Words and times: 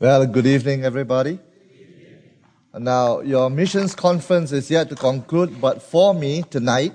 Well, 0.00 0.24
good 0.24 0.46
evening, 0.46 0.86
everybody. 0.86 1.38
Now, 2.72 3.20
your 3.20 3.50
missions 3.50 3.94
conference 3.94 4.50
is 4.50 4.70
yet 4.70 4.88
to 4.88 4.96
conclude, 4.96 5.60
but 5.60 5.82
for 5.82 6.14
me 6.14 6.42
tonight, 6.48 6.94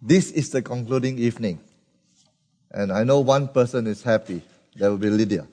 this 0.00 0.30
is 0.30 0.48
the 0.48 0.62
concluding 0.62 1.18
evening. 1.18 1.60
And 2.70 2.92
I 2.92 3.04
know 3.04 3.20
one 3.20 3.48
person 3.48 3.86
is 3.86 4.02
happy. 4.02 4.40
That 4.76 4.88
will 4.88 4.96
be 4.96 5.10
Lydia. 5.10 5.46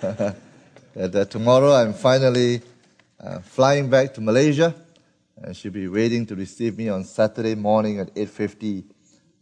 that, 0.00 1.28
tomorrow 1.30 1.72
I'm 1.74 1.94
finally 1.94 2.62
uh, 3.20 3.38
flying 3.38 3.88
back 3.88 4.14
to 4.14 4.20
Malaysia, 4.20 4.74
and 5.36 5.56
she'll 5.56 5.70
be 5.70 5.86
waiting 5.86 6.26
to 6.26 6.34
receive 6.34 6.76
me 6.76 6.88
on 6.88 7.04
Saturday 7.04 7.54
morning 7.54 8.00
at 8.00 8.12
8:50 8.16 8.82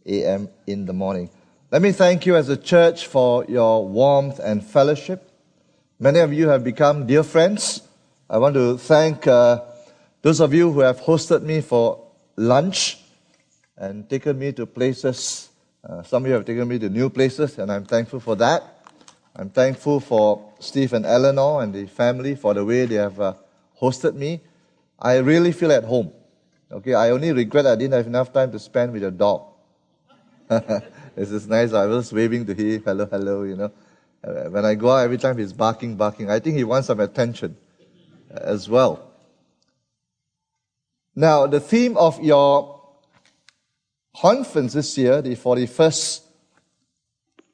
a.m. 0.05 0.49
in 0.67 0.85
the 0.85 0.93
morning. 0.93 1.31
Let 1.71 1.81
me 1.81 1.91
thank 1.93 2.27
you 2.27 2.35
as 2.35 2.47
a 2.49 2.57
church 2.57 3.07
for 3.07 3.43
your 3.45 3.87
warmth 3.87 4.37
and 4.37 4.63
fellowship. 4.63 5.31
Many 6.03 6.19
of 6.19 6.33
you 6.33 6.49
have 6.49 6.65
become 6.65 7.07
dear 7.07 7.23
friends. 7.23 7.81
I 8.29 8.37
want 8.37 8.55
to 8.55 8.77
thank 8.77 9.25
uh, 9.25 9.61
those 10.21 10.41
of 10.41 10.53
you 10.53 10.69
who 10.69 10.81
have 10.81 10.99
hosted 10.99 11.43
me 11.43 11.61
for 11.61 12.07
lunch 12.35 12.99
and 13.77 14.09
taken 14.09 14.37
me 14.37 14.51
to 14.51 14.65
places. 14.65 15.47
Uh, 15.81 16.03
some 16.03 16.23
of 16.23 16.27
you 16.27 16.33
have 16.33 16.43
taken 16.43 16.67
me 16.67 16.77
to 16.79 16.89
new 16.89 17.09
places, 17.09 17.57
and 17.57 17.71
I'm 17.71 17.85
thankful 17.85 18.19
for 18.19 18.35
that. 18.35 18.85
I'm 19.33 19.49
thankful 19.49 20.01
for 20.01 20.51
Steve 20.59 20.91
and 20.91 21.05
Eleanor 21.05 21.63
and 21.63 21.73
the 21.73 21.85
family 21.85 22.35
for 22.35 22.53
the 22.53 22.65
way 22.65 22.85
they 22.85 22.95
have 22.95 23.17
uh, 23.21 23.35
hosted 23.81 24.13
me. 24.13 24.41
I 24.99 25.19
really 25.19 25.53
feel 25.53 25.71
at 25.71 25.85
home. 25.85 26.11
Okay, 26.69 26.95
I 26.95 27.11
only 27.11 27.31
regret 27.31 27.65
I 27.65 27.77
didn't 27.77 27.93
have 27.93 28.07
enough 28.07 28.33
time 28.33 28.51
to 28.51 28.59
spend 28.59 28.91
with 28.91 29.03
the 29.03 29.11
dog. 29.11 29.45
this 30.49 31.31
is 31.31 31.47
nice. 31.47 31.71
I 31.71 31.85
was 31.85 32.11
waving 32.11 32.45
to 32.47 32.53
him, 32.53 32.83
hello, 32.83 33.05
hello, 33.05 33.43
you 33.43 33.55
know. 33.55 33.71
Uh, 34.23 34.49
when 34.49 34.63
I 34.63 34.75
go 34.75 34.89
out, 34.91 34.99
every 34.99 35.17
time 35.17 35.37
he's 35.37 35.51
barking, 35.51 35.95
barking. 35.95 36.29
I 36.29 36.39
think 36.39 36.55
he 36.55 36.63
wants 36.63 36.87
some 36.87 36.99
attention 36.99 37.57
as 38.29 38.69
well. 38.69 39.11
Now, 41.15 41.45
the 41.45 41.59
theme 41.59 41.97
of 41.97 42.23
your 42.23 42.81
conference 44.15 44.73
this 44.73 44.97
year, 44.97 45.21
the 45.21 45.35
41st 45.35 46.21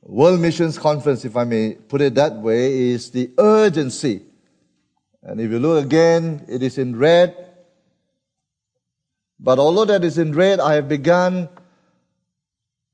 World 0.04 0.40
Missions 0.40 0.78
Conference, 0.78 1.26
if 1.26 1.36
I 1.36 1.44
may 1.44 1.74
put 1.74 2.02
it 2.02 2.16
that 2.16 2.36
way, 2.36 2.90
is 2.92 3.12
the 3.12 3.32
urgency. 3.38 4.22
And 5.22 5.42
if 5.42 5.52
you 5.52 5.60
look 5.60 5.84
again, 5.84 6.46
it 6.48 6.64
is 6.64 6.78
in 6.78 6.96
red. 6.96 7.36
But 9.40 9.60
although 9.60 9.86
that 9.86 10.04
is 10.04 10.18
in 10.18 10.34
red, 10.34 10.60
I 10.60 10.76
have 10.76 10.88
begun 10.88 11.50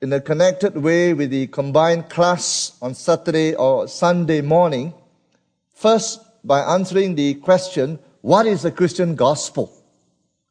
in 0.05 0.13
a 0.13 0.21
connected 0.21 0.77
way 0.77 1.15
with 1.15 1.31
the 1.31 1.47
combined 1.47 2.07
class 2.11 2.77
on 2.79 2.93
Saturday 2.93 3.55
or 3.55 3.87
Sunday 3.87 4.39
morning, 4.39 4.93
first 5.73 6.19
by 6.43 6.59
answering 6.61 7.15
the 7.15 7.33
question, 7.33 7.97
what 8.21 8.45
is 8.45 8.61
the 8.61 8.69
Christian 8.69 9.15
gospel? 9.15 9.73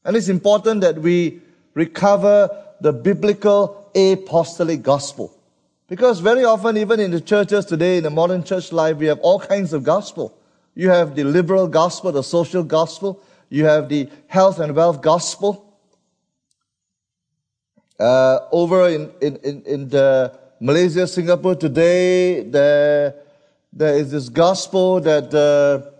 And 0.04 0.16
it's 0.16 0.28
important 0.28 0.80
that 0.80 0.98
we 0.98 1.40
recover 1.74 2.50
the 2.80 2.92
biblical 2.92 3.88
apostolic 3.94 4.82
gospel. 4.82 5.32
Because 5.86 6.18
very 6.18 6.44
often, 6.44 6.76
even 6.76 6.98
in 6.98 7.12
the 7.12 7.20
churches 7.20 7.64
today, 7.64 7.98
in 7.98 8.02
the 8.02 8.10
modern 8.10 8.42
church 8.42 8.72
life, 8.72 8.96
we 8.96 9.06
have 9.06 9.20
all 9.20 9.38
kinds 9.38 9.72
of 9.72 9.84
gospel. 9.84 10.36
You 10.74 10.90
have 10.90 11.14
the 11.14 11.22
liberal 11.22 11.68
gospel, 11.68 12.10
the 12.10 12.24
social 12.24 12.64
gospel. 12.64 13.22
You 13.50 13.66
have 13.66 13.88
the 13.88 14.08
health 14.26 14.58
and 14.58 14.74
wealth 14.74 15.00
gospel. 15.00 15.63
Uh, 17.98 18.40
over 18.50 18.88
in, 18.88 19.12
in, 19.20 19.36
in, 19.36 19.62
in 19.62 19.88
the 19.88 20.36
Malaysia, 20.60 21.06
Singapore 21.06 21.54
today, 21.54 22.42
there, 22.42 23.14
there 23.72 23.96
is 23.96 24.10
this 24.10 24.28
gospel 24.28 25.00
that 25.00 25.32
uh, 25.34 25.90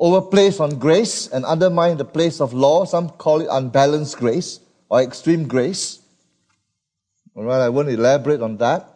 overplays 0.00 0.60
on 0.60 0.78
grace 0.78 1.28
and 1.28 1.44
undermine 1.44 1.96
the 1.96 2.04
place 2.04 2.40
of 2.40 2.52
law. 2.52 2.84
Some 2.84 3.10
call 3.10 3.40
it 3.40 3.48
unbalanced 3.50 4.16
grace 4.16 4.60
or 4.88 5.02
extreme 5.02 5.46
grace. 5.46 6.00
All 7.34 7.44
right, 7.44 7.60
I 7.60 7.68
won't 7.68 7.88
elaborate 7.88 8.42
on 8.42 8.56
that. 8.56 8.88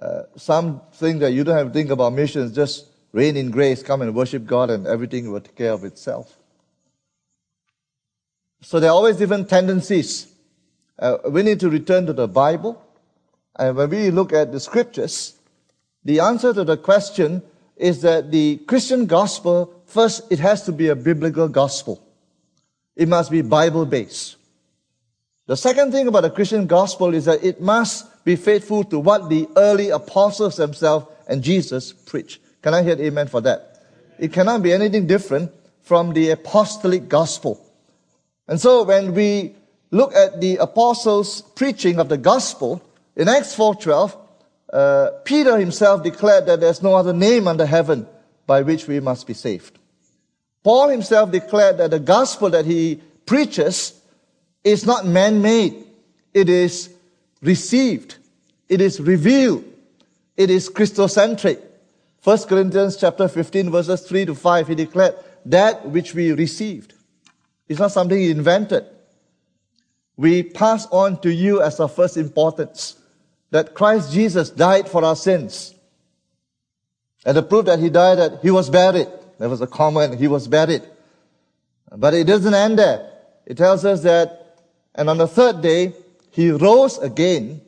Uh, 0.00 0.22
some 0.36 0.80
think 0.94 1.20
that 1.20 1.32
you 1.32 1.44
don't 1.44 1.56
have 1.56 1.66
to 1.66 1.72
think 1.72 1.90
about 1.90 2.12
missions, 2.12 2.54
just 2.54 2.86
reign 3.12 3.36
in 3.36 3.50
grace, 3.50 3.82
come 3.82 4.00
and 4.00 4.14
worship 4.14 4.46
God, 4.46 4.70
and 4.70 4.86
everything 4.86 5.30
will 5.30 5.40
take 5.40 5.56
care 5.56 5.72
of 5.72 5.84
itself. 5.84 6.38
So 8.62 8.80
there 8.80 8.90
are 8.90 8.94
always 8.94 9.16
different 9.16 9.48
tendencies. 9.48 10.32
Uh, 10.98 11.18
we 11.28 11.42
need 11.42 11.60
to 11.60 11.70
return 11.70 12.06
to 12.06 12.12
the 12.12 12.26
Bible. 12.26 12.82
And 13.56 13.76
when 13.76 13.90
we 13.90 14.10
look 14.10 14.32
at 14.32 14.52
the 14.52 14.60
scriptures, 14.60 15.36
the 16.04 16.20
answer 16.20 16.52
to 16.52 16.64
the 16.64 16.76
question 16.76 17.42
is 17.76 18.02
that 18.02 18.30
the 18.30 18.56
Christian 18.66 19.06
gospel, 19.06 19.74
first, 19.86 20.30
it 20.30 20.38
has 20.40 20.64
to 20.64 20.72
be 20.72 20.88
a 20.88 20.96
biblical 20.96 21.48
gospel. 21.48 22.02
It 22.96 23.08
must 23.08 23.30
be 23.30 23.42
Bible 23.42 23.86
based. 23.86 24.36
The 25.46 25.56
second 25.56 25.92
thing 25.92 26.08
about 26.08 26.22
the 26.22 26.30
Christian 26.30 26.66
gospel 26.66 27.14
is 27.14 27.24
that 27.24 27.42
it 27.44 27.60
must 27.60 28.24
be 28.24 28.36
faithful 28.36 28.84
to 28.84 28.98
what 28.98 29.30
the 29.30 29.48
early 29.56 29.90
apostles 29.90 30.56
themselves 30.56 31.06
and 31.28 31.42
Jesus 31.42 31.92
preached. 31.92 32.40
Can 32.60 32.74
I 32.74 32.82
hear 32.82 33.00
amen 33.00 33.28
for 33.28 33.40
that? 33.42 33.82
It 34.18 34.32
cannot 34.32 34.62
be 34.62 34.72
anything 34.72 35.06
different 35.06 35.52
from 35.82 36.12
the 36.12 36.30
apostolic 36.30 37.08
gospel. 37.08 37.64
And 38.48 38.60
so 38.60 38.82
when 38.82 39.14
we 39.14 39.54
look 39.90 40.14
at 40.14 40.40
the 40.40 40.56
apostles' 40.56 41.42
preaching 41.42 41.98
of 41.98 42.08
the 42.08 42.18
gospel, 42.18 42.82
in 43.16 43.28
Acts 43.28 43.54
4.12, 43.56 44.16
uh, 44.72 45.10
Peter 45.24 45.58
himself 45.58 46.02
declared 46.02 46.46
that 46.46 46.60
there's 46.60 46.82
no 46.82 46.94
other 46.94 47.12
name 47.12 47.48
under 47.48 47.66
heaven 47.66 48.06
by 48.46 48.62
which 48.62 48.86
we 48.86 49.00
must 49.00 49.26
be 49.26 49.34
saved. 49.34 49.78
Paul 50.62 50.88
himself 50.88 51.30
declared 51.30 51.78
that 51.78 51.90
the 51.90 52.00
gospel 52.00 52.50
that 52.50 52.64
he 52.64 53.00
preaches 53.24 54.00
is 54.64 54.84
not 54.84 55.06
man-made. 55.06 55.84
It 56.34 56.48
is 56.48 56.90
received. 57.40 58.16
It 58.68 58.80
is 58.80 59.00
revealed. 59.00 59.64
It 60.36 60.50
is 60.50 60.68
Christocentric. 60.68 61.62
1 62.22 62.38
Corinthians 62.44 62.96
chapter 62.96 63.28
15 63.28 63.70
verses 63.70 64.02
3 64.02 64.26
to 64.26 64.34
5, 64.34 64.68
he 64.68 64.74
declared 64.74 65.14
that 65.46 65.88
which 65.88 66.14
we 66.14 66.32
received. 66.32 66.92
It's 67.68 67.80
not 67.80 67.92
something 67.92 68.18
he 68.18 68.30
invented 68.30 68.84
we 70.18 70.42
pass 70.42 70.86
on 70.90 71.20
to 71.20 71.32
you 71.32 71.62
as 71.62 71.78
of 71.78 71.94
first 71.94 72.16
importance 72.16 72.96
that 73.50 73.74
Christ 73.74 74.12
Jesus 74.12 74.50
died 74.50 74.88
for 74.88 75.04
our 75.04 75.16
sins. 75.16 75.74
And 77.24 77.36
the 77.36 77.42
proof 77.42 77.66
that 77.66 77.78
he 77.78 77.88
died 77.88 78.18
that 78.18 78.40
he 78.42 78.50
was 78.50 78.68
buried. 78.68 79.06
There 79.38 79.48
was 79.48 79.60
a 79.60 79.66
comment, 79.66 80.18
he 80.18 80.26
was 80.26 80.48
buried. 80.48 80.82
But 81.96 82.14
it 82.14 82.26
doesn't 82.26 82.52
end 82.52 82.80
there. 82.80 83.10
It 83.46 83.56
tells 83.56 83.84
us 83.84 84.02
that, 84.02 84.58
and 84.94 85.08
on 85.08 85.18
the 85.18 85.28
third 85.28 85.62
day, 85.62 85.94
he 86.32 86.50
rose 86.50 86.98
again 86.98 87.60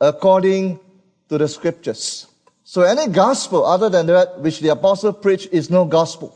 according 0.00 0.80
to 1.28 1.36
the 1.36 1.46
scriptures. 1.46 2.26
So 2.64 2.82
any 2.82 3.12
gospel 3.12 3.66
other 3.66 3.90
than 3.90 4.06
that 4.06 4.40
which 4.40 4.60
the 4.60 4.70
apostle 4.70 5.12
preached 5.12 5.48
is 5.52 5.68
no 5.68 5.84
gospel. 5.84 6.34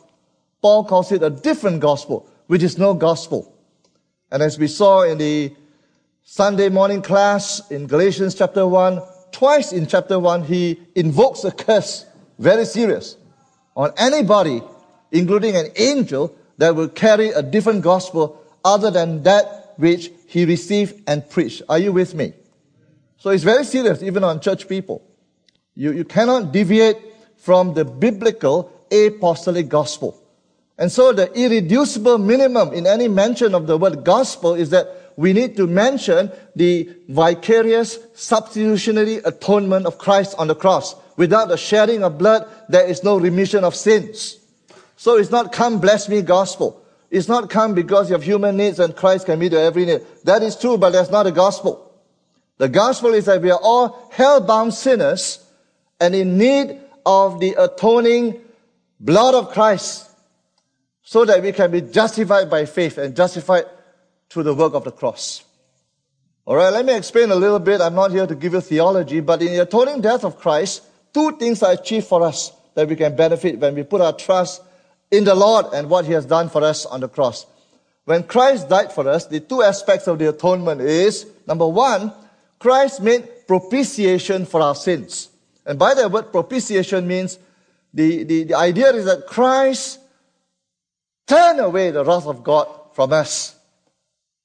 Paul 0.60 0.84
calls 0.84 1.10
it 1.12 1.22
a 1.22 1.30
different 1.30 1.80
gospel, 1.80 2.28
which 2.46 2.62
is 2.62 2.76
no 2.76 2.92
gospel. 2.92 3.54
And 4.30 4.42
as 4.42 4.58
we 4.58 4.68
saw 4.68 5.02
in 5.02 5.18
the 5.18 5.54
Sunday 6.34 6.70
morning 6.70 7.02
class 7.02 7.60
in 7.70 7.86
Galatians 7.86 8.34
chapter 8.34 8.66
1, 8.66 9.02
twice 9.32 9.70
in 9.70 9.86
chapter 9.86 10.18
1, 10.18 10.44
he 10.44 10.80
invokes 10.94 11.44
a 11.44 11.50
curse, 11.50 12.06
very 12.38 12.64
serious, 12.64 13.18
on 13.76 13.92
anybody, 13.98 14.62
including 15.10 15.56
an 15.56 15.66
angel, 15.76 16.34
that 16.56 16.74
will 16.74 16.88
carry 16.88 17.28
a 17.32 17.42
different 17.42 17.82
gospel 17.82 18.42
other 18.64 18.90
than 18.90 19.22
that 19.24 19.74
which 19.76 20.10
he 20.26 20.46
received 20.46 21.02
and 21.06 21.28
preached. 21.28 21.60
Are 21.68 21.78
you 21.78 21.92
with 21.92 22.14
me? 22.14 22.32
So 23.18 23.28
it's 23.28 23.44
very 23.44 23.64
serious, 23.64 24.02
even 24.02 24.24
on 24.24 24.40
church 24.40 24.66
people. 24.66 25.06
You, 25.74 25.92
you 25.92 26.06
cannot 26.06 26.50
deviate 26.50 26.96
from 27.36 27.74
the 27.74 27.84
biblical 27.84 28.72
apostolic 28.90 29.68
gospel. 29.68 30.18
And 30.78 30.90
so 30.90 31.12
the 31.12 31.30
irreducible 31.38 32.16
minimum 32.16 32.72
in 32.72 32.86
any 32.86 33.06
mention 33.06 33.54
of 33.54 33.66
the 33.66 33.76
word 33.76 34.02
gospel 34.02 34.54
is 34.54 34.70
that 34.70 35.01
we 35.22 35.32
need 35.32 35.56
to 35.56 35.68
mention 35.68 36.32
the 36.56 36.90
vicarious 37.08 37.96
substitutionary 38.12 39.18
atonement 39.18 39.86
of 39.86 39.96
Christ 39.96 40.34
on 40.36 40.48
the 40.48 40.56
cross. 40.56 40.96
Without 41.16 41.46
the 41.46 41.56
shedding 41.56 42.02
of 42.02 42.18
blood, 42.18 42.44
there 42.68 42.84
is 42.84 43.04
no 43.04 43.20
remission 43.20 43.62
of 43.62 43.76
sins. 43.76 44.36
So 44.96 45.18
it's 45.18 45.30
not 45.30 45.52
come 45.52 45.78
bless 45.78 46.08
me 46.08 46.22
gospel. 46.22 46.84
It's 47.08 47.28
not 47.28 47.50
come 47.50 47.72
because 47.72 48.10
you 48.10 48.14
have 48.14 48.24
human 48.24 48.56
needs 48.56 48.80
and 48.80 48.96
Christ 48.96 49.26
can 49.26 49.38
meet 49.38 49.52
every 49.52 49.84
need. 49.84 50.00
That 50.24 50.42
is 50.42 50.56
true, 50.56 50.76
but 50.76 50.90
that's 50.90 51.10
not 51.10 51.28
a 51.28 51.30
gospel. 51.30 51.94
The 52.58 52.68
gospel 52.68 53.14
is 53.14 53.26
that 53.26 53.42
we 53.42 53.52
are 53.52 53.60
all 53.62 54.10
hell-bound 54.10 54.74
sinners 54.74 55.38
and 56.00 56.16
in 56.16 56.36
need 56.36 56.80
of 57.06 57.38
the 57.38 57.54
atoning 57.56 58.40
blood 58.98 59.36
of 59.36 59.52
Christ 59.52 60.10
so 61.04 61.24
that 61.24 61.42
we 61.42 61.52
can 61.52 61.70
be 61.70 61.80
justified 61.80 62.50
by 62.50 62.64
faith 62.64 62.98
and 62.98 63.14
justified 63.14 63.66
through 64.32 64.44
the 64.44 64.54
work 64.54 64.74
of 64.74 64.84
the 64.84 64.92
cross. 64.92 65.44
All 66.44 66.56
right, 66.56 66.72
let 66.72 66.84
me 66.84 66.96
explain 66.96 67.30
a 67.30 67.36
little 67.36 67.58
bit. 67.58 67.80
I'm 67.80 67.94
not 67.94 68.10
here 68.10 68.26
to 68.26 68.34
give 68.34 68.54
you 68.54 68.60
theology, 68.60 69.20
but 69.20 69.42
in 69.42 69.52
the 69.52 69.62
atoning 69.62 70.00
death 70.00 70.24
of 70.24 70.38
Christ, 70.38 70.82
two 71.12 71.36
things 71.36 71.62
are 71.62 71.72
achieved 71.72 72.06
for 72.06 72.22
us. 72.22 72.52
that 72.74 72.88
we 72.88 72.96
can 72.96 73.14
benefit 73.14 73.58
when 73.58 73.74
we 73.74 73.82
put 73.82 74.00
our 74.00 74.12
trust 74.12 74.62
in 75.10 75.24
the 75.24 75.34
Lord 75.34 75.66
and 75.74 75.90
what 75.90 76.06
He 76.06 76.12
has 76.12 76.24
done 76.24 76.48
for 76.48 76.64
us 76.64 76.86
on 76.86 77.00
the 77.00 77.08
cross. 77.08 77.46
When 78.04 78.24
Christ 78.24 78.68
died 78.68 78.92
for 78.92 79.08
us, 79.08 79.26
the 79.26 79.40
two 79.40 79.62
aspects 79.62 80.08
of 80.08 80.18
the 80.18 80.28
atonement 80.30 80.80
is 80.80 81.26
number 81.46 81.66
one, 81.66 82.12
Christ 82.58 83.02
made 83.02 83.46
propitiation 83.46 84.46
for 84.46 84.62
our 84.62 84.74
sins. 84.74 85.28
And 85.66 85.78
by 85.78 85.94
the 85.94 86.08
word 86.08 86.32
propitiation 86.32 87.06
means 87.06 87.38
the, 87.94 88.24
the, 88.24 88.44
the 88.44 88.54
idea 88.54 88.92
is 88.92 89.04
that 89.04 89.26
Christ 89.26 90.00
turned 91.26 91.60
away 91.60 91.90
the 91.90 92.04
wrath 92.04 92.26
of 92.26 92.42
God 92.42 92.66
from 92.94 93.12
us 93.12 93.56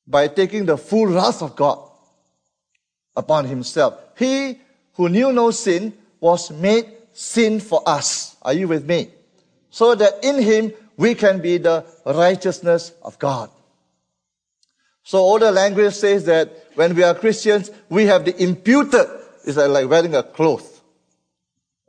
by 0.07 0.27
taking 0.27 0.65
the 0.65 0.77
full 0.77 1.07
wrath 1.07 1.41
of 1.41 1.55
God 1.55 1.79
upon 3.15 3.45
himself. 3.45 3.99
He 4.17 4.59
who 4.93 5.09
knew 5.09 5.33
no 5.33 5.51
sin 5.51 5.93
was 6.19 6.49
made 6.51 6.85
sin 7.13 7.59
for 7.59 7.81
us. 7.85 8.37
Are 8.41 8.53
you 8.53 8.67
with 8.67 8.85
me? 8.85 9.09
So 9.69 9.95
that 9.95 10.23
in 10.23 10.41
him 10.41 10.73
we 10.95 11.13
can 11.13 11.41
be 11.41 11.57
the 11.57 11.85
righteousness 12.05 12.93
of 13.03 13.19
God. 13.19 13.49
So 15.03 15.19
older 15.19 15.51
language 15.51 15.93
says 15.93 16.25
that 16.25 16.51
when 16.75 16.95
we 16.95 17.03
are 17.03 17.15
Christians, 17.15 17.71
we 17.89 18.05
have 18.05 18.25
the 18.25 18.35
imputed, 18.41 19.07
it's 19.45 19.57
like 19.57 19.89
wearing 19.89 20.15
a 20.15 20.23
cloth, 20.23 20.81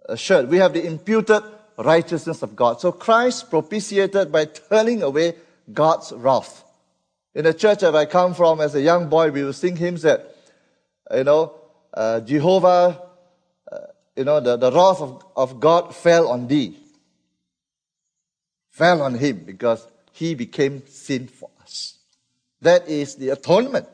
a 0.08 0.16
shirt. 0.16 0.48
We 0.48 0.58
have 0.58 0.72
the 0.72 0.86
imputed 0.86 1.42
righteousness 1.76 2.42
of 2.42 2.54
God. 2.54 2.80
So 2.80 2.92
Christ 2.92 3.50
propitiated 3.50 4.30
by 4.30 4.46
turning 4.46 5.02
away 5.02 5.34
God's 5.72 6.12
wrath. 6.12 6.64
In 7.38 7.44
the 7.44 7.54
church 7.54 7.78
that 7.82 7.94
I 7.94 8.04
come 8.04 8.34
from 8.34 8.60
as 8.60 8.74
a 8.74 8.80
young 8.80 9.08
boy, 9.08 9.30
we 9.30 9.44
would 9.44 9.54
sing 9.54 9.76
hymns 9.76 10.02
that, 10.02 10.34
you 11.14 11.22
know, 11.22 11.54
uh, 11.94 12.18
Jehovah, 12.18 13.00
uh, 13.70 13.76
you 14.16 14.24
know, 14.24 14.40
the, 14.40 14.56
the 14.56 14.72
wrath 14.72 15.00
of, 15.00 15.24
of 15.36 15.60
God 15.60 15.94
fell 15.94 16.30
on 16.30 16.48
thee. 16.48 16.76
Fell 18.70 19.02
on 19.02 19.14
him 19.14 19.44
because 19.46 19.86
he 20.10 20.34
became 20.34 20.84
sin 20.88 21.28
for 21.28 21.48
us. 21.62 21.98
That 22.60 22.88
is 22.88 23.14
the 23.14 23.28
atonement. 23.28 23.86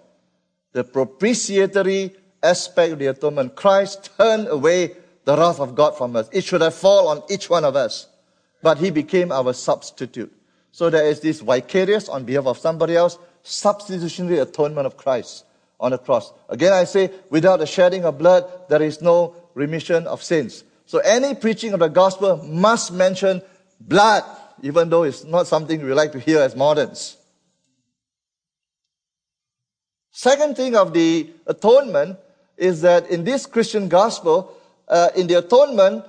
The 0.73 0.83
propitiatory 0.83 2.17
aspect 2.43 2.95
of 2.95 2.99
the 2.99 3.09
atonement. 3.09 3.57
Christ 3.57 4.09
turned 4.17 4.49
away 4.49 4.97
the 5.27 5.37
wrath 5.37 5.61
of 5.61 5.75
God 5.75 5.99
from 5.99 6.17
us. 6.17 6.31
It 6.33 6.45
should 6.45 6.63
have 6.63 6.75
fallen 6.75 7.19
on 7.19 7.25
each 7.31 7.51
one 7.51 7.67
of 7.67 7.77
us. 7.77 8.07
But 8.63 8.79
he 8.79 8.91
became 8.91 9.31
our 9.31 9.53
substitute. 9.53 10.35
So 10.73 10.89
there 10.89 11.05
is 11.07 11.21
this 11.21 11.41
vicarious 11.41 12.09
on 12.09 12.25
behalf 12.25 12.47
of 12.47 12.57
somebody 12.57 12.97
else, 12.97 13.19
substitutionary 13.45 14.39
atonement 14.39 14.87
of 14.87 14.97
Christ 14.97 15.45
on 15.79 15.93
the 15.93 15.99
cross. 15.99 16.33
Again, 16.49 16.73
I 16.73 16.85
say, 16.85 17.11
without 17.31 17.59
the 17.59 17.67
shedding 17.67 18.05
of 18.05 18.19
blood, 18.19 18.45
there 18.69 18.83
is 18.83 19.01
no 19.01 19.37
remission 19.55 20.07
of 20.07 20.23
sins. 20.23 20.65
So 20.87 20.99
any 20.99 21.35
preaching 21.35 21.73
of 21.73 21.81
the 21.81 21.89
gospel 21.89 22.39
must 22.39 22.93
mention 22.93 23.43
blood, 23.79 24.25
even 24.63 24.89
though 24.89 25.05
it's 25.05 25.25
not 25.25 25.47
something 25.47 25.83
we 25.85 25.93
like 25.93 26.13
to 26.13 26.19
hear 26.19 26.41
as 26.41 26.57
moderns. 26.57 27.17
Second 30.11 30.57
thing 30.57 30.75
of 30.75 30.93
the 30.95 31.31
atonement 31.47 32.19
is 32.57 32.83
that 32.83 33.11
in 33.11 33.25
this 33.25 33.47
Christian 33.47 33.89
gospel, 33.89 34.57
uh, 34.89 35.11
in 35.17 35.27
the 35.27 35.35
atonement, 35.35 36.05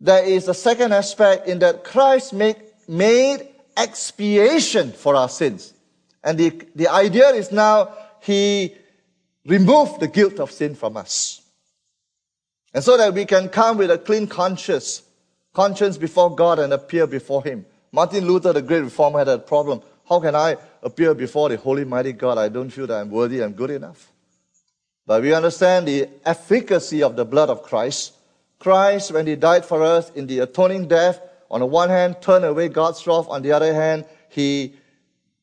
there 0.00 0.24
is 0.24 0.48
a 0.48 0.54
second 0.54 0.92
aspect 0.92 1.46
in 1.46 1.58
that 1.58 1.84
Christ 1.84 2.32
make, 2.32 2.56
made 2.88 3.48
expiation 3.76 4.92
for 4.92 5.16
our 5.16 5.28
sins. 5.28 5.74
And 6.22 6.38
the, 6.38 6.62
the 6.74 6.88
idea 6.88 7.30
is 7.30 7.50
now 7.50 7.94
he 8.20 8.74
removed 9.46 10.00
the 10.00 10.08
guilt 10.08 10.38
of 10.38 10.50
sin 10.50 10.74
from 10.74 10.96
us. 10.96 11.40
And 12.72 12.84
so 12.84 12.96
that 12.96 13.14
we 13.14 13.24
can 13.24 13.48
come 13.48 13.78
with 13.78 13.90
a 13.90 13.98
clean 13.98 14.26
conscience, 14.26 15.02
conscience 15.52 15.96
before 15.96 16.34
God 16.34 16.58
and 16.58 16.72
appear 16.72 17.06
before 17.06 17.42
him. 17.42 17.66
Martin 17.90 18.26
Luther, 18.26 18.52
the 18.52 18.62
great 18.62 18.82
reformer, 18.82 19.20
had 19.20 19.28
a 19.28 19.38
problem. 19.38 19.82
How 20.08 20.20
can 20.20 20.34
I 20.34 20.56
appear 20.82 21.14
before 21.14 21.48
the 21.48 21.56
holy 21.56 21.84
mighty 21.84 22.12
God? 22.12 22.38
I 22.38 22.48
don't 22.48 22.70
feel 22.70 22.86
that 22.86 23.00
I'm 23.00 23.10
worthy 23.10 23.40
and 23.40 23.56
good 23.56 23.70
enough. 23.70 24.12
But 25.06 25.22
we 25.22 25.34
understand 25.34 25.88
the 25.88 26.08
efficacy 26.24 27.02
of 27.02 27.16
the 27.16 27.24
blood 27.24 27.50
of 27.50 27.62
Christ. 27.62 28.12
Christ, 28.60 29.12
when 29.12 29.26
he 29.26 29.34
died 29.34 29.64
for 29.64 29.82
us 29.82 30.10
in 30.10 30.26
the 30.26 30.40
atoning 30.40 30.86
death, 30.86 31.20
on 31.50 31.60
the 31.60 31.66
one 31.66 31.88
hand, 31.88 32.16
turned 32.20 32.44
away 32.44 32.68
God's 32.68 33.04
wrath. 33.06 33.26
On 33.28 33.42
the 33.42 33.50
other 33.50 33.74
hand, 33.74 34.04
he 34.28 34.74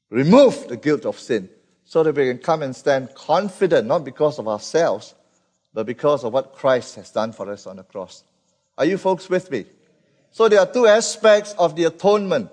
removed 0.09 0.69
the 0.69 0.77
guilt 0.77 1.05
of 1.05 1.19
sin 1.19 1.49
so 1.85 2.03
that 2.03 2.15
we 2.15 2.27
can 2.27 2.37
come 2.37 2.63
and 2.63 2.75
stand 2.75 3.13
confident, 3.15 3.87
not 3.87 4.03
because 4.03 4.39
of 4.39 4.47
ourselves, 4.47 5.15
but 5.73 5.85
because 5.85 6.23
of 6.23 6.33
what 6.33 6.53
Christ 6.53 6.95
has 6.95 7.11
done 7.11 7.31
for 7.31 7.51
us 7.51 7.67
on 7.67 7.77
the 7.77 7.83
cross. 7.83 8.23
Are 8.77 8.85
you 8.85 8.97
folks 8.97 9.29
with 9.29 9.49
me? 9.51 9.65
So 10.31 10.49
there 10.49 10.59
are 10.59 10.71
two 10.71 10.87
aspects 10.87 11.53
of 11.53 11.75
the 11.75 11.85
atonement 11.85 12.49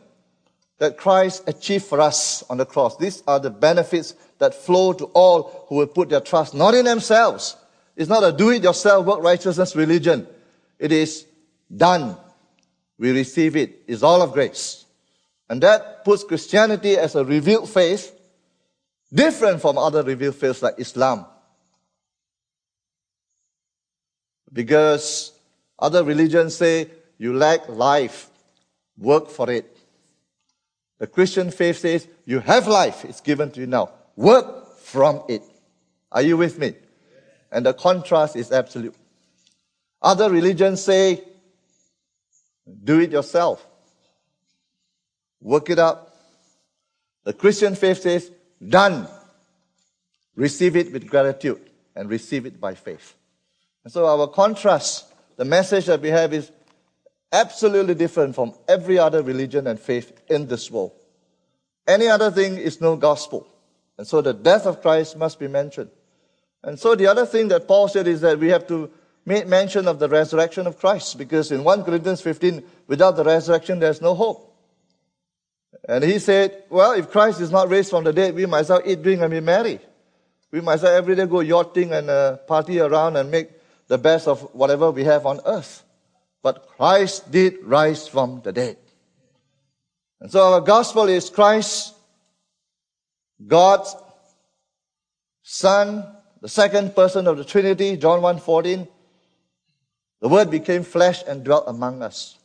that 0.78 0.96
Christ 0.96 1.44
achieved 1.46 1.84
for 1.84 2.00
us 2.00 2.42
on 2.48 2.56
the 2.56 2.66
cross. 2.66 2.96
These 2.96 3.22
are 3.26 3.38
the 3.38 3.50
benefits 3.50 4.14
that 4.38 4.54
flow 4.54 4.92
to 4.92 5.04
all 5.06 5.66
who 5.68 5.76
will 5.76 5.86
put 5.86 6.08
their 6.08 6.20
trust 6.20 6.54
not 6.54 6.74
in 6.74 6.84
themselves. 6.84 7.56
It's 7.96 8.08
not 8.08 8.24
a 8.24 8.32
do-it-yourself 8.32 9.06
work 9.06 9.22
righteousness 9.22 9.76
religion. 9.76 10.26
It 10.78 10.92
is 10.92 11.26
done. 11.74 12.16
We 12.98 13.12
receive 13.12 13.56
it. 13.56 13.82
It's 13.86 14.02
all 14.02 14.22
of 14.22 14.32
grace. 14.32 14.83
And 15.48 15.62
that 15.62 16.04
puts 16.04 16.24
Christianity 16.24 16.96
as 16.96 17.14
a 17.14 17.24
revealed 17.24 17.68
faith, 17.68 18.18
different 19.12 19.60
from 19.60 19.78
other 19.78 20.02
revealed 20.02 20.36
faiths 20.36 20.62
like 20.62 20.74
Islam. 20.78 21.26
Because 24.52 25.32
other 25.78 26.04
religions 26.04 26.56
say 26.56 26.88
you 27.18 27.34
lack 27.34 27.68
life, 27.68 28.30
work 28.96 29.28
for 29.28 29.50
it. 29.50 29.76
The 30.98 31.06
Christian 31.06 31.50
faith 31.50 31.78
says 31.78 32.08
you 32.24 32.40
have 32.40 32.66
life, 32.66 33.04
it's 33.04 33.20
given 33.20 33.50
to 33.52 33.60
you 33.60 33.66
now. 33.66 33.90
Work 34.16 34.78
from 34.78 35.22
it. 35.28 35.42
Are 36.12 36.22
you 36.22 36.36
with 36.36 36.58
me? 36.58 36.74
And 37.50 37.66
the 37.66 37.74
contrast 37.74 38.36
is 38.36 38.52
absolute. 38.52 38.94
Other 40.00 40.30
religions 40.30 40.82
say 40.82 41.24
do 42.84 43.00
it 43.00 43.10
yourself. 43.10 43.66
Work 45.44 45.68
it 45.68 45.78
up. 45.78 46.16
The 47.24 47.34
Christian 47.34 47.74
faith 47.74 48.00
says, 48.00 48.30
done. 48.66 49.06
Receive 50.34 50.74
it 50.74 50.90
with 50.90 51.06
gratitude 51.06 51.70
and 51.94 52.08
receive 52.08 52.46
it 52.46 52.58
by 52.58 52.74
faith. 52.74 53.14
And 53.84 53.92
so 53.92 54.06
our 54.06 54.26
contrast, 54.26 55.04
the 55.36 55.44
message 55.44 55.84
that 55.86 56.00
we 56.00 56.08
have 56.08 56.32
is 56.32 56.50
absolutely 57.30 57.94
different 57.94 58.34
from 58.34 58.54
every 58.66 58.98
other 58.98 59.22
religion 59.22 59.66
and 59.66 59.78
faith 59.78 60.18
in 60.28 60.48
this 60.48 60.70
world. 60.70 60.92
Any 61.86 62.08
other 62.08 62.30
thing 62.30 62.56
is 62.56 62.80
no 62.80 62.96
gospel. 62.96 63.46
And 63.98 64.06
so 64.06 64.22
the 64.22 64.32
death 64.32 64.64
of 64.64 64.80
Christ 64.80 65.16
must 65.18 65.38
be 65.38 65.46
mentioned. 65.46 65.90
And 66.62 66.78
so 66.80 66.94
the 66.94 67.06
other 67.06 67.26
thing 67.26 67.48
that 67.48 67.68
Paul 67.68 67.88
said 67.88 68.08
is 68.08 68.22
that 68.22 68.38
we 68.38 68.48
have 68.48 68.66
to 68.68 68.90
make 69.26 69.46
mention 69.46 69.88
of 69.88 69.98
the 69.98 70.08
resurrection 70.08 70.66
of 70.66 70.78
Christ 70.78 71.18
because 71.18 71.52
in 71.52 71.64
1 71.64 71.84
Corinthians 71.84 72.22
15, 72.22 72.62
without 72.86 73.16
the 73.16 73.24
resurrection, 73.24 73.78
there's 73.78 74.00
no 74.00 74.14
hope. 74.14 74.52
And 75.86 76.02
he 76.02 76.18
said, 76.18 76.64
well, 76.70 76.92
if 76.92 77.10
Christ 77.10 77.40
is 77.40 77.50
not 77.50 77.68
raised 77.68 77.90
from 77.90 78.04
the 78.04 78.12
dead, 78.12 78.34
we 78.34 78.46
might 78.46 78.60
as 78.60 78.70
well 78.70 78.82
eat, 78.84 79.02
drink, 79.02 79.20
and 79.20 79.30
be 79.30 79.40
merry. 79.40 79.78
We 80.50 80.60
might 80.60 80.74
as 80.74 80.82
well 80.82 80.96
every 80.96 81.14
day 81.14 81.26
go 81.26 81.40
yachting 81.40 81.92
and 81.92 82.08
uh, 82.08 82.36
party 82.38 82.80
around 82.80 83.16
and 83.16 83.30
make 83.30 83.50
the 83.88 83.98
best 83.98 84.26
of 84.26 84.40
whatever 84.54 84.90
we 84.90 85.04
have 85.04 85.26
on 85.26 85.40
earth. 85.44 85.82
But 86.42 86.68
Christ 86.68 87.30
did 87.30 87.56
rise 87.62 88.08
from 88.08 88.40
the 88.42 88.52
dead. 88.52 88.78
And 90.20 90.30
so 90.30 90.54
our 90.54 90.60
gospel 90.60 91.04
is 91.08 91.28
Christ, 91.28 91.94
God's 93.46 93.94
Son, 95.42 96.06
the 96.40 96.48
second 96.48 96.94
person 96.94 97.26
of 97.26 97.36
the 97.36 97.44
Trinity, 97.44 97.96
John 97.98 98.20
1.14. 98.20 98.88
The 100.20 100.28
Word 100.28 100.50
became 100.50 100.82
flesh 100.82 101.22
and 101.26 101.44
dwelt 101.44 101.64
among 101.66 102.02
us. 102.02 102.38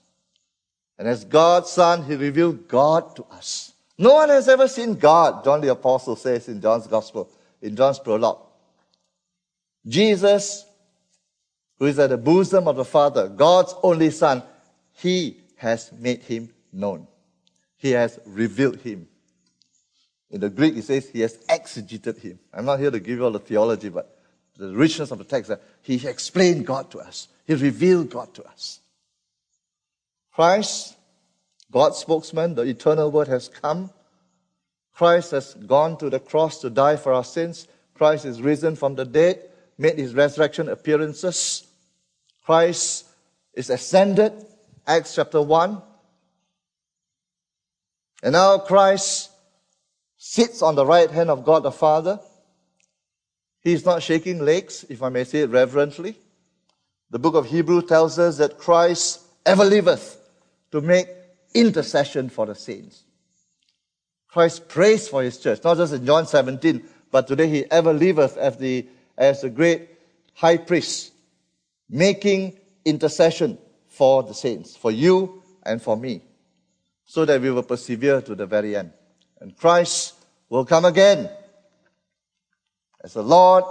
And 1.00 1.08
as 1.08 1.24
God's 1.24 1.70
Son, 1.72 2.04
He 2.04 2.16
revealed 2.16 2.68
God 2.68 3.16
to 3.16 3.26
us. 3.32 3.72
No 3.98 4.16
one 4.16 4.30
has 4.30 4.50
ever 4.50 4.68
seen 4.68 4.96
God, 4.96 5.46
John 5.46 5.62
the 5.62 5.72
Apostle 5.72 6.18
says 6.18 6.50
in 6.50 6.62
John's 6.62 6.88
Gospel, 6.88 7.32
in 7.62 7.76
John's 7.76 8.00
prologue. 8.00 8.42
Jesus, 9.88 10.66
who 11.78 11.86
is 11.86 11.98
at 11.98 12.10
the 12.10 12.18
bosom 12.18 12.68
of 12.68 12.76
the 12.76 12.84
Father, 12.84 13.30
God's 13.30 13.74
only 13.82 14.12
Son, 14.12 14.44
He 14.98 15.38
has 15.56 15.90
made 15.94 16.22
Him 16.22 16.50
known. 16.74 17.08
He 17.78 17.92
has 17.92 18.20
revealed 18.26 18.82
Him. 18.82 19.08
In 20.30 20.42
the 20.42 20.50
Greek, 20.50 20.76
it 20.76 20.84
says 20.84 21.10
He 21.10 21.22
has 21.22 21.38
exegeted 21.48 22.18
Him. 22.18 22.40
I'm 22.54 22.66
not 22.66 22.80
here 22.80 22.92
to 22.92 23.00
give 23.00 23.18
you 23.18 23.24
all 23.24 23.32
the 23.32 23.40
theology, 23.40 23.88
but 23.88 24.20
the 24.58 24.76
richness 24.76 25.12
of 25.12 25.18
the 25.18 25.24
text, 25.24 25.48
that 25.48 25.62
He 25.82 26.06
explained 26.06 26.68
God 26.68 26.92
to 26.92 27.00
us. 27.00 27.30
He 27.48 27.54
revealed 27.54 28.10
God 28.10 28.34
to 28.34 28.44
us. 28.44 28.82
Christ, 30.34 30.96
God's 31.72 31.98
spokesman, 31.98 32.56
the 32.56 32.64
eternal 32.64 33.12
word 33.12 33.28
has 33.28 33.50
come. 33.50 33.92
Christ 34.94 35.32
has 35.32 35.54
gone 35.54 35.98
to 35.98 36.10
the 36.10 36.20
cross 36.20 36.60
to 36.62 36.70
die 36.70 36.96
for 36.96 37.14
our 37.14 37.24
sins. 37.24 37.68
Christ 37.94 38.26
is 38.26 38.42
risen 38.42 38.76
from 38.76 38.96
the 38.96 39.06
dead, 39.06 39.42
made 39.78 39.98
his 39.98 40.14
resurrection 40.14 40.70
appearances. 40.70 41.68
Christ 42.44 43.06
is 43.54 43.70
ascended, 43.70 44.34
Acts 44.88 45.16
chapter 45.16 45.42
1. 45.42 45.82
And 48.24 48.34
now 48.34 48.58
Christ 48.58 49.32
sits 50.18 50.62
on 50.62 50.76
the 50.76 50.86
right 50.86 51.10
hand 51.10 51.30
of 51.30 51.46
God 51.46 51.64
the 51.64 51.72
Father. 51.72 52.20
He 53.62 53.74
is 53.74 53.86
not 53.86 54.04
shaking 54.04 54.40
legs, 54.40 54.86
if 54.90 55.04
I 55.04 55.10
may 55.10 55.24
say 55.24 55.40
it 55.40 55.50
reverently. 55.50 56.18
The 57.10 57.20
book 57.20 57.36
of 57.36 57.48
Hebrew 57.48 57.82
tells 57.82 58.20
us 58.20 58.38
that 58.38 58.58
Christ 58.58 59.22
ever 59.46 59.66
liveth 59.66 60.19
to 60.72 60.82
make 60.82 61.08
intercession 61.54 62.30
for 62.30 62.46
the 62.46 62.56
saints. 62.56 63.04
Christ 64.28 64.70
prays 64.70 65.08
for 65.08 65.24
his 65.24 65.38
church, 65.40 65.64
not 65.64 65.78
just 65.78 65.94
in 65.94 66.06
John 66.06 66.28
17, 66.28 66.84
but 67.12 67.28
today 67.28 67.48
he 67.48 67.72
ever 67.72 67.92
liveth 67.92 68.38
as 68.38 68.58
the, 68.58 68.88
as 69.18 69.42
the 69.42 69.50
great 69.50 69.90
high 70.34 70.58
priest, 70.58 71.12
making 71.90 72.60
intercession 72.86 73.58
for 73.88 74.24
the 74.24 74.34
saints, 74.34 74.76
for 74.76 74.92
you 74.92 75.44
and 75.64 75.82
for 75.82 75.98
me, 75.98 76.22
so 77.06 77.26
that 77.26 77.42
we 77.42 77.50
will 77.50 77.64
persevere 77.64 78.22
to 78.22 78.36
the 78.36 78.46
very 78.46 78.76
end. 78.76 78.94
And 79.42 79.58
Christ 79.58 80.14
will 80.50 80.66
come 80.66 80.86
again 80.86 81.30
as 83.04 83.14
the 83.14 83.24
Lord 83.24 83.64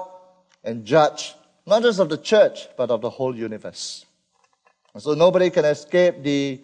and 0.65 0.85
judge, 0.85 1.35
not 1.67 1.83
just 1.83 2.01
of 2.01 2.09
the 2.09 2.19
church, 2.19 2.67
but 2.77 2.91
of 2.91 3.01
the 3.01 3.11
whole 3.11 3.37
universe. 3.37 4.05
And 4.93 5.03
so 5.03 5.15
nobody 5.15 5.51
can 5.51 5.65
escape 5.65 6.23
the 6.23 6.61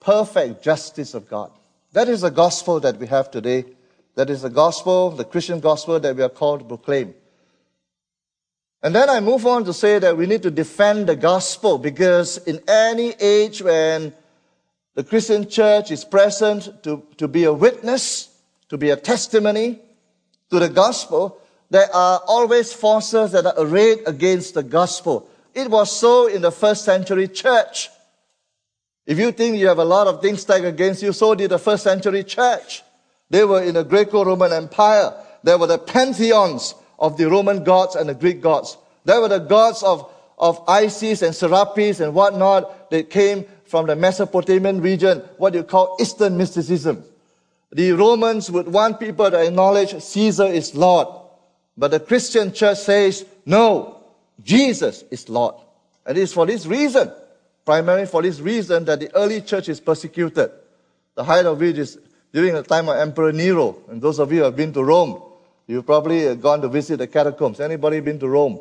perfect 0.00 0.62
justice 0.62 1.14
of 1.14 1.28
God. 1.28 1.52
That 1.92 2.08
is 2.08 2.22
the 2.22 2.30
gospel 2.30 2.80
that 2.80 2.96
we 2.96 3.06
have 3.06 3.30
today. 3.30 3.64
That 4.14 4.30
is 4.30 4.42
the 4.42 4.50
gospel, 4.50 5.10
the 5.10 5.24
Christian 5.24 5.60
gospel 5.60 6.00
that 6.00 6.16
we 6.16 6.22
are 6.22 6.28
called 6.28 6.60
to 6.60 6.66
proclaim. 6.66 7.14
And 8.82 8.94
then 8.94 9.10
I 9.10 9.20
move 9.20 9.46
on 9.46 9.64
to 9.64 9.74
say 9.74 9.98
that 9.98 10.16
we 10.16 10.26
need 10.26 10.42
to 10.42 10.50
defend 10.50 11.06
the 11.06 11.16
gospel 11.16 11.78
because 11.78 12.38
in 12.38 12.60
any 12.66 13.10
age 13.20 13.60
when 13.60 14.14
the 14.94 15.04
Christian 15.04 15.48
church 15.48 15.90
is 15.90 16.04
present 16.04 16.82
to, 16.82 17.02
to 17.18 17.28
be 17.28 17.44
a 17.44 17.52
witness, 17.52 18.28
to 18.70 18.78
be 18.78 18.90
a 18.90 18.96
testimony 18.96 19.80
to 20.50 20.58
the 20.58 20.68
gospel, 20.68 21.38
there 21.68 21.94
are 21.94 22.20
always 22.26 22.72
forces 22.72 23.32
that 23.32 23.46
are 23.46 23.54
arrayed 23.58 24.00
against 24.06 24.54
the 24.54 24.62
gospel. 24.62 25.28
It 25.54 25.70
was 25.70 25.94
so 25.94 26.26
in 26.26 26.42
the 26.42 26.52
first 26.52 26.84
century 26.84 27.28
church. 27.28 27.90
If 29.10 29.18
you 29.18 29.32
think 29.32 29.56
you 29.56 29.66
have 29.66 29.80
a 29.80 29.84
lot 29.84 30.06
of 30.06 30.22
things 30.22 30.42
stacked 30.42 30.64
against 30.64 31.02
you, 31.02 31.12
so 31.12 31.34
did 31.34 31.50
the 31.50 31.58
first 31.58 31.82
century 31.82 32.22
church. 32.22 32.84
They 33.28 33.44
were 33.44 33.60
in 33.60 33.74
the 33.74 33.82
Greco-Roman 33.82 34.52
Empire. 34.52 35.12
There 35.42 35.58
were 35.58 35.66
the 35.66 35.78
pantheons 35.78 36.76
of 36.96 37.16
the 37.16 37.28
Roman 37.28 37.64
gods 37.64 37.96
and 37.96 38.08
the 38.08 38.14
Greek 38.14 38.40
gods. 38.40 38.78
There 39.04 39.20
were 39.20 39.26
the 39.26 39.40
gods 39.40 39.82
of, 39.82 40.08
of 40.38 40.62
Isis 40.68 41.22
and 41.22 41.34
Serapis 41.34 41.98
and 41.98 42.14
whatnot 42.14 42.88
that 42.90 43.10
came 43.10 43.46
from 43.64 43.88
the 43.88 43.96
Mesopotamian 43.96 44.80
region, 44.80 45.18
what 45.38 45.54
you 45.54 45.64
call 45.64 45.96
Eastern 46.00 46.36
mysticism. 46.36 47.02
The 47.72 47.90
Romans 47.90 48.48
would 48.48 48.68
want 48.68 49.00
people 49.00 49.28
to 49.28 49.44
acknowledge 49.44 50.00
Caesar 50.00 50.46
is 50.46 50.76
Lord. 50.76 51.08
But 51.76 51.90
the 51.90 51.98
Christian 51.98 52.52
church 52.52 52.78
says, 52.78 53.26
no, 53.44 54.04
Jesus 54.40 55.02
is 55.10 55.28
Lord. 55.28 55.56
And 56.06 56.16
it 56.16 56.20
is 56.20 56.32
for 56.32 56.46
this 56.46 56.64
reason, 56.64 57.12
primarily 57.70 58.04
for 58.04 58.20
this 58.20 58.40
reason, 58.40 58.84
that 58.84 58.98
the 58.98 59.14
early 59.14 59.40
church 59.40 59.68
is 59.68 59.78
persecuted. 59.78 60.50
The 61.14 61.22
height 61.22 61.46
of 61.46 61.60
which 61.60 61.78
is 61.78 62.00
during 62.32 62.52
the 62.52 62.64
time 62.64 62.88
of 62.88 62.96
Emperor 62.96 63.30
Nero. 63.30 63.76
And 63.88 64.02
those 64.02 64.18
of 64.18 64.32
you 64.32 64.38
who 64.38 64.44
have 64.46 64.56
been 64.56 64.72
to 64.72 64.82
Rome, 64.82 65.22
you've 65.68 65.86
probably 65.86 66.34
gone 66.34 66.60
to 66.62 66.68
visit 66.68 66.96
the 66.96 67.06
catacombs. 67.06 67.60
Anybody 67.60 68.00
been 68.00 68.18
to 68.18 68.28
Rome? 68.28 68.58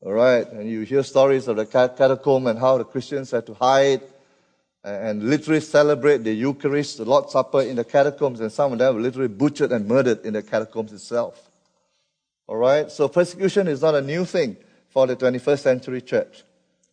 All 0.00 0.12
right. 0.12 0.48
And 0.48 0.70
you 0.70 0.82
hear 0.82 1.02
stories 1.02 1.48
of 1.48 1.56
the 1.56 1.66
catacomb 1.66 2.46
and 2.46 2.56
how 2.56 2.78
the 2.78 2.84
Christians 2.84 3.32
had 3.32 3.46
to 3.46 3.54
hide 3.54 4.02
and 4.84 5.28
literally 5.28 5.58
celebrate 5.58 6.18
the 6.18 6.32
Eucharist, 6.32 6.98
the 6.98 7.04
Lord's 7.04 7.32
Supper 7.32 7.62
in 7.62 7.74
the 7.74 7.84
catacombs. 7.84 8.38
And 8.38 8.52
some 8.52 8.74
of 8.74 8.78
them 8.78 8.94
were 8.94 9.00
literally 9.00 9.26
butchered 9.26 9.72
and 9.72 9.88
murdered 9.88 10.24
in 10.24 10.34
the 10.34 10.42
catacombs 10.44 10.92
itself. 10.92 11.50
All 12.46 12.58
right. 12.58 12.92
So 12.92 13.08
persecution 13.08 13.66
is 13.66 13.82
not 13.82 13.96
a 13.96 14.02
new 14.02 14.24
thing 14.24 14.56
for 14.88 15.08
the 15.08 15.16
21st 15.16 15.58
century 15.58 16.00
church. 16.00 16.44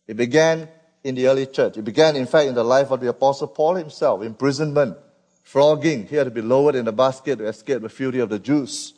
It 0.08 0.16
began 0.16 0.68
in 1.06 1.14
the 1.14 1.28
early 1.28 1.46
church. 1.46 1.76
It 1.76 1.82
began, 1.82 2.16
in 2.16 2.26
fact, 2.26 2.48
in 2.48 2.54
the 2.56 2.64
life 2.64 2.90
of 2.90 3.00
the 3.00 3.08
Apostle 3.08 3.46
Paul 3.46 3.76
himself, 3.76 4.22
imprisonment, 4.22 4.96
flogging. 5.44 6.08
He 6.08 6.16
had 6.16 6.24
to 6.24 6.32
be 6.32 6.42
lowered 6.42 6.74
in 6.74 6.88
a 6.88 6.92
basket 6.92 7.36
to 7.38 7.46
escape 7.46 7.82
the 7.82 7.88
fury 7.88 8.18
of 8.18 8.28
the 8.28 8.40
Jews 8.40 8.94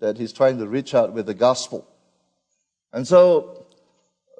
that 0.00 0.18
he's 0.18 0.32
trying 0.32 0.58
to 0.58 0.66
reach 0.66 0.96
out 0.96 1.12
with 1.12 1.26
the 1.26 1.34
gospel. 1.34 1.86
And 2.92 3.06
so 3.06 3.66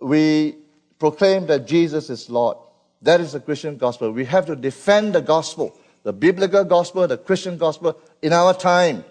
we 0.03 0.57
proclaim 0.99 1.47
that 1.47 1.67
Jesus 1.67 2.11
is 2.11 2.29
Lord. 2.29 2.57
That 3.03 3.21
is 3.21 3.33
the 3.33 3.41
Christian 3.41 3.77
gospel. 3.77 4.11
We 4.11 4.25
have 4.25 4.47
to 4.47 4.57
defend 4.57 5.15
the 5.15 5.23
gospel, 5.23 5.79
the 6.03 6.13
biblical 6.13 6.65
gospel, 6.65 7.07
the 7.07 7.19
Christian 7.19 7.59
gospel 7.59 7.97
in 8.23 8.33
our 8.33 8.55
time. 8.55 9.05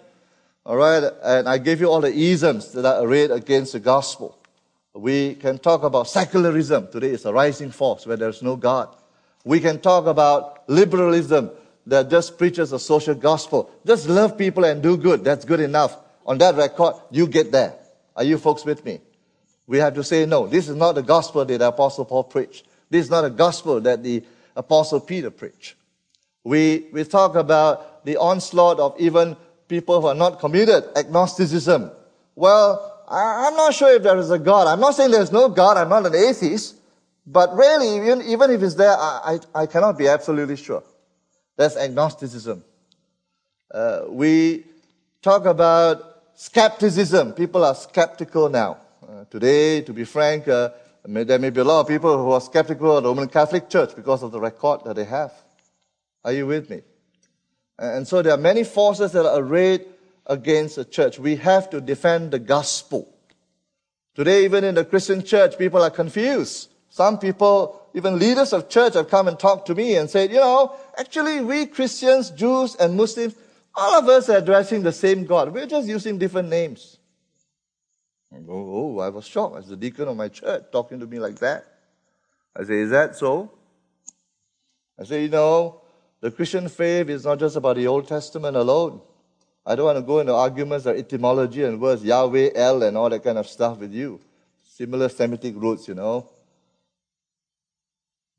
All 0.66 0.76
right. 0.76 1.10
And 1.22 1.48
I 1.48 1.56
gave 1.56 1.80
you 1.80 1.90
all 1.90 2.02
the 2.02 2.12
isms 2.12 2.72
that 2.72 2.84
are 2.84 3.02
arrayed 3.02 3.30
against 3.30 3.72
the 3.72 3.80
gospel. 3.80 4.38
We 4.94 5.34
can 5.34 5.58
talk 5.58 5.82
about 5.82 6.08
secularism. 6.08 6.88
Today 6.90 7.10
is 7.10 7.24
a 7.24 7.32
rising 7.32 7.72
force 7.72 8.06
where 8.06 8.16
there's 8.16 8.42
no 8.42 8.54
God. 8.54 8.94
We 9.44 9.58
can 9.58 9.80
talk 9.80 10.06
about 10.06 10.68
liberalism 10.68 11.50
that 11.86 12.08
just 12.08 12.38
preaches 12.38 12.72
a 12.72 12.78
social 12.78 13.14
gospel. 13.14 13.70
Just 13.84 14.08
love 14.08 14.38
people 14.38 14.64
and 14.64 14.80
do 14.82 14.96
good. 14.96 15.24
That's 15.24 15.44
good 15.44 15.60
enough. 15.60 15.98
On 16.24 16.38
that 16.38 16.54
record, 16.54 16.94
you 17.10 17.26
get 17.26 17.50
there. 17.50 17.74
Are 18.16 18.22
you 18.22 18.38
folks 18.38 18.64
with 18.64 18.84
me? 18.84 19.00
We 19.66 19.78
have 19.78 19.94
to 19.94 20.04
say, 20.04 20.26
no, 20.26 20.46
this 20.46 20.68
is 20.68 20.76
not 20.76 20.94
the 20.94 21.02
gospel 21.02 21.44
that 21.44 21.58
the 21.58 21.68
Apostle 21.68 22.04
Paul 22.04 22.24
preached. 22.24 22.64
This 22.88 23.06
is 23.06 23.10
not 23.10 23.24
a 23.24 23.30
gospel 23.30 23.80
that 23.80 24.02
the 24.02 24.22
Apostle 24.54 25.00
Peter 25.00 25.30
preached. 25.30 25.74
We, 26.44 26.86
we 26.92 27.02
talk 27.04 27.34
about 27.34 28.04
the 28.04 28.16
onslaught 28.18 28.78
of 28.78 28.94
even 29.00 29.36
people 29.66 30.00
who 30.00 30.06
are 30.06 30.14
not 30.14 30.38
committed, 30.38 30.84
agnosticism. 30.94 31.90
Well, 32.36 32.93
I, 33.14 33.48
am 33.48 33.56
not 33.56 33.74
sure 33.74 33.94
if 33.94 34.02
there 34.02 34.16
is 34.18 34.30
a 34.30 34.38
God. 34.38 34.66
I'm 34.66 34.80
not 34.80 34.94
saying 34.94 35.12
there's 35.12 35.32
no 35.32 35.48
God. 35.48 35.76
I'm 35.76 35.88
not 35.88 36.06
an 36.06 36.14
atheist. 36.14 36.76
But 37.26 37.54
really, 37.54 37.96
even, 37.96 38.22
even 38.22 38.50
if 38.50 38.62
it's 38.62 38.74
there, 38.74 38.90
I, 38.90 39.38
I, 39.54 39.62
I 39.62 39.66
cannot 39.66 39.96
be 39.96 40.08
absolutely 40.08 40.56
sure. 40.56 40.82
That's 41.56 41.76
agnosticism. 41.76 42.64
Uh, 43.72 44.02
we 44.08 44.64
talk 45.22 45.46
about 45.46 46.22
skepticism. 46.34 47.32
People 47.32 47.64
are 47.64 47.74
skeptical 47.74 48.48
now. 48.48 48.78
Uh, 49.02 49.24
today, 49.30 49.80
to 49.82 49.92
be 49.92 50.04
frank, 50.04 50.48
uh, 50.48 50.70
there 51.04 51.38
may 51.38 51.50
be 51.50 51.60
a 51.60 51.64
lot 51.64 51.80
of 51.80 51.88
people 51.88 52.16
who 52.22 52.32
are 52.32 52.40
skeptical 52.40 52.96
of 52.96 53.04
the 53.04 53.08
Roman 53.08 53.28
Catholic 53.28 53.70
Church 53.70 53.94
because 53.94 54.22
of 54.22 54.32
the 54.32 54.40
record 54.40 54.80
that 54.84 54.96
they 54.96 55.04
have. 55.04 55.32
Are 56.24 56.32
you 56.32 56.46
with 56.46 56.68
me? 56.68 56.82
And 57.78 58.06
so 58.06 58.22
there 58.22 58.34
are 58.34 58.38
many 58.38 58.64
forces 58.64 59.12
that 59.12 59.26
are 59.26 59.40
arrayed 59.40 59.86
against 60.26 60.76
the 60.76 60.84
church. 60.84 61.18
We 61.18 61.36
have 61.36 61.70
to 61.70 61.80
defend 61.80 62.30
the 62.30 62.38
gospel. 62.38 63.14
Today, 64.14 64.44
even 64.44 64.64
in 64.64 64.74
the 64.74 64.84
Christian 64.84 65.24
church, 65.24 65.58
people 65.58 65.82
are 65.82 65.90
confused. 65.90 66.70
Some 66.88 67.18
people, 67.18 67.88
even 67.94 68.18
leaders 68.18 68.52
of 68.52 68.68
church, 68.68 68.94
have 68.94 69.08
come 69.08 69.26
and 69.26 69.38
talked 69.38 69.66
to 69.66 69.74
me 69.74 69.96
and 69.96 70.08
said, 70.08 70.30
you 70.30 70.36
know, 70.36 70.76
actually, 70.96 71.40
we 71.40 71.66
Christians, 71.66 72.30
Jews, 72.30 72.76
and 72.76 72.96
Muslims, 72.96 73.34
all 73.74 73.98
of 73.98 74.08
us 74.08 74.28
are 74.28 74.36
addressing 74.36 74.82
the 74.82 74.92
same 74.92 75.24
God. 75.24 75.52
We're 75.52 75.66
just 75.66 75.88
using 75.88 76.18
different 76.18 76.48
names. 76.48 76.98
I 78.32 78.36
oh, 78.48 78.96
oh, 78.96 78.98
I 79.00 79.08
was 79.08 79.26
shocked 79.26 79.56
as 79.56 79.68
the 79.68 79.76
deacon 79.76 80.08
of 80.08 80.16
my 80.16 80.28
church 80.28 80.64
talking 80.72 81.00
to 81.00 81.06
me 81.06 81.18
like 81.18 81.38
that. 81.40 81.66
I 82.56 82.62
say, 82.64 82.78
is 82.78 82.90
that 82.90 83.16
so? 83.16 83.50
I 84.98 85.04
say, 85.04 85.22
you 85.22 85.28
know, 85.28 85.80
the 86.20 86.30
Christian 86.30 86.68
faith 86.68 87.08
is 87.08 87.24
not 87.24 87.40
just 87.40 87.56
about 87.56 87.76
the 87.76 87.86
Old 87.86 88.06
Testament 88.06 88.56
alone. 88.56 89.00
I 89.66 89.74
don't 89.74 89.86
want 89.86 89.98
to 89.98 90.02
go 90.02 90.18
into 90.18 90.34
arguments 90.34 90.86
or 90.86 90.94
etymology 90.94 91.64
and 91.64 91.80
words, 91.80 92.04
Yahweh, 92.04 92.50
El, 92.54 92.82
and 92.82 92.96
all 92.96 93.08
that 93.08 93.24
kind 93.24 93.38
of 93.38 93.48
stuff 93.48 93.78
with 93.78 93.92
you. 93.92 94.20
Similar 94.62 95.08
Semitic 95.08 95.54
roots, 95.56 95.88
you 95.88 95.94
know. 95.94 96.28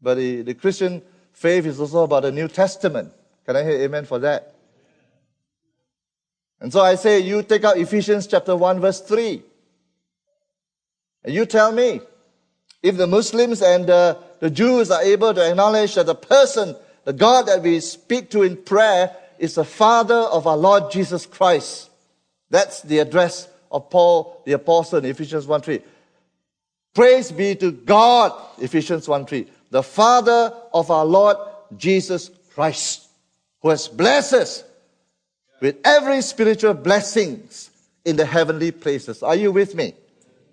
But 0.01 0.15
the, 0.15 0.43
the 0.43 0.53
Christian 0.53 1.01
faith 1.33 1.65
is 1.65 1.79
also 1.79 2.03
about 2.03 2.23
the 2.23 2.31
New 2.31 2.47
Testament. 2.47 3.11
Can 3.45 3.55
I 3.55 3.63
hear 3.63 3.81
amen 3.81 4.05
for 4.05 4.19
that? 4.19 4.53
And 6.59 6.71
so 6.71 6.81
I 6.81 6.95
say, 6.95 7.19
you 7.19 7.41
take 7.41 7.63
out 7.63 7.77
Ephesians 7.77 8.27
chapter 8.27 8.55
1, 8.55 8.79
verse 8.79 9.01
3. 9.01 9.41
And 11.23 11.33
you 11.33 11.45
tell 11.45 11.71
me, 11.71 12.01
if 12.83 12.97
the 12.97 13.07
Muslims 13.07 13.63
and 13.63 13.87
the, 13.87 14.17
the 14.39 14.49
Jews 14.49 14.91
are 14.91 15.01
able 15.01 15.33
to 15.33 15.49
acknowledge 15.49 15.95
that 15.95 16.05
the 16.05 16.15
person, 16.15 16.75
the 17.03 17.13
God 17.13 17.47
that 17.47 17.63
we 17.63 17.79
speak 17.79 18.29
to 18.31 18.43
in 18.43 18.57
prayer, 18.57 19.15
is 19.39 19.55
the 19.55 19.65
Father 19.65 20.15
of 20.15 20.47
our 20.47 20.57
Lord 20.57 20.91
Jesus 20.91 21.25
Christ. 21.25 21.89
That's 22.49 22.81
the 22.81 22.99
address 22.99 23.47
of 23.71 23.89
Paul 23.89 24.41
the 24.45 24.53
Apostle 24.53 24.99
in 24.99 25.05
Ephesians 25.05 25.47
1 25.47 25.61
3. 25.61 25.79
Praise 26.93 27.31
be 27.31 27.55
to 27.55 27.71
God, 27.71 28.31
Ephesians 28.59 29.07
1 29.07 29.25
3, 29.25 29.47
the 29.69 29.83
Father 29.83 30.53
of 30.73 30.89
our 30.89 31.05
Lord 31.05 31.37
Jesus 31.77 32.31
Christ, 32.53 33.07
who 33.61 33.69
has 33.69 33.87
blessed 33.87 34.33
us 34.33 34.63
with 35.59 35.77
every 35.83 36.21
spiritual 36.21 36.73
blessings 36.73 37.69
in 38.05 38.15
the 38.15 38.25
heavenly 38.25 38.71
places. 38.71 39.23
Are 39.23 39.35
you 39.35 39.51
with 39.51 39.75
me? 39.75 39.93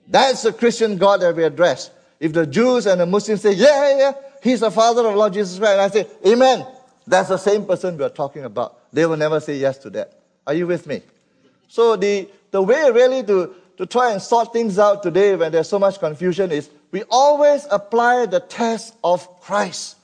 That's 0.09 0.43
the 0.43 0.53
Christian 0.53 0.97
God 0.97 1.21
that 1.21 1.37
we 1.37 1.45
address. 1.45 1.91
If 2.19 2.33
the 2.33 2.47
Jews 2.47 2.87
and 2.87 3.01
the 3.01 3.07
Muslims 3.07 3.43
say, 3.43 3.53
yeah, 3.53 3.89
yeah, 3.89 3.99
yeah, 3.99 4.13
he's 4.43 4.61
the 4.61 4.71
father 4.71 5.07
of 5.07 5.15
Lord 5.15 5.33
Jesus 5.33 5.59
Christ, 5.59 5.73
and 5.73 5.81
I 5.81 5.89
say, 5.89 6.07
amen, 6.27 6.67
that's 7.07 7.29
the 7.29 7.39
same 7.39 7.65
person 7.65 7.97
we 7.97 8.05
are 8.05 8.11
talking 8.11 8.45
about. 8.45 8.93
They 8.93 9.07
will 9.07 9.17
never 9.17 9.41
say 9.41 9.57
yes 9.57 9.79
to 9.79 9.91
that. 9.91 10.13
Are 10.47 10.55
you 10.55 10.67
with 10.67 10.87
me? 10.87 11.03
So 11.69 11.97
the, 11.97 12.29
the 12.51 12.63
way 12.63 12.91
really 12.91 13.23
to, 13.25 13.55
to 13.79 13.87
try 13.87 14.13
and 14.13 14.21
sort 14.21 14.53
things 14.53 14.79
out 14.79 15.03
today 15.03 15.35
when 15.35 15.53
there's 15.53 15.69
so 15.69 15.79
much 15.79 15.99
confusion 15.99 16.53
is 16.53 16.71
we 16.91 17.03
always 17.11 17.67
apply 17.71 18.27
the 18.27 18.41
test 18.41 18.95
of 19.03 19.41
Christ. 19.41 19.97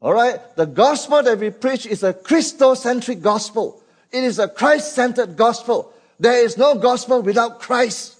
All 0.00 0.12
right? 0.12 0.38
The 0.56 0.66
gospel 0.66 1.22
that 1.22 1.38
we 1.38 1.50
preach 1.50 1.86
is 1.86 2.02
a 2.02 2.14
Christocentric 2.14 3.20
gospel. 3.20 3.82
It 4.12 4.22
is 4.22 4.38
a 4.38 4.48
Christ-centered 4.48 5.36
gospel. 5.36 5.92
There 6.20 6.44
is 6.44 6.56
no 6.56 6.76
gospel 6.76 7.22
without 7.22 7.60
Christ. 7.60 8.14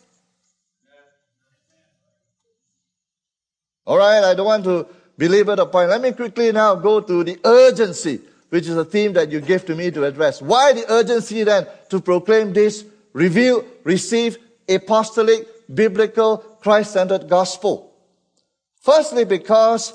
All 3.87 3.97
right, 3.97 4.25
I 4.25 4.35
don't 4.35 4.47
want 4.47 4.65
to 4.65 4.89
the 5.19 5.69
point. 5.71 5.91
Let 5.91 6.01
me 6.01 6.13
quickly 6.13 6.53
now 6.53 6.75
go 6.75 7.01
to 7.01 7.25
the 7.25 7.39
urgency, 7.45 8.21
which 8.51 8.67
is 8.67 8.77
a 8.77 8.85
theme 8.85 9.13
that 9.15 9.31
you 9.31 9.41
gave 9.41 9.65
to 9.67 9.75
me 9.75 9.91
to 9.91 10.05
address. 10.05 10.43
Why 10.43 10.73
the 10.73 10.91
urgency 10.93 11.45
then 11.45 11.67
to 11.91 12.01
proclaim 12.01 12.53
this 12.53 12.85
reveal, 13.13 13.65
receive, 13.85 14.39
apostolic, 14.69 15.47
biblical, 15.75 16.39
Christ-centered 16.61 17.29
gospel? 17.29 17.93
Firstly, 18.81 19.25
because 19.25 19.93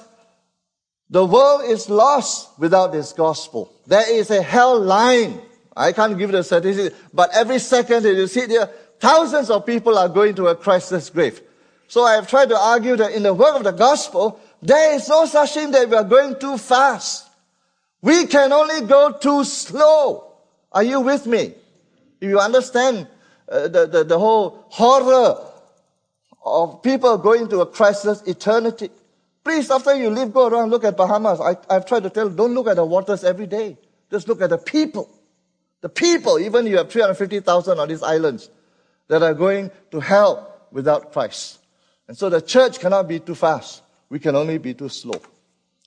the 1.09 1.25
world 1.25 1.63
is 1.65 1.89
lost 1.89 2.57
without 2.57 2.91
this 2.91 3.13
gospel. 3.13 3.71
There 3.85 4.09
is 4.09 4.31
a 4.31 4.41
hell 4.41 4.79
line. 4.79 5.41
I 5.75 5.91
can't 5.91 6.17
give 6.17 6.31
the 6.31 6.43
statistics, 6.43 6.95
but 7.13 7.29
every 7.33 7.59
second 7.59 8.03
that 8.03 8.13
you 8.13 8.27
sit 8.27 8.49
there, 8.49 8.67
thousands 8.99 9.49
of 9.49 9.65
people 9.65 9.97
are 9.97 10.09
going 10.09 10.35
to 10.35 10.47
a 10.47 10.55
Christless 10.55 11.09
grave. 11.09 11.41
So 11.87 12.03
I 12.03 12.13
have 12.13 12.27
tried 12.27 12.49
to 12.49 12.57
argue 12.57 12.95
that 12.95 13.11
in 13.11 13.23
the 13.23 13.33
work 13.33 13.55
of 13.55 13.63
the 13.63 13.71
gospel, 13.71 14.39
there 14.61 14.95
is 14.95 15.09
no 15.09 15.25
such 15.25 15.53
thing 15.53 15.71
that 15.71 15.89
we 15.89 15.95
are 15.95 16.03
going 16.03 16.39
too 16.39 16.57
fast. 16.57 17.27
We 18.01 18.27
can 18.27 18.51
only 18.51 18.87
go 18.87 19.11
too 19.11 19.43
slow. 19.43 20.33
Are 20.71 20.83
you 20.83 21.01
with 21.01 21.25
me? 21.25 21.53
If 22.19 22.29
you 22.29 22.39
understand 22.39 23.07
uh, 23.49 23.67
the, 23.67 23.87
the, 23.87 24.03
the 24.03 24.19
whole 24.19 24.65
horror 24.69 25.47
of 26.43 26.81
people 26.81 27.17
going 27.17 27.47
to 27.49 27.61
a 27.61 27.65
crisis 27.65 28.21
eternity, 28.23 28.89
please, 29.43 29.69
after 29.69 29.95
you 29.95 30.09
leave, 30.09 30.33
go 30.33 30.47
around, 30.47 30.69
look 30.69 30.83
at 30.83 30.95
Bahamas. 30.95 31.39
I, 31.39 31.55
I've 31.73 31.85
tried 31.85 32.03
to 32.03 32.09
tell, 32.09 32.29
don't 32.29 32.53
look 32.53 32.67
at 32.67 32.75
the 32.75 32.85
waters 32.85 33.23
every 33.23 33.47
day. 33.47 33.77
Just 34.09 34.27
look 34.27 34.41
at 34.41 34.49
the 34.49 34.57
people. 34.57 35.09
The 35.81 35.89
people, 35.89 36.39
even 36.39 36.67
you 36.67 36.77
have 36.77 36.91
350,000 36.91 37.79
on 37.79 37.87
these 37.87 38.03
islands 38.03 38.49
that 39.07 39.23
are 39.23 39.33
going 39.33 39.71
to 39.91 39.99
hell 39.99 40.67
without 40.71 41.11
Christ. 41.11 41.59
And 42.07 42.17
so 42.17 42.29
the 42.29 42.41
church 42.41 42.79
cannot 42.79 43.07
be 43.07 43.19
too 43.19 43.35
fast. 43.35 43.81
We 44.11 44.19
can 44.19 44.35
only 44.35 44.57
be 44.57 44.73
too 44.73 44.89
slow. 44.89 45.21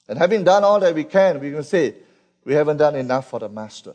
And 0.08 0.18
having 0.18 0.44
done 0.44 0.64
all 0.64 0.80
that 0.80 0.94
we 0.94 1.04
can, 1.04 1.38
we 1.40 1.50
can 1.50 1.62
say, 1.62 1.94
we 2.42 2.54
haven't 2.54 2.78
done 2.78 2.96
enough 2.96 3.28
for 3.28 3.38
the 3.38 3.50
master. 3.50 3.92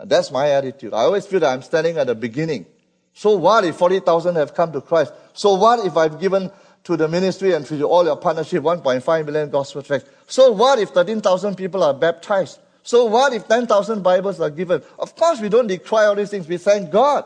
And 0.00 0.10
that's 0.10 0.32
my 0.32 0.50
attitude. 0.50 0.92
I 0.92 1.02
always 1.02 1.26
feel 1.26 1.38
that 1.40 1.52
I'm 1.52 1.62
standing 1.62 1.96
at 1.96 2.08
the 2.08 2.16
beginning. 2.16 2.66
So 3.14 3.36
what 3.36 3.64
if 3.64 3.76
40,000 3.76 4.34
have 4.34 4.52
come 4.52 4.72
to 4.72 4.80
Christ? 4.80 5.12
So 5.32 5.54
what 5.54 5.86
if 5.86 5.96
I've 5.96 6.20
given 6.20 6.50
to 6.84 6.96
the 6.96 7.06
ministry 7.06 7.52
and 7.52 7.64
to 7.66 7.84
all 7.84 8.04
your 8.04 8.16
partnership 8.16 8.64
1.5 8.64 9.24
million 9.24 9.48
gospel 9.48 9.82
tracts? 9.82 10.10
So 10.26 10.50
what 10.50 10.80
if 10.80 10.88
13,000 10.88 11.54
people 11.54 11.84
are 11.84 11.94
baptized? 11.94 12.58
So 12.82 13.04
what 13.04 13.32
if 13.32 13.46
10,000 13.46 14.02
Bibles 14.02 14.40
are 14.40 14.50
given? 14.50 14.82
Of 14.98 15.14
course, 15.14 15.40
we 15.40 15.48
don't 15.48 15.68
decry 15.68 16.06
all 16.06 16.16
these 16.16 16.30
things. 16.30 16.48
We 16.48 16.56
thank 16.56 16.90
God. 16.90 17.24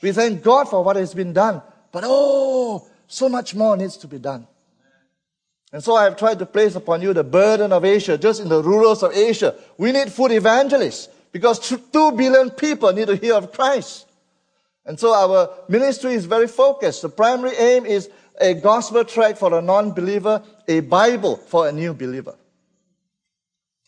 We 0.00 0.12
thank 0.12 0.40
God 0.44 0.68
for 0.68 0.84
what 0.84 0.94
has 0.94 1.14
been 1.14 1.32
done. 1.32 1.62
But 1.90 2.04
oh, 2.06 2.86
so 3.08 3.28
much 3.28 3.56
more 3.56 3.76
needs 3.76 3.96
to 3.96 4.06
be 4.06 4.20
done. 4.20 4.46
And 5.74 5.82
so 5.82 5.96
I 5.96 6.04
have 6.04 6.16
tried 6.16 6.38
to 6.38 6.46
place 6.46 6.76
upon 6.76 7.02
you 7.02 7.12
the 7.12 7.24
burden 7.24 7.72
of 7.72 7.84
Asia, 7.84 8.16
just 8.16 8.40
in 8.40 8.48
the 8.48 8.62
rurals 8.62 9.02
of 9.02 9.12
Asia. 9.12 9.56
We 9.76 9.90
need 9.90 10.12
food 10.12 10.30
evangelists 10.30 11.08
because 11.32 11.58
two 11.58 12.12
billion 12.12 12.50
people 12.50 12.92
need 12.92 13.08
to 13.08 13.16
hear 13.16 13.34
of 13.34 13.50
Christ. 13.50 14.06
And 14.86 15.00
so 15.00 15.12
our 15.12 15.50
ministry 15.68 16.14
is 16.14 16.26
very 16.26 16.46
focused. 16.46 17.02
The 17.02 17.08
primary 17.08 17.56
aim 17.56 17.86
is 17.86 18.08
a 18.40 18.54
gospel 18.54 19.04
tract 19.04 19.38
for 19.38 19.52
a 19.52 19.60
non-believer, 19.60 20.44
a 20.68 20.78
Bible 20.78 21.38
for 21.38 21.66
a 21.66 21.72
new 21.72 21.92
believer. 21.92 22.36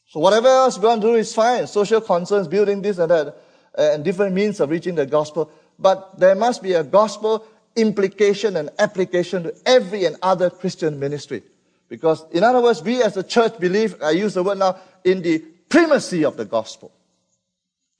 So 0.08 0.18
whatever 0.18 0.48
else 0.48 0.80
we 0.80 0.88
want 0.88 1.02
to 1.02 1.06
do 1.06 1.14
is 1.14 1.32
fine. 1.32 1.68
Social 1.68 2.00
concerns, 2.00 2.48
building 2.48 2.82
this 2.82 2.98
and 2.98 3.12
that, 3.12 3.28
uh, 3.28 3.92
and 3.92 4.04
different 4.04 4.34
means 4.34 4.58
of 4.58 4.70
reaching 4.70 4.96
the 4.96 5.06
gospel. 5.06 5.52
But 5.78 6.18
there 6.18 6.34
must 6.34 6.64
be 6.64 6.72
a 6.72 6.82
gospel 6.82 7.46
implication 7.76 8.56
and 8.56 8.70
application 8.76 9.44
to 9.44 9.54
every 9.64 10.04
and 10.04 10.16
other 10.20 10.50
Christian 10.50 10.98
ministry. 10.98 11.44
Because, 11.88 12.24
in 12.32 12.42
other 12.42 12.60
words, 12.60 12.82
we 12.82 13.02
as 13.02 13.16
a 13.16 13.22
church 13.22 13.58
believe, 13.58 14.02
I 14.02 14.10
use 14.10 14.34
the 14.34 14.42
word 14.42 14.58
now, 14.58 14.76
in 15.04 15.22
the 15.22 15.38
primacy 15.68 16.24
of 16.24 16.36
the 16.36 16.44
gospel. 16.44 16.92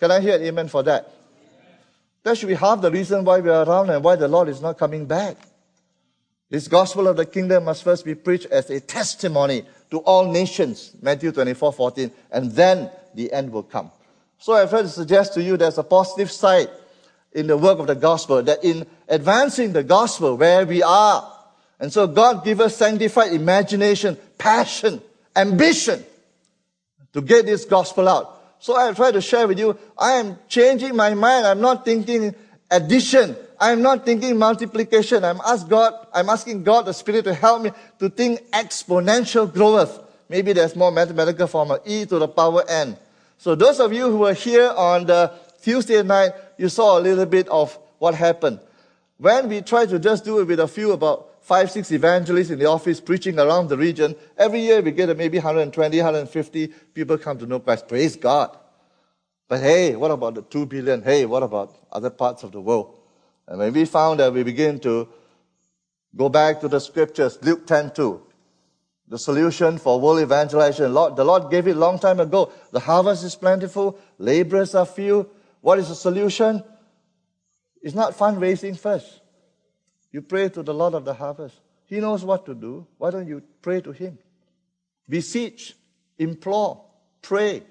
Can 0.01 0.11
I 0.11 0.21
hear 0.21 0.37
an 0.37 0.43
amen 0.43 0.69
for 0.69 0.83
that? 0.83 1.13
That 2.23 2.37
should 2.37 2.49
be 2.49 2.55
half 2.55 2.81
the 2.81 2.91
reason 2.91 3.25
why 3.25 3.41
we 3.41 3.51
are 3.51 3.65
around 3.65 3.91
and 3.91 4.03
why 4.03 4.17
the 4.17 4.29
Lord 4.29 4.49
is 4.49 4.61
not 4.61 4.79
coming 4.79 5.07
back. 5.07 5.37
This 6.51 6.69
gospel 6.69 7.09
of 7.09 7.17
the 7.17 7.27
kingdom 7.27 7.65
must 7.65 7.83
first 7.83 8.05
be 8.05 8.15
preached 8.15 8.47
as 8.47 8.71
a 8.71 8.81
testimony 8.81 9.65
to 9.91 9.99
all 9.99 10.31
nations, 10.31 10.93
Matthew 11.01 11.33
24, 11.33 11.73
14, 11.73 12.11
and 12.31 12.53
then 12.53 12.91
the 13.15 13.33
end 13.33 13.51
will 13.53 13.63
come. 13.63 13.91
So 14.39 14.53
I've 14.53 14.71
to 14.71 14.89
suggest 14.89 15.35
to 15.35 15.43
you 15.43 15.57
there's 15.57 15.79
a 15.79 15.83
positive 15.83 16.31
side 16.31 16.69
in 17.33 17.47
the 17.47 17.57
work 17.57 17.79
of 17.79 17.87
the 17.87 17.95
gospel, 17.95 18.43
that 18.43 18.65
in 18.65 18.87
advancing 19.09 19.73
the 19.73 19.83
gospel 19.83 20.37
where 20.37 20.65
we 20.65 20.83
are, 20.83 21.36
and 21.79 21.93
so 21.93 22.07
God 22.07 22.45
give 22.45 22.61
us 22.61 22.77
sanctified 22.77 23.33
imagination, 23.33 24.17
passion, 24.39 25.01
ambition 25.35 26.05
to 27.13 27.21
get 27.21 27.47
this 27.47 27.65
gospel 27.65 28.09
out. 28.09 28.33
So 28.59 28.77
I 28.77 28.93
try 28.93 29.11
to 29.11 29.21
share 29.21 29.47
with 29.47 29.59
you, 29.59 29.79
I 29.99 30.13
am 30.13 30.39
changing 30.49 30.97
my 30.97 31.15
mind. 31.15 31.47
I'm 31.47 31.61
not 31.61 31.85
thinking 31.85 32.35
addition. 32.71 33.37
I'm 33.61 33.83
not 33.83 34.05
thinking 34.05 34.39
multiplication. 34.39 35.25
I'm 35.25 35.41
ask 35.47 35.69
God, 35.69 35.95
I'm 36.13 36.29
asking 36.29 36.65
God, 36.65 36.87
the 36.87 36.93
Spirit, 36.93 37.25
to 37.25 37.35
help 37.35 37.63
me 37.63 37.71
to 37.99 38.09
think 38.09 38.41
exponential 38.51 39.53
growth. 39.53 40.03
Maybe 40.29 40.53
there's 40.53 40.75
more 40.75 40.91
mathematical 40.91 41.47
formula, 41.47 41.81
e 41.85 42.05
to 42.07 42.19
the 42.19 42.29
power 42.29 42.65
n. 42.69 42.97
So 43.39 43.55
those 43.55 43.81
of 43.81 43.93
you 43.93 44.11
who 44.11 44.19
were 44.19 44.35
here 44.35 44.71
on 44.71 45.07
the 45.07 45.33
Tuesday 45.63 46.03
night, 46.03 46.33
you 46.59 46.69
saw 46.69 46.99
a 46.99 47.01
little 47.01 47.27
bit 47.27 47.49
of 47.49 47.79
what 47.99 48.15
happened. 48.15 48.61
When 49.19 49.49
we 49.49 49.63
try 49.63 49.87
to 49.87 49.99
just 49.99 50.25
do 50.25 50.41
it 50.41 50.47
with 50.47 50.61
a 50.61 50.69
few 50.69 50.93
about 50.93 51.36
five, 51.47 51.71
six 51.71 51.93
evangelists 51.93 52.51
in 52.51 52.59
the 52.59 52.67
office 52.67 53.01
preaching 53.01 53.39
around 53.39 53.69
the 53.69 53.77
region, 53.77 54.17
every 54.37 54.61
year 54.63 54.83
we 54.83 54.91
get 54.91 55.17
maybe 55.17 55.39
120, 55.39 55.97
150 55.97 56.67
people 56.93 57.17
come 57.19 57.39
to 57.39 57.47
know 57.47 57.61
Christ. 57.61 57.87
Praise 57.87 58.17
God. 58.17 58.59
But 59.49 59.61
hey, 59.61 59.95
what 59.95 60.11
about 60.11 60.35
the 60.35 60.43
two 60.43 60.67
billion? 60.67 61.03
Hey, 61.03 61.25
what 61.25 61.45
about 61.45 61.73
other 61.93 62.11
parts 62.11 62.43
of 62.43 62.51
the 62.51 62.61
world? 62.61 62.99
And 63.47 63.61
when 63.61 63.73
we 63.73 63.85
found 63.85 64.19
that 64.19 64.33
we 64.33 64.43
begin 64.43 64.81
to 64.81 65.09
go 66.17 66.29
back 66.29 66.61
to 66.63 66.69
the 66.69 66.81
scriptures, 66.81 67.39
Luke 67.43 67.65
10 67.65 67.93
2, 67.93 68.21
the 69.07 69.19
solution 69.19 69.79
for 69.79 70.01
world 70.01 70.19
evangelization, 70.19 70.93
Lord, 70.93 71.15
the 71.15 71.25
Lord 71.25 71.49
gave 71.49 71.69
it 71.69 71.77
a 71.77 71.79
long 71.79 72.01
time 72.01 72.19
ago. 72.19 72.51
The 72.73 72.81
harvest 72.81 73.23
is 73.23 73.37
plentiful, 73.37 73.97
laborers 74.19 74.75
are 74.75 74.85
few, 74.85 75.31
what 75.61 75.79
is 75.79 75.91
the 75.91 75.95
solution? 75.95 76.65
It's 77.83 77.95
not 77.95 78.19
fundraising 78.19 78.77
first. 78.77 79.21
You 80.17 80.23
pray 80.23 80.49
to 80.49 80.63
the 80.63 80.73
Lord 80.73 80.95
of 80.95 81.05
the 81.05 81.13
harvest. 81.13 81.61
He 81.85 82.01
knows 82.01 82.25
what 82.25 82.47
to 82.47 82.55
do. 82.55 82.87
Why 82.97 83.11
don't 83.11 83.27
you 83.27 83.43
pray 83.61 83.83
to 83.83 83.93
Him? 83.93 84.17
Beseech, 85.07 85.75
implore, 86.19 86.83
pray. 87.21 87.65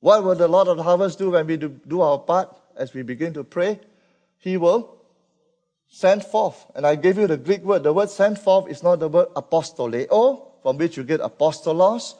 What 0.00 0.24
will 0.24 0.34
the 0.34 0.48
Lord 0.48 0.68
of 0.68 0.78
the 0.78 0.82
harvest 0.82 1.18
do 1.18 1.32
when 1.32 1.46
we 1.46 1.58
do 1.58 2.00
our 2.00 2.18
part 2.18 2.48
as 2.78 2.94
we 2.94 3.02
begin 3.02 3.34
to 3.34 3.44
pray? 3.44 3.78
He 4.38 4.56
will 4.56 5.02
send 5.86 6.24
forth. 6.24 6.64
And 6.74 6.86
I 6.86 6.94
gave 6.94 7.18
you 7.18 7.26
the 7.26 7.36
Greek 7.36 7.62
word. 7.62 7.82
The 7.82 7.92
word 7.92 8.08
send 8.08 8.38
forth 8.38 8.70
is 8.70 8.82
not 8.82 8.98
the 8.98 9.10
word 9.10 9.28
apostello, 9.36 10.62
from 10.62 10.78
which 10.78 10.96
you 10.96 11.04
get 11.04 11.20
apostolos, 11.20 12.14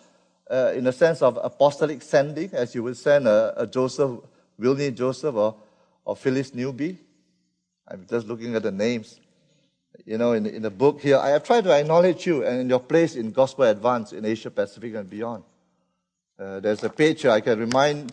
uh, 0.50 0.72
in 0.76 0.84
the 0.84 0.92
sense 0.92 1.22
of 1.22 1.38
apostolic 1.42 2.02
sending, 2.02 2.50
as 2.52 2.74
you 2.74 2.82
would 2.82 2.98
send 2.98 3.26
a, 3.26 3.54
a 3.56 3.66
Joseph 3.66 4.20
Wilnie 4.58 4.90
Joseph 4.90 5.34
or, 5.34 5.56
or 6.04 6.14
Phyllis 6.14 6.54
Newby. 6.54 6.98
I'm 7.88 8.06
just 8.06 8.26
looking 8.26 8.54
at 8.54 8.64
the 8.64 8.70
names. 8.70 9.18
You 10.06 10.18
know, 10.18 10.32
in, 10.32 10.46
in 10.46 10.62
the 10.62 10.70
book 10.70 11.00
here, 11.00 11.18
I 11.18 11.30
have 11.30 11.44
tried 11.44 11.64
to 11.64 11.72
acknowledge 11.72 12.26
you 12.26 12.44
and 12.44 12.68
your 12.68 12.80
place 12.80 13.16
in 13.16 13.32
Gospel 13.32 13.64
Advance 13.64 14.12
in 14.12 14.24
Asia 14.24 14.50
Pacific 14.50 14.94
and 14.94 15.08
beyond. 15.08 15.44
Uh, 16.38 16.60
there's 16.60 16.82
a 16.84 16.88
page 16.88 17.22
here 17.22 17.30
I 17.30 17.40
can 17.40 17.58
remind, 17.58 18.12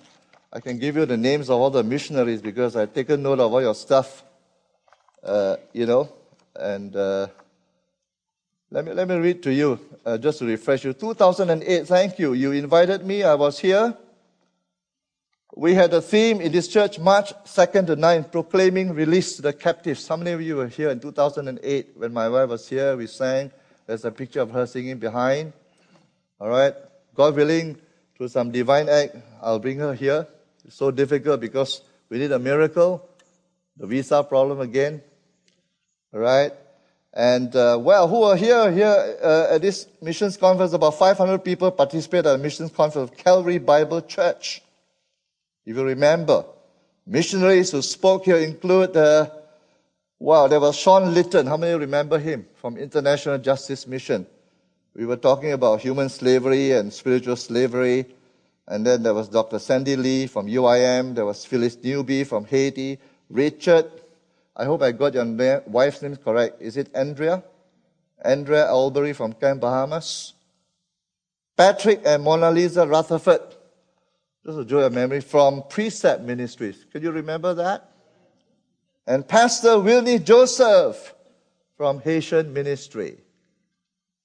I 0.52 0.60
can 0.60 0.78
give 0.78 0.98
you 0.98 1.06
the 1.06 1.16
names 1.16 1.50
of 1.50 1.60
all 1.62 1.70
the 1.70 1.84
missionaries 1.84 2.42
because 2.42 2.76
I've 2.76 2.94
taken 2.94 3.24
note 3.24 3.40
of 3.40 3.54
all 3.54 3.62
your 3.62 3.76
stuff, 3.76 4.24
uh, 5.24 5.56
you 5.72 5.86
know, 5.86 6.10
and 6.56 6.94
uh, 6.96 7.28
let, 8.70 8.84
me, 8.84 8.92
let 8.92 9.08
me 9.08 9.16
read 9.16 9.42
to 9.44 9.54
you 9.54 9.80
uh, 10.06 10.18
just 10.18 10.40
to 10.40 10.46
refresh 10.46 10.84
you. 10.84 10.94
2008, 10.94 11.88
thank 11.88 12.20
you. 12.20 12.34
You 12.34 12.52
invited 12.52 13.06
me, 13.06 13.24
I 13.24 13.36
was 13.36 13.60
here. 13.60 13.96
We 15.56 15.74
had 15.74 15.94
a 15.94 16.02
theme 16.02 16.42
in 16.42 16.52
this 16.52 16.68
church, 16.68 17.00
March 17.00 17.34
2nd 17.46 17.88
to 17.88 17.96
9th, 17.96 18.32
proclaiming 18.32 18.94
release 18.94 19.38
to 19.38 19.42
the 19.42 19.54
captives. 19.54 20.08
How 20.08 20.18
many 20.18 20.32
of 20.32 20.42
you 20.42 20.58
were 20.58 20.68
here 20.68 20.90
in 20.90 21.00
2008 21.00 21.92
when 21.96 22.14
my 22.14 22.28
wife 22.28 22.50
was 22.50 22.68
here? 22.68 22.98
We 22.98 23.08
sang 23.08 23.52
There's 23.88 24.04
a 24.04 24.12
picture 24.12 24.42
of 24.42 24.52
her 24.52 24.68
singing 24.68 24.98
behind. 24.98 25.54
All 26.42 26.50
right. 26.50 26.74
God 27.16 27.36
willing, 27.36 27.78
through 28.16 28.28
some 28.28 28.52
divine 28.52 28.90
act, 28.90 29.16
I'll 29.42 29.60
bring 29.60 29.80
her 29.80 29.94
here. 29.94 30.28
It's 30.66 30.76
so 30.76 30.92
difficult 30.92 31.40
because 31.40 31.82
we 32.10 32.18
need 32.20 32.34
a 32.34 32.40
miracle. 32.40 33.08
The 33.78 33.88
visa 33.88 34.24
problem 34.24 34.60
again. 34.60 35.02
All 36.14 36.20
right. 36.20 36.52
And 37.14 37.56
uh, 37.56 37.80
well, 37.80 38.08
who 38.10 38.24
are 38.24 38.36
here 38.36 38.70
here 38.72 39.18
uh, 39.24 39.56
at 39.56 39.62
this 39.62 39.88
missions 40.02 40.36
conference? 40.36 40.74
About 40.74 41.00
500 41.00 41.40
people 41.40 41.72
participate 41.72 42.26
at 42.26 42.34
the 42.34 42.38
missions 42.38 42.70
conference 42.70 43.12
of 43.12 43.18
Calvary 43.18 43.58
Bible 43.58 44.02
Church. 44.02 44.62
If 45.68 45.76
you 45.76 45.84
remember, 45.84 46.46
missionaries 47.06 47.72
who 47.72 47.82
spoke 47.82 48.24
here 48.24 48.38
include, 48.38 48.96
uh, 48.96 49.30
wow, 50.18 50.48
there 50.48 50.62
was 50.62 50.78
Sean 50.78 51.14
Litton. 51.14 51.46
How 51.46 51.58
many 51.58 51.78
remember 51.78 52.18
him 52.18 52.48
from 52.56 52.78
International 52.78 53.38
Justice 53.38 53.86
Mission? 53.86 54.26
We 54.96 55.06
were 55.06 55.18
talking 55.18 55.52
about 55.52 55.82
human 55.82 56.08
slavery 56.08 56.72
and 56.72 56.92
spiritual 56.92 57.36
slavery. 57.36 58.06
And 58.66 58.86
then 58.88 59.04
there 59.04 59.14
was 59.14 59.28
Dr. 59.28 59.60
Sandy 59.60 59.98
Lee 59.98 60.28
from 60.28 60.48
UIM. 60.48 61.14
There 61.14 61.26
was 61.26 61.44
Phyllis 61.44 61.78
Newby 61.84 62.24
from 62.24 62.46
Haiti. 62.46 62.98
Richard 63.30 63.92
I 64.60 64.66
hope 64.66 64.82
I 64.82 64.92
got 64.92 65.14
your 65.14 65.62
wife's 65.68 66.02
name 66.02 66.16
correct. 66.16 66.60
Is 66.60 66.78
it 66.78 66.90
Andrea? 66.96 67.44
Andrea 68.26 68.66
Albury 68.66 69.14
from 69.14 69.34
Camp 69.34 69.62
Bahamas. 69.62 70.34
Patrick 71.56 72.02
and 72.04 72.24
Mona 72.24 72.50
Lisa 72.50 72.88
Rutherford. 72.88 73.57
Just 74.48 74.60
a 74.60 74.64
joy 74.64 74.84
of 74.84 74.94
memory 74.94 75.20
from 75.20 75.62
Precept 75.68 76.24
Ministries. 76.24 76.86
Can 76.94 77.04
you 77.04 77.12
remember 77.12 77.54
that? 77.56 77.92
And 79.06 79.28
Pastor 79.28 79.78
Willie 79.78 80.20
Joseph 80.20 81.14
from 81.76 82.00
Haitian 82.00 82.54
Ministry. 82.54 83.18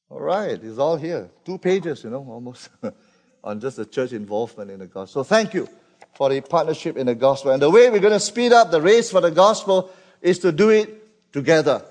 All 0.08 0.20
right, 0.20 0.62
it's 0.62 0.78
all 0.78 0.96
here. 0.96 1.28
Two 1.44 1.58
pages, 1.58 2.04
you 2.04 2.11
know, 2.11 2.24
almost 2.30 2.68
on 3.42 3.58
just 3.58 3.78
the 3.78 3.85
church 3.85 4.12
involvement 4.12 4.70
in 4.70 4.78
the 4.78 4.87
gospel. 4.87 5.24
So 5.24 5.28
thank 5.28 5.54
you 5.54 5.68
for 6.14 6.30
the 6.30 6.40
partnership 6.40 6.96
in 6.96 7.06
the 7.06 7.16
gospel. 7.16 7.50
And 7.50 7.61
the 7.61 7.68
way 7.68 7.90
we're 7.90 7.98
going 7.98 8.12
to 8.12 8.20
speed 8.20 8.52
up 8.52 8.70
the 8.70 8.80
race 8.80 9.11
for 9.11 9.20
the 9.20 9.32
gospel 9.32 9.90
is 10.20 10.38
to 10.38 10.52
do 10.52 10.70
it 10.70 11.32
together. 11.32 11.82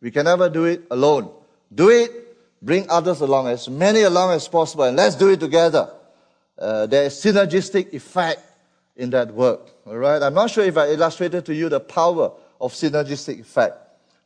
We 0.00 0.12
can 0.12 0.26
never 0.26 0.48
do 0.48 0.66
it 0.66 0.84
alone. 0.92 1.28
Do 1.74 1.90
it, 1.90 2.36
bring 2.62 2.88
others 2.88 3.20
along, 3.20 3.48
as 3.48 3.68
many 3.68 4.02
along 4.02 4.30
as 4.30 4.46
possible, 4.46 4.84
and 4.84 4.96
let's 4.96 5.16
do 5.16 5.28
it 5.30 5.40
together. 5.40 5.90
Uh, 6.64 6.86
there 6.86 7.04
is 7.04 7.12
synergistic 7.12 7.92
effect 7.92 8.40
in 8.96 9.10
that 9.10 9.34
work. 9.34 9.68
All 9.86 9.98
right. 9.98 10.22
I'm 10.22 10.32
not 10.32 10.50
sure 10.50 10.64
if 10.64 10.78
I 10.78 10.88
illustrated 10.88 11.44
to 11.46 11.54
you 11.54 11.68
the 11.68 11.80
power 11.80 12.32
of 12.58 12.72
synergistic 12.72 13.38
effect. 13.38 13.76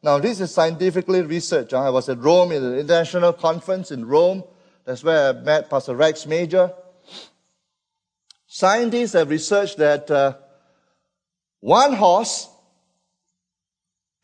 Now, 0.04 0.18
this 0.20 0.38
is 0.38 0.54
scientifically 0.54 1.22
researched. 1.22 1.74
I 1.74 1.90
was 1.90 2.08
at 2.08 2.18
Rome 2.18 2.52
in 2.52 2.62
the 2.62 2.78
international 2.78 3.32
conference 3.32 3.90
in 3.90 4.06
Rome. 4.06 4.44
That's 4.84 5.02
where 5.02 5.30
I 5.30 5.32
met 5.32 5.68
Pastor 5.68 5.96
Rex 5.96 6.26
Major. 6.26 6.72
Scientists 8.46 9.14
have 9.14 9.30
researched 9.30 9.78
that 9.78 10.08
uh, 10.08 10.34
one 11.58 11.94
horse 11.94 12.48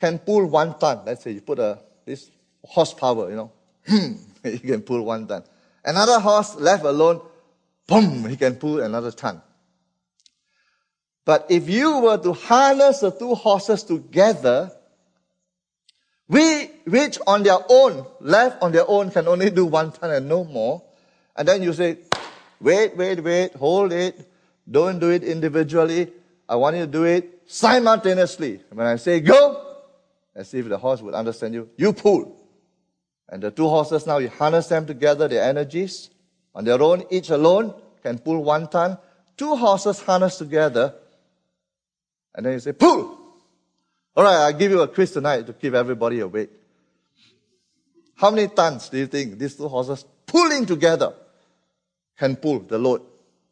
can 0.00 0.20
pull 0.20 0.46
one 0.46 0.78
ton. 0.78 1.00
Let's 1.04 1.24
say 1.24 1.32
you 1.32 1.40
put 1.40 1.58
a 1.58 1.80
this 2.04 2.30
horsepower, 2.62 3.30
you 3.30 3.36
know, 3.36 3.52
you 4.44 4.58
can 4.60 4.82
pull 4.82 5.02
one 5.02 5.26
ton. 5.26 5.42
Another 5.84 6.20
horse 6.20 6.54
left 6.54 6.84
alone, 6.84 7.20
boom, 7.86 8.28
he 8.28 8.36
can 8.36 8.56
pull 8.56 8.80
another 8.80 9.10
ton. 9.10 9.42
But 11.24 11.46
if 11.48 11.68
you 11.68 12.00
were 12.00 12.18
to 12.18 12.32
harness 12.32 13.00
the 13.00 13.10
two 13.10 13.34
horses 13.34 13.82
together, 13.82 14.70
we, 16.28 16.66
which 16.86 17.18
on 17.26 17.42
their 17.42 17.58
own, 17.68 18.06
left 18.20 18.62
on 18.62 18.72
their 18.72 18.88
own, 18.88 19.10
can 19.10 19.28
only 19.28 19.50
do 19.50 19.66
one 19.66 19.92
ton 19.92 20.10
and 20.10 20.28
no 20.28 20.44
more. 20.44 20.82
And 21.36 21.48
then 21.48 21.62
you 21.62 21.72
say, 21.72 21.98
wait, 22.60 22.96
wait, 22.96 23.22
wait, 23.22 23.54
hold 23.54 23.92
it. 23.92 24.30
Don't 24.70 24.98
do 24.98 25.10
it 25.10 25.24
individually. 25.24 26.12
I 26.48 26.56
want 26.56 26.76
you 26.76 26.82
to 26.82 26.90
do 26.90 27.04
it 27.04 27.42
simultaneously. 27.46 28.60
When 28.70 28.86
I 28.86 28.96
say 28.96 29.20
go, 29.20 29.64
and 30.34 30.46
see 30.46 30.58
if 30.58 30.68
the 30.68 30.78
horse 30.78 31.00
would 31.00 31.14
understand 31.14 31.54
you. 31.54 31.70
You 31.76 31.92
pull. 31.92 32.40
And 33.28 33.42
the 33.42 33.50
two 33.50 33.68
horses 33.68 34.06
now, 34.06 34.18
you 34.18 34.28
harness 34.28 34.66
them 34.68 34.86
together, 34.86 35.28
their 35.28 35.42
energies. 35.42 36.10
On 36.54 36.64
their 36.64 36.80
own, 36.80 37.04
each 37.10 37.30
alone 37.30 37.74
can 38.02 38.18
pull 38.18 38.42
one 38.42 38.68
ton. 38.68 38.98
Two 39.36 39.56
horses 39.56 40.00
harnessed 40.00 40.38
together. 40.38 40.94
And 42.34 42.46
then 42.46 42.52
you 42.54 42.60
say, 42.60 42.72
pull! 42.72 43.18
All 44.16 44.22
right, 44.24 44.36
I'll 44.36 44.52
give 44.52 44.70
you 44.70 44.80
a 44.80 44.88
quiz 44.88 45.10
tonight 45.10 45.46
to 45.46 45.52
keep 45.52 45.74
everybody 45.74 46.20
awake. 46.20 46.50
How 48.16 48.30
many 48.30 48.46
tons 48.48 48.88
do 48.88 48.98
you 48.98 49.06
think 49.06 49.38
these 49.38 49.56
two 49.56 49.66
horses 49.66 50.04
pulling 50.26 50.66
together 50.66 51.14
can 52.16 52.36
pull 52.36 52.60
the 52.60 52.78
load? 52.78 53.02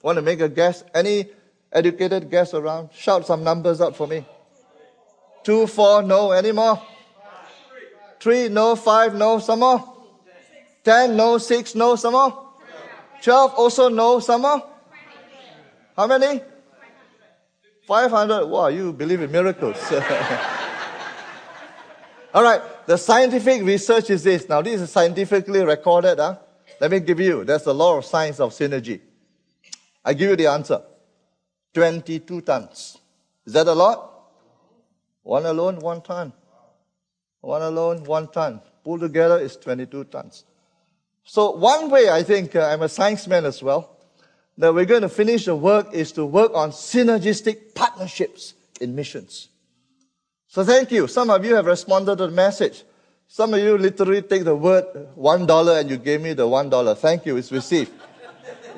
Want 0.02 0.16
to 0.16 0.22
make 0.22 0.40
a 0.40 0.48
guess? 0.48 0.84
Any 0.94 1.26
educated 1.72 2.30
guess 2.30 2.54
around? 2.54 2.90
Shout 2.92 3.26
some 3.26 3.42
numbers 3.42 3.80
out 3.80 3.96
for 3.96 4.06
me. 4.06 4.24
Two, 5.42 5.66
four, 5.66 6.02
no 6.02 6.30
anymore. 6.30 6.80
Three, 8.20 8.48
no. 8.48 8.76
Five, 8.76 9.14
no. 9.16 9.40
Some 9.40 9.60
more. 9.60 9.82
Ten, 10.84 11.16
no. 11.16 11.38
Six, 11.38 11.74
no. 11.74 11.96
Some 11.96 12.12
more. 12.12 12.41
Twelve, 13.22 13.54
also 13.54 13.88
no. 13.88 14.20
Some. 14.20 14.42
How 15.96 16.06
many? 16.06 16.40
500. 17.86 18.46
Wow, 18.46 18.68
you 18.68 18.92
believe 18.92 19.20
in 19.22 19.30
miracles. 19.30 19.76
All 22.34 22.42
right, 22.42 22.62
the 22.86 22.96
scientific 22.96 23.62
research 23.62 24.08
is 24.10 24.24
this. 24.24 24.48
Now, 24.48 24.62
this 24.62 24.80
is 24.80 24.90
scientifically 24.90 25.62
recorded. 25.64 26.18
Huh? 26.18 26.38
Let 26.80 26.90
me 26.90 27.00
give 27.00 27.20
you. 27.20 27.44
That's 27.44 27.64
the 27.64 27.74
law 27.74 27.98
of 27.98 28.04
science 28.04 28.40
of 28.40 28.52
synergy. 28.52 29.00
I 30.04 30.14
give 30.14 30.30
you 30.30 30.36
the 30.36 30.46
answer 30.46 30.82
22 31.74 32.40
tons. 32.40 32.98
Is 33.44 33.52
that 33.52 33.66
a 33.66 33.72
lot? 33.72 34.08
One 35.22 35.46
alone, 35.46 35.78
one 35.78 36.00
ton. 36.00 36.32
One 37.40 37.62
alone, 37.62 38.04
one 38.04 38.28
ton. 38.28 38.60
Pulled 38.84 39.00
together 39.00 39.38
is 39.38 39.56
22 39.56 40.04
tons. 40.04 40.44
So 41.24 41.52
one 41.52 41.90
way 41.90 42.10
I 42.10 42.22
think, 42.22 42.56
uh, 42.56 42.66
I'm 42.66 42.82
a 42.82 42.88
science 42.88 43.26
man 43.26 43.44
as 43.44 43.62
well, 43.62 43.96
that 44.58 44.74
we're 44.74 44.84
going 44.84 45.02
to 45.02 45.08
finish 45.08 45.46
the 45.46 45.56
work 45.56 45.92
is 45.92 46.12
to 46.12 46.26
work 46.26 46.52
on 46.54 46.70
synergistic 46.70 47.74
partnerships 47.74 48.54
in 48.80 48.94
missions. 48.94 49.48
So 50.48 50.64
thank 50.64 50.90
you. 50.90 51.06
Some 51.06 51.30
of 51.30 51.44
you 51.44 51.54
have 51.54 51.66
responded 51.66 52.18
to 52.18 52.26
the 52.26 52.32
message. 52.32 52.84
Some 53.26 53.54
of 53.54 53.60
you 53.60 53.78
literally 53.78 54.20
take 54.20 54.44
the 54.44 54.54
word 54.54 54.84
one 55.14 55.46
dollar 55.46 55.78
and 55.78 55.88
you 55.88 55.96
gave 55.96 56.20
me 56.20 56.34
the 56.34 56.46
one 56.46 56.68
dollar. 56.68 56.94
Thank 56.94 57.24
you. 57.24 57.38
It's 57.38 57.50
received. 57.50 57.90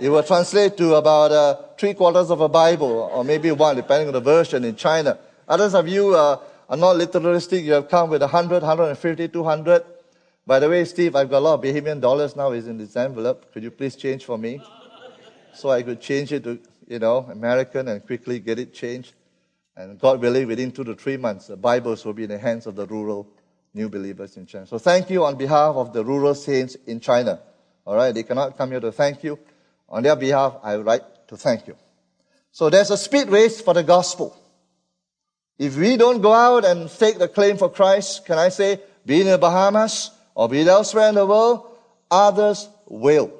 it 0.00 0.08
will 0.08 0.22
translate 0.22 0.76
to 0.76 0.94
about 0.94 1.32
uh, 1.32 1.56
three 1.76 1.94
quarters 1.94 2.30
of 2.30 2.40
a 2.40 2.48
Bible 2.48 3.10
or 3.12 3.24
maybe 3.24 3.50
one, 3.50 3.74
depending 3.74 4.06
on 4.06 4.14
the 4.14 4.20
version 4.20 4.64
in 4.64 4.76
China. 4.76 5.18
Others 5.48 5.74
of 5.74 5.88
you 5.88 6.14
uh, 6.14 6.38
are 6.68 6.76
not 6.76 6.94
literalistic. 6.96 7.64
You 7.64 7.72
have 7.72 7.88
come 7.88 8.10
with 8.10 8.20
100, 8.20 8.62
150, 8.62 9.28
200. 9.28 9.84
By 10.46 10.58
the 10.58 10.68
way, 10.68 10.84
Steve, 10.84 11.16
I've 11.16 11.30
got 11.30 11.38
a 11.38 11.40
lot 11.40 11.54
of 11.54 11.62
Bahamian 11.62 12.02
dollars 12.02 12.36
now 12.36 12.52
is 12.52 12.66
in 12.66 12.76
this 12.76 12.96
envelope. 12.96 13.50
Could 13.52 13.62
you 13.62 13.70
please 13.70 13.96
change 13.96 14.26
for 14.26 14.36
me? 14.36 14.62
So 15.54 15.70
I 15.70 15.82
could 15.82 16.02
change 16.02 16.32
it 16.32 16.44
to, 16.44 16.58
you 16.86 16.98
know, 16.98 17.26
American 17.30 17.88
and 17.88 18.04
quickly 18.04 18.40
get 18.40 18.58
it 18.58 18.74
changed. 18.74 19.14
And 19.74 19.98
God 19.98 20.20
willing, 20.20 20.46
within 20.46 20.70
two 20.70 20.84
to 20.84 20.94
three 20.94 21.16
months, 21.16 21.46
the 21.46 21.56
Bibles 21.56 22.04
will 22.04 22.12
be 22.12 22.24
in 22.24 22.30
the 22.30 22.38
hands 22.38 22.66
of 22.66 22.76
the 22.76 22.86
rural 22.86 23.26
new 23.72 23.88
believers 23.88 24.36
in 24.36 24.44
China. 24.44 24.66
So 24.66 24.78
thank 24.78 25.08
you 25.08 25.24
on 25.24 25.36
behalf 25.36 25.76
of 25.76 25.94
the 25.94 26.04
rural 26.04 26.34
saints 26.34 26.76
in 26.86 27.00
China. 27.00 27.40
All 27.86 27.96
right, 27.96 28.14
they 28.14 28.22
cannot 28.22 28.58
come 28.58 28.70
here 28.70 28.80
to 28.80 28.92
thank 28.92 29.24
you. 29.24 29.38
On 29.88 30.02
their 30.02 30.16
behalf, 30.16 30.58
I 30.62 30.76
would 30.76 30.86
like 30.86 31.26
to 31.28 31.38
thank 31.38 31.66
you. 31.66 31.76
So 32.52 32.68
there's 32.68 32.90
a 32.90 32.98
speed 32.98 33.28
race 33.28 33.62
for 33.62 33.72
the 33.72 33.82
gospel. 33.82 34.38
If 35.58 35.76
we 35.76 35.96
don't 35.96 36.20
go 36.20 36.32
out 36.32 36.64
and 36.66 36.90
stake 36.90 37.18
the 37.18 37.28
claim 37.28 37.56
for 37.56 37.70
Christ, 37.70 38.26
can 38.26 38.38
I 38.38 38.50
say, 38.50 38.80
be 39.06 39.22
in 39.22 39.26
the 39.28 39.38
Bahamas 39.38 40.10
or 40.34 40.48
be 40.48 40.60
it 40.60 40.66
elsewhere 40.66 41.08
in 41.08 41.14
the 41.14 41.26
world, 41.26 41.66
others 42.10 42.68
will. 42.86 43.32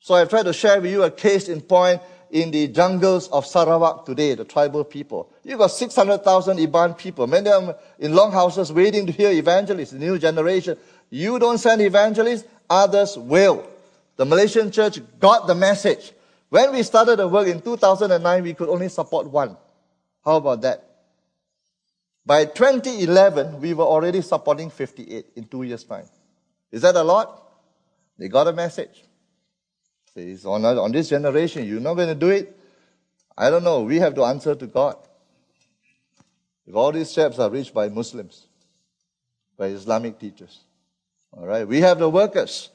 So 0.00 0.14
I've 0.14 0.28
tried 0.28 0.44
to 0.44 0.52
share 0.52 0.80
with 0.80 0.90
you 0.90 1.02
a 1.02 1.10
case 1.10 1.48
in 1.48 1.60
point 1.60 2.00
in 2.30 2.50
the 2.50 2.68
jungles 2.68 3.28
of 3.28 3.46
Sarawak 3.46 4.04
today, 4.04 4.34
the 4.34 4.44
tribal 4.44 4.84
people. 4.84 5.30
You've 5.44 5.58
got 5.58 5.68
600,000 5.68 6.58
Iban 6.58 6.96
people, 6.96 7.26
many 7.26 7.50
of 7.50 7.66
them 7.66 7.76
in 7.98 8.14
longhouses 8.14 8.72
waiting 8.72 9.06
to 9.06 9.12
hear 9.12 9.30
evangelists, 9.30 9.90
the 9.90 9.98
new 9.98 10.18
generation. 10.18 10.76
You 11.10 11.38
don't 11.38 11.58
send 11.58 11.80
evangelists, 11.80 12.44
others 12.68 13.16
will. 13.16 13.66
The 14.16 14.26
Malaysian 14.26 14.70
church 14.70 15.00
got 15.18 15.46
the 15.46 15.54
message. 15.54 16.12
When 16.50 16.72
we 16.72 16.82
started 16.82 17.18
the 17.18 17.28
work 17.28 17.48
in 17.48 17.60
2009, 17.60 18.42
we 18.42 18.54
could 18.54 18.68
only 18.68 18.88
support 18.88 19.30
one. 19.30 19.56
How 20.24 20.36
about 20.36 20.60
that? 20.62 20.87
By 22.28 22.44
2011, 22.44 23.58
we 23.58 23.72
were 23.72 23.86
already 23.86 24.20
supporting 24.20 24.68
58 24.68 25.28
in 25.34 25.44
two 25.44 25.62
years' 25.62 25.82
time. 25.82 26.04
Is 26.70 26.82
that 26.82 26.94
a 26.94 27.02
lot? 27.02 27.42
They 28.18 28.28
got 28.28 28.46
a 28.46 28.52
message. 28.52 29.02
Says, 30.12 30.44
on, 30.44 30.62
on 30.62 30.92
this 30.92 31.08
generation, 31.08 31.66
you're 31.66 31.80
not 31.80 31.94
going 31.94 32.08
to 32.08 32.14
do 32.14 32.28
it. 32.28 32.54
I 33.34 33.48
don't 33.48 33.64
know. 33.64 33.80
We 33.80 33.96
have 34.00 34.14
to 34.16 34.24
answer 34.24 34.54
to 34.54 34.66
God. 34.66 34.96
If 36.66 36.74
all 36.74 36.92
these 36.92 37.08
steps 37.08 37.38
are 37.38 37.48
reached 37.48 37.72
by 37.72 37.88
Muslims, 37.88 38.46
by 39.56 39.68
Islamic 39.68 40.18
teachers, 40.18 40.60
All 41.34 41.46
right. 41.46 41.66
We 41.66 41.80
have 41.80 41.98
the 41.98 42.10
workers. 42.10 42.68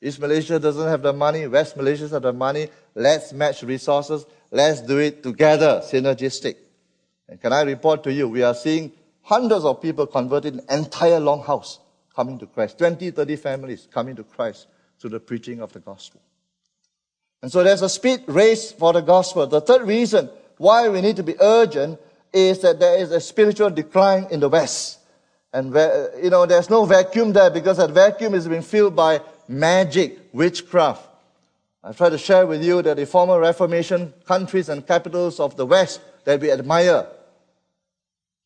East 0.00 0.18
Malaysia 0.18 0.58
doesn't 0.58 0.88
have 0.88 1.02
the 1.02 1.12
money. 1.12 1.46
West 1.46 1.76
Malaysia 1.76 2.08
has 2.08 2.20
the 2.20 2.32
money. 2.32 2.68
Let's 2.96 3.32
match 3.32 3.62
resources. 3.62 4.26
Let's 4.50 4.82
do 4.82 4.98
it 4.98 5.22
together, 5.22 5.82
synergistic. 5.84 6.56
And 7.28 7.40
can 7.40 7.52
I 7.52 7.62
report 7.62 8.02
to 8.04 8.12
you, 8.12 8.28
we 8.28 8.42
are 8.42 8.54
seeing 8.54 8.92
hundreds 9.22 9.64
of 9.64 9.80
people 9.80 10.06
converted 10.06 10.60
entire 10.70 11.20
longhouse 11.20 11.78
coming 12.14 12.38
to 12.38 12.46
Christ. 12.46 12.78
20, 12.78 13.10
30 13.10 13.36
families 13.36 13.88
coming 13.92 14.16
to 14.16 14.24
Christ 14.24 14.66
through 14.98 15.10
the 15.10 15.20
preaching 15.20 15.60
of 15.60 15.72
the 15.72 15.80
gospel. 15.80 16.20
And 17.40 17.50
so 17.50 17.62
there's 17.64 17.82
a 17.82 17.88
speed 17.88 18.24
race 18.26 18.70
for 18.72 18.92
the 18.92 19.00
gospel. 19.00 19.46
The 19.46 19.60
third 19.60 19.82
reason 19.82 20.30
why 20.58 20.88
we 20.88 21.00
need 21.00 21.16
to 21.16 21.22
be 21.22 21.34
urgent 21.40 21.98
is 22.32 22.60
that 22.60 22.78
there 22.78 22.98
is 22.98 23.10
a 23.10 23.20
spiritual 23.20 23.70
decline 23.70 24.26
in 24.30 24.40
the 24.40 24.48
West. 24.48 25.00
And, 25.52 25.74
you 26.22 26.30
know, 26.30 26.46
there's 26.46 26.70
no 26.70 26.84
vacuum 26.84 27.32
there 27.32 27.50
because 27.50 27.76
that 27.76 27.90
vacuum 27.90 28.34
is 28.34 28.48
being 28.48 28.62
filled 28.62 28.96
by 28.96 29.20
magic, 29.48 30.18
witchcraft. 30.32 31.08
I've 31.84 31.96
tried 31.96 32.10
to 32.10 32.18
share 32.18 32.46
with 32.46 32.62
you 32.62 32.80
that 32.82 32.96
the 32.96 33.06
former 33.06 33.40
Reformation 33.40 34.14
countries 34.24 34.68
and 34.68 34.86
capitals 34.86 35.40
of 35.40 35.56
the 35.56 35.66
West 35.66 36.00
that 36.24 36.40
we 36.40 36.50
admire, 36.50 37.06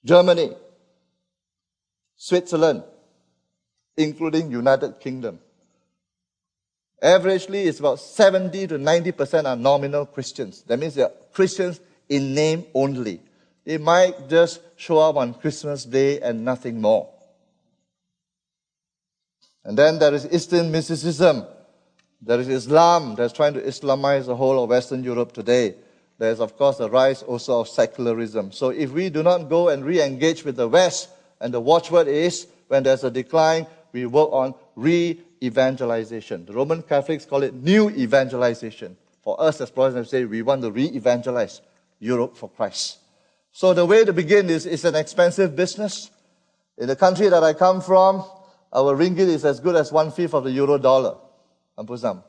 Germany, 0.05 0.51
Switzerland, 2.17 2.83
including 3.97 4.51
United 4.51 5.01
Kingdom. 5.01 5.41
Averagely, 7.03 7.67
it's 7.67 7.79
about 7.79 8.01
70 8.01 8.69
to 8.69 8.79
90% 8.79 9.45
are 9.45 9.57
nominal 9.57 10.07
Christians. 10.07 10.62
That 10.62 10.79
means 10.79 10.95
they're 10.95 11.11
Christians 11.33 11.81
in 12.09 12.35
name 12.35 12.65
only. 12.75 13.21
They 13.65 13.79
might 13.79 14.29
just 14.29 14.61
show 14.77 14.99
up 14.99 15.17
on 15.17 15.35
Christmas 15.35 15.85
Day 15.85 16.21
and 16.21 16.45
nothing 16.45 16.81
more. 16.81 17.11
And 19.65 19.77
then 19.77 19.99
there 19.99 20.15
is 20.15 20.27
Eastern 20.33 20.71
mysticism. 20.71 21.45
There 22.23 22.41
is 22.41 22.49
Islam 22.49 23.17
that's 23.17 23.33
trying 23.33 23.55
to 23.55 23.61
Islamize 23.61 24.27
the 24.27 24.37
whole 24.37 24.62
of 24.62 24.71
Western 24.71 25.03
Europe 25.03 25.33
today. 25.33 25.75
There's, 26.18 26.40
of 26.40 26.57
course, 26.57 26.79
the 26.79 26.88
rise 26.88 27.22
also 27.22 27.61
of 27.61 27.68
secularism. 27.68 28.52
So 28.52 28.70
if 28.70 28.90
we 28.90 29.11
do 29.11 29.22
not 29.22 29.48
go 29.48 29.68
and 29.68 29.85
re 29.85 30.02
engage 30.02 30.44
with 30.44 30.57
the 30.57 30.68
West, 30.68 31.11
and 31.40 31.52
the 31.52 31.61
watchword 31.61 32.09
is 32.09 32.46
when 32.68 32.83
there's 32.83 33.05
a 33.05 33.11
decline, 33.11 33.66
we 33.92 34.07
work 34.07 34.31
on 34.33 34.55
re 34.74 35.20
evangelization. 35.42 36.46
The 36.46 36.55
Roman 36.55 36.83
Catholics 36.83 37.26
call 37.26 37.42
it 37.42 37.55
new 37.55 37.90
evangelization. 37.90 38.96
For 39.22 39.40
us 39.40 39.61
as 39.61 39.70
Protestants, 39.70 40.11
say 40.11 40.24
we 40.24 40.42
want 40.42 40.62
to 40.62 40.70
re 40.70 40.85
evangelize 40.85 41.61
Europe 41.98 42.37
for 42.37 42.48
Christ. 42.48 42.98
So 43.52 43.74
the 43.74 43.85
way 43.85 44.05
to 44.05 44.12
begin 44.12 44.48
is 44.50 44.66
it's 44.66 44.85
an 44.85 44.94
expensive 44.94 45.57
business. 45.57 46.11
In 46.79 46.88
the 46.88 46.96
country 46.96 47.29
that 47.29 47.42
I 47.42 47.55
come 47.55 47.81
from, 47.81 48.24
our 48.72 48.94
ringgit 48.94 49.29
is 49.29 49.44
as 49.44 49.61
good 49.61 49.76
as 49.76 49.92
one 49.92 50.11
fifth 50.11 50.35
of 50.35 50.44
the 50.44 50.50
euro 50.50 50.79
dollar. 50.79 51.16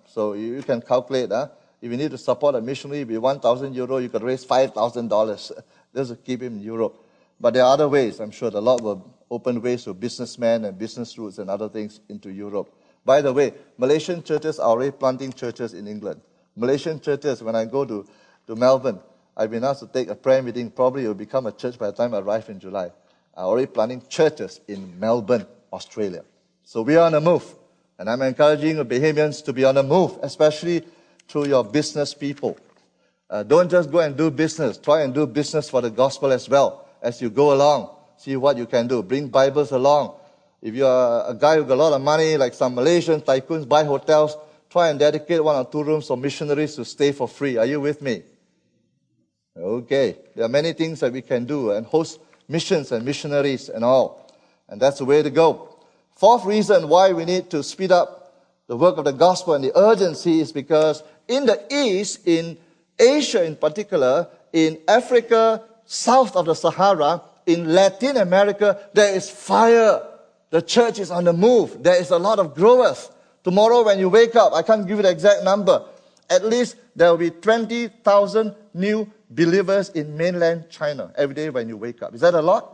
So 0.06 0.34
you 0.34 0.62
can 0.63 0.82
calculate, 0.82 1.30
huh? 1.30 1.50
If 1.82 1.92
you 1.92 1.98
need 1.98 2.12
to 2.12 2.18
support 2.18 2.56
a 2.56 2.62
missionary 2.62 3.04
with 3.04 3.18
1,000 3.18 3.74
euro, 3.74 3.98
you 3.98 4.10
could 4.10 4.24
raise 4.24 4.46
$5,000 4.46 5.52
just 5.96 6.10
to 6.10 6.16
keep 6.16 6.42
him 6.42 6.56
in 6.56 6.62
Europe. 6.62 6.96
But 7.40 7.54
there 7.54 7.63
are 7.63 7.74
other 7.74 7.88
ways. 7.88 8.20
I'm 8.20 8.32
sure 8.32 8.50
the 8.50 8.62
Lord 8.62 8.82
will 8.82 9.16
open 9.30 9.62
ways 9.62 9.84
for 9.84 9.94
businessmen 9.94 10.66
and 10.66 10.78
business 10.78 11.18
routes 11.18 11.38
and 11.38 11.50
other 11.50 11.70
things 11.70 12.00
into 12.10 12.32
Europe. 12.32 12.74
By 13.06 13.22
the 13.22 13.32
way, 13.32 13.54
Malaysian 13.78 14.24
churches 14.24 14.60
are 14.60 14.70
already 14.70 14.92
planting 14.92 15.32
churches 15.32 15.74
in 15.74 15.88
England. 15.88 16.22
Malaysian 16.56 17.00
churches, 17.00 17.44
when 17.44 17.56
I 17.56 17.66
go 17.66 17.86
to, 17.86 18.06
to 18.48 18.56
Melbourne, 18.56 19.00
I've 19.36 19.52
been 19.52 19.63
asked 19.63 19.82
to 19.82 19.88
take 19.88 20.10
a 20.10 20.16
prayer 20.16 20.42
meeting. 20.42 20.72
Probably 20.72 21.06
it 21.06 21.08
will 21.08 21.13
become 21.13 21.46
a 21.46 21.52
church 21.52 21.78
by 21.78 21.88
the 21.88 21.94
time 21.94 22.16
I 22.16 22.20
arrive 22.20 22.50
in 22.50 22.60
July. 22.60 22.90
I'm 23.36 23.46
already 23.46 23.68
planting 23.68 24.02
churches 24.10 24.60
in 24.68 25.00
Melbourne, 25.00 25.46
Australia. 25.72 26.24
So 26.63 26.82
we 26.82 26.96
are 26.96 27.06
on 27.06 27.12
the 27.12 27.22
move. 27.22 27.46
And 28.00 28.10
I'm 28.10 28.22
encouraging 28.24 28.78
the 28.78 28.86
Bahamians 28.86 29.44
to 29.46 29.54
be 29.54 29.63
on 29.63 29.76
the 29.76 29.84
move, 29.84 30.18
especially 30.22 30.84
through 31.28 31.48
your 31.48 31.63
business 31.63 32.13
people. 32.13 32.58
Uh, 33.30 33.44
don't 33.44 33.70
just 33.70 33.92
go 33.92 34.00
and 34.00 34.16
do 34.16 34.32
business. 34.32 34.78
Try 34.78 35.02
and 35.02 35.13
do 35.13 35.28
business 35.28 35.70
for 35.70 35.82
the 35.82 35.90
gospel 35.90 36.32
as 36.32 36.48
well 36.48 36.88
as 37.02 37.22
you 37.22 37.30
go 37.30 37.54
along. 37.54 37.90
See 38.18 38.36
what 38.36 38.58
you 38.58 38.66
can 38.66 38.88
do. 38.88 39.04
Bring 39.04 39.28
Bibles 39.28 39.72
along. 39.72 40.16
If 40.62 40.74
you're 40.74 41.24
a 41.28 41.36
guy 41.40 41.60
with 41.60 41.70
a 41.70 41.76
lot 41.76 41.94
of 41.94 42.02
money, 42.02 42.38
like 42.38 42.54
some 42.54 42.76
Malaysian 42.76 43.22
tycoons 43.22 43.68
buy 43.68 43.84
hotels, 43.84 44.36
try 44.70 44.90
and 44.90 44.98
dedicate 44.98 45.44
one 45.44 45.56
or 45.56 45.70
two 45.70 45.84
rooms 45.84 46.08
for 46.08 46.18
missionaries 46.18 46.76
to 46.76 46.86
stay 46.86 47.12
for 47.12 47.28
free. 47.28 47.58
Are 47.58 47.66
you 47.66 47.80
with 47.80 48.02
me? 48.02 48.24
Okay. 49.56 50.16
There 50.36 50.46
are 50.46 50.50
many 50.50 50.74
things 50.74 51.00
that 51.02 51.12
we 51.12 51.22
can 51.22 51.46
do 51.46 51.72
and 51.72 51.86
host 51.86 52.20
missions 52.48 52.92
and 52.92 53.06
missionaries 53.06 53.70
and 53.70 53.84
all. 53.84 54.32
And 54.70 54.82
that's 54.82 55.00
the 55.00 55.06
way 55.06 55.22
to 55.22 55.30
go. 55.30 55.78
Fourth 56.16 56.46
reason 56.46 56.90
why 56.90 57.13
we 57.13 57.26
need 57.26 57.50
to 57.52 57.62
speed 57.62 57.92
up 57.92 58.16
the 58.67 58.77
work 58.77 58.97
of 58.97 59.06
the 59.06 59.13
gospel 59.13 59.53
and 59.53 59.63
the 59.63 59.77
urgency 59.77 60.39
is 60.39 60.51
because 60.51 61.03
in 61.27 61.45
the 61.45 61.62
East, 61.71 62.27
in 62.27 62.58
Asia 62.99 63.43
in 63.43 63.56
particular, 63.56 64.27
in 64.53 64.80
Africa, 64.88 65.63
south 65.86 66.36
of 66.36 66.45
the 66.45 66.53
Sahara, 66.53 67.21
in 67.45 67.73
Latin 67.73 68.17
America, 68.17 68.80
there 68.93 69.15
is 69.15 69.30
fire. 69.30 70.01
The 70.49 70.62
church 70.62 70.99
is 70.99 71.12
on 71.12 71.23
the 71.23 71.34
move. 71.34 71.82
There 71.82 71.99
is 71.99 72.12
a 72.12 72.17
lot 72.17 72.39
of 72.39 72.53
growth. 72.56 73.13
Tomorrow 73.43 73.86
when 73.86 73.99
you 73.99 74.10
wake 74.10 74.36
up, 74.36 74.53
I 74.53 74.62
can't 74.62 74.86
give 74.86 74.97
you 74.97 75.03
the 75.03 75.12
exact 75.12 75.43
number. 75.43 75.86
At 76.30 76.45
least 76.45 76.75
there 76.95 77.10
will 77.10 77.17
be 77.17 77.30
20,000 77.30 78.56
new 78.73 79.10
believers 79.30 79.89
in 79.89 80.17
mainland 80.17 80.69
China 80.69 81.13
every 81.15 81.36
day 81.36 81.49
when 81.49 81.69
you 81.69 81.77
wake 81.77 82.03
up. 82.03 82.13
Is 82.13 82.21
that 82.21 82.34
a 82.34 82.41
lot? 82.41 82.73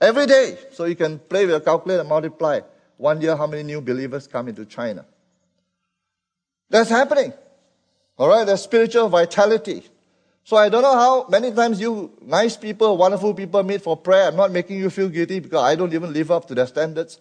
Every 0.00 0.24
day. 0.26 0.56
So 0.72 0.84
you 0.84 0.96
can 0.96 1.18
play 1.18 1.44
with 1.44 1.56
a 1.56 1.60
calculator 1.60 2.00
and 2.00 2.08
multiply. 2.08 2.60
One 3.00 3.18
year, 3.22 3.34
how 3.34 3.46
many 3.46 3.62
new 3.62 3.80
believers 3.80 4.26
come 4.26 4.48
into 4.48 4.66
China? 4.66 5.06
That's 6.68 6.90
happening. 6.90 7.32
All 8.18 8.28
right, 8.28 8.44
there's 8.44 8.60
spiritual 8.60 9.08
vitality. 9.08 9.84
So 10.44 10.58
I 10.58 10.68
don't 10.68 10.82
know 10.82 10.94
how 10.94 11.26
many 11.28 11.50
times 11.50 11.80
you 11.80 12.12
nice 12.20 12.58
people, 12.58 12.98
wonderful 12.98 13.32
people 13.32 13.62
meet 13.62 13.80
for 13.80 13.96
prayer. 13.96 14.28
I'm 14.28 14.36
not 14.36 14.52
making 14.52 14.76
you 14.76 14.90
feel 14.90 15.08
guilty 15.08 15.40
because 15.40 15.62
I 15.62 15.76
don't 15.76 15.94
even 15.94 16.12
live 16.12 16.30
up 16.30 16.46
to 16.48 16.54
their 16.54 16.66
standards. 16.66 17.18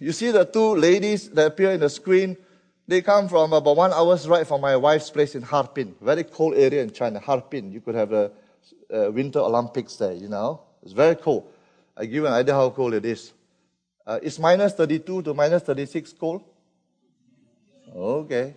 You 0.00 0.10
see 0.10 0.32
the 0.32 0.44
two 0.44 0.74
ladies 0.74 1.30
that 1.30 1.46
appear 1.46 1.70
in 1.70 1.78
the 1.78 1.90
screen. 1.90 2.36
They 2.88 3.00
come 3.00 3.28
from 3.28 3.52
about 3.52 3.76
one 3.76 3.92
hour's 3.92 4.26
ride 4.26 4.48
from 4.48 4.62
my 4.62 4.74
wife's 4.74 5.10
place 5.10 5.36
in 5.36 5.42
Harbin, 5.42 5.94
very 6.00 6.24
cold 6.24 6.54
area 6.56 6.82
in 6.82 6.90
China. 6.90 7.20
Harbin, 7.20 7.70
you 7.70 7.80
could 7.80 7.94
have 7.94 8.10
the 8.10 8.32
Winter 8.90 9.38
Olympics 9.38 9.94
there. 9.94 10.14
You 10.14 10.28
know, 10.28 10.62
it's 10.82 10.92
very 10.92 11.14
cold. 11.14 11.52
I 11.96 12.04
give 12.06 12.14
you 12.14 12.26
an 12.26 12.32
idea 12.32 12.54
how 12.54 12.70
cold 12.70 12.94
it 12.94 13.04
is. 13.04 13.32
Uh, 14.08 14.18
it's 14.22 14.38
minus 14.38 14.72
32 14.72 15.20
to 15.20 15.34
minus 15.34 15.62
36 15.64 16.14
cold. 16.14 16.42
Okay. 17.94 18.54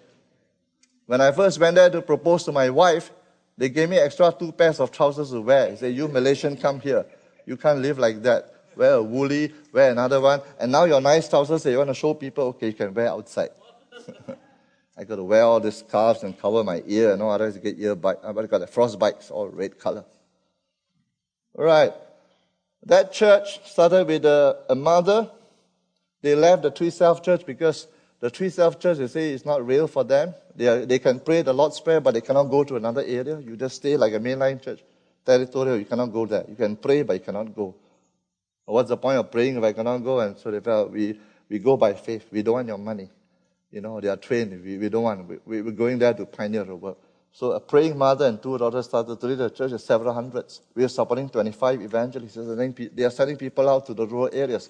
When 1.05 1.19
I 1.19 1.33
first 1.33 1.59
went 1.59 1.75
there 1.75 1.89
to 1.89 2.01
propose 2.01 2.45
to 2.45 2.53
my 2.53 2.69
wife, 2.69 3.11
they 3.57 3.67
gave 3.67 3.89
me 3.89 3.97
extra 3.97 4.31
two 4.31 4.53
pairs 4.53 4.79
of 4.79 4.93
trousers 4.93 5.31
to 5.31 5.41
wear. 5.41 5.71
They 5.71 5.75
said, 5.75 5.93
You 5.93 6.07
Malaysian, 6.07 6.55
come 6.55 6.79
here. 6.79 7.05
You 7.45 7.57
can't 7.57 7.79
live 7.79 7.99
like 7.99 8.21
that. 8.23 8.49
Wear 8.77 8.93
a 8.93 9.03
woolly, 9.03 9.53
wear 9.73 9.91
another 9.91 10.21
one. 10.21 10.39
And 10.57 10.71
now 10.71 10.85
your 10.85 11.01
nice 11.01 11.27
trousers 11.27 11.63
that 11.63 11.71
you 11.71 11.79
want 11.79 11.89
to 11.89 11.95
show 11.95 12.13
people, 12.13 12.45
okay, 12.45 12.67
you 12.67 12.73
can 12.73 12.93
wear 12.93 13.09
outside. 13.09 13.49
I 14.97 15.03
got 15.03 15.17
to 15.17 15.23
wear 15.25 15.43
all 15.43 15.59
these 15.59 15.79
scarves 15.79 16.23
and 16.23 16.39
cover 16.39 16.63
my 16.63 16.81
ear 16.87 17.11
and 17.11 17.21
all, 17.21 17.31
otherwise 17.31 17.57
get 17.57 17.77
ear 17.77 17.95
bite. 17.95 18.19
I 18.23 18.31
got 18.31 18.59
the 18.59 18.67
frostbites, 18.67 19.29
all 19.29 19.49
red 19.49 19.77
color. 19.77 20.05
All 21.57 21.65
right. 21.65 21.91
That 22.85 23.11
church 23.11 23.59
started 23.69 24.07
with 24.07 24.23
a, 24.23 24.63
a 24.69 24.75
mother. 24.75 25.29
They 26.21 26.35
left 26.35 26.61
the 26.61 26.71
Three 26.71 26.89
Self 26.89 27.23
Church 27.23 27.45
because 27.45 27.87
the 28.19 28.29
Three 28.29 28.49
Self 28.49 28.79
Church, 28.79 28.97
they 28.97 29.07
say, 29.07 29.31
is 29.31 29.45
not 29.45 29.65
real 29.65 29.87
for 29.87 30.03
them. 30.03 30.33
They, 30.55 30.67
are, 30.67 30.85
they 30.85 30.99
can 30.99 31.19
pray 31.19 31.41
the 31.41 31.53
Lord's 31.53 31.79
Prayer, 31.79 31.99
but 31.99 32.13
they 32.13 32.21
cannot 32.21 32.43
go 32.45 32.63
to 32.63 32.75
another 32.75 33.01
area. 33.01 33.39
You 33.39 33.57
just 33.57 33.77
stay 33.77 33.97
like 33.97 34.13
a 34.13 34.19
mainline 34.19 34.61
church, 34.61 34.81
territorial. 35.25 35.77
You 35.77 35.85
cannot 35.85 36.07
go 36.07 36.25
there. 36.25 36.45
You 36.47 36.55
can 36.55 36.75
pray, 36.75 37.03
but 37.03 37.13
you 37.13 37.19
cannot 37.19 37.55
go. 37.55 37.75
What's 38.65 38.89
the 38.89 38.97
point 38.97 39.17
of 39.17 39.31
praying 39.31 39.57
if 39.57 39.63
I 39.63 39.73
cannot 39.73 39.97
go? 39.99 40.19
And 40.19 40.37
so 40.37 40.51
they 40.51 40.59
felt, 40.59 40.91
we, 40.91 41.19
we 41.49 41.59
go 41.59 41.77
by 41.77 41.93
faith. 41.93 42.27
We 42.31 42.43
don't 42.43 42.53
want 42.53 42.67
your 42.67 42.77
money. 42.77 43.09
You 43.71 43.81
know, 43.81 43.99
they 43.99 44.07
are 44.07 44.17
trained. 44.17 44.63
We, 44.63 44.77
we 44.77 44.89
don't 44.89 45.03
want. 45.03 45.27
We, 45.45 45.61
we're 45.61 45.71
going 45.71 45.97
there 45.97 46.13
to 46.13 46.25
pioneer 46.25 46.63
the 46.63 46.75
work. 46.75 46.97
So 47.33 47.53
a 47.53 47.59
praying 47.59 47.97
mother 47.97 48.27
and 48.27 48.41
two 48.41 48.57
daughters 48.57 48.85
started 48.85 49.19
to 49.19 49.25
lead 49.25 49.37
the 49.37 49.49
church 49.49 49.71
of 49.71 49.81
several 49.81 50.13
hundreds. 50.13 50.61
We 50.75 50.83
are 50.83 50.89
supporting 50.89 51.29
25 51.29 51.81
evangelists. 51.81 52.37
They 52.93 53.03
are 53.03 53.09
sending 53.09 53.37
people 53.37 53.67
out 53.69 53.85
to 53.87 53.93
the 53.93 54.05
rural 54.05 54.29
areas. 54.31 54.69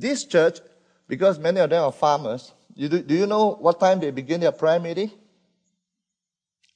This 0.00 0.24
church, 0.24 0.58
because 1.06 1.38
many 1.38 1.60
of 1.60 1.70
them 1.70 1.84
are 1.84 1.92
farmers, 1.92 2.52
you 2.74 2.88
do, 2.88 3.00
do 3.00 3.14
you 3.14 3.26
know 3.26 3.52
what 3.52 3.78
time 3.78 4.00
they 4.00 4.10
begin 4.10 4.40
their 4.40 4.50
prayer 4.50 4.80
meeting? 4.80 5.12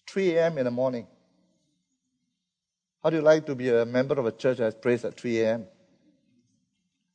3 0.08 0.36
a.m. 0.36 0.58
in 0.58 0.64
the 0.64 0.70
morning. 0.70 1.06
How 3.02 3.10
do 3.10 3.16
you 3.16 3.22
like 3.22 3.44
to 3.46 3.56
be 3.56 3.70
a 3.70 3.84
member 3.84 4.14
of 4.14 4.26
a 4.26 4.32
church 4.32 4.58
that 4.58 4.80
prays 4.80 5.04
at 5.04 5.18
3 5.18 5.40
a.m.? 5.40 5.66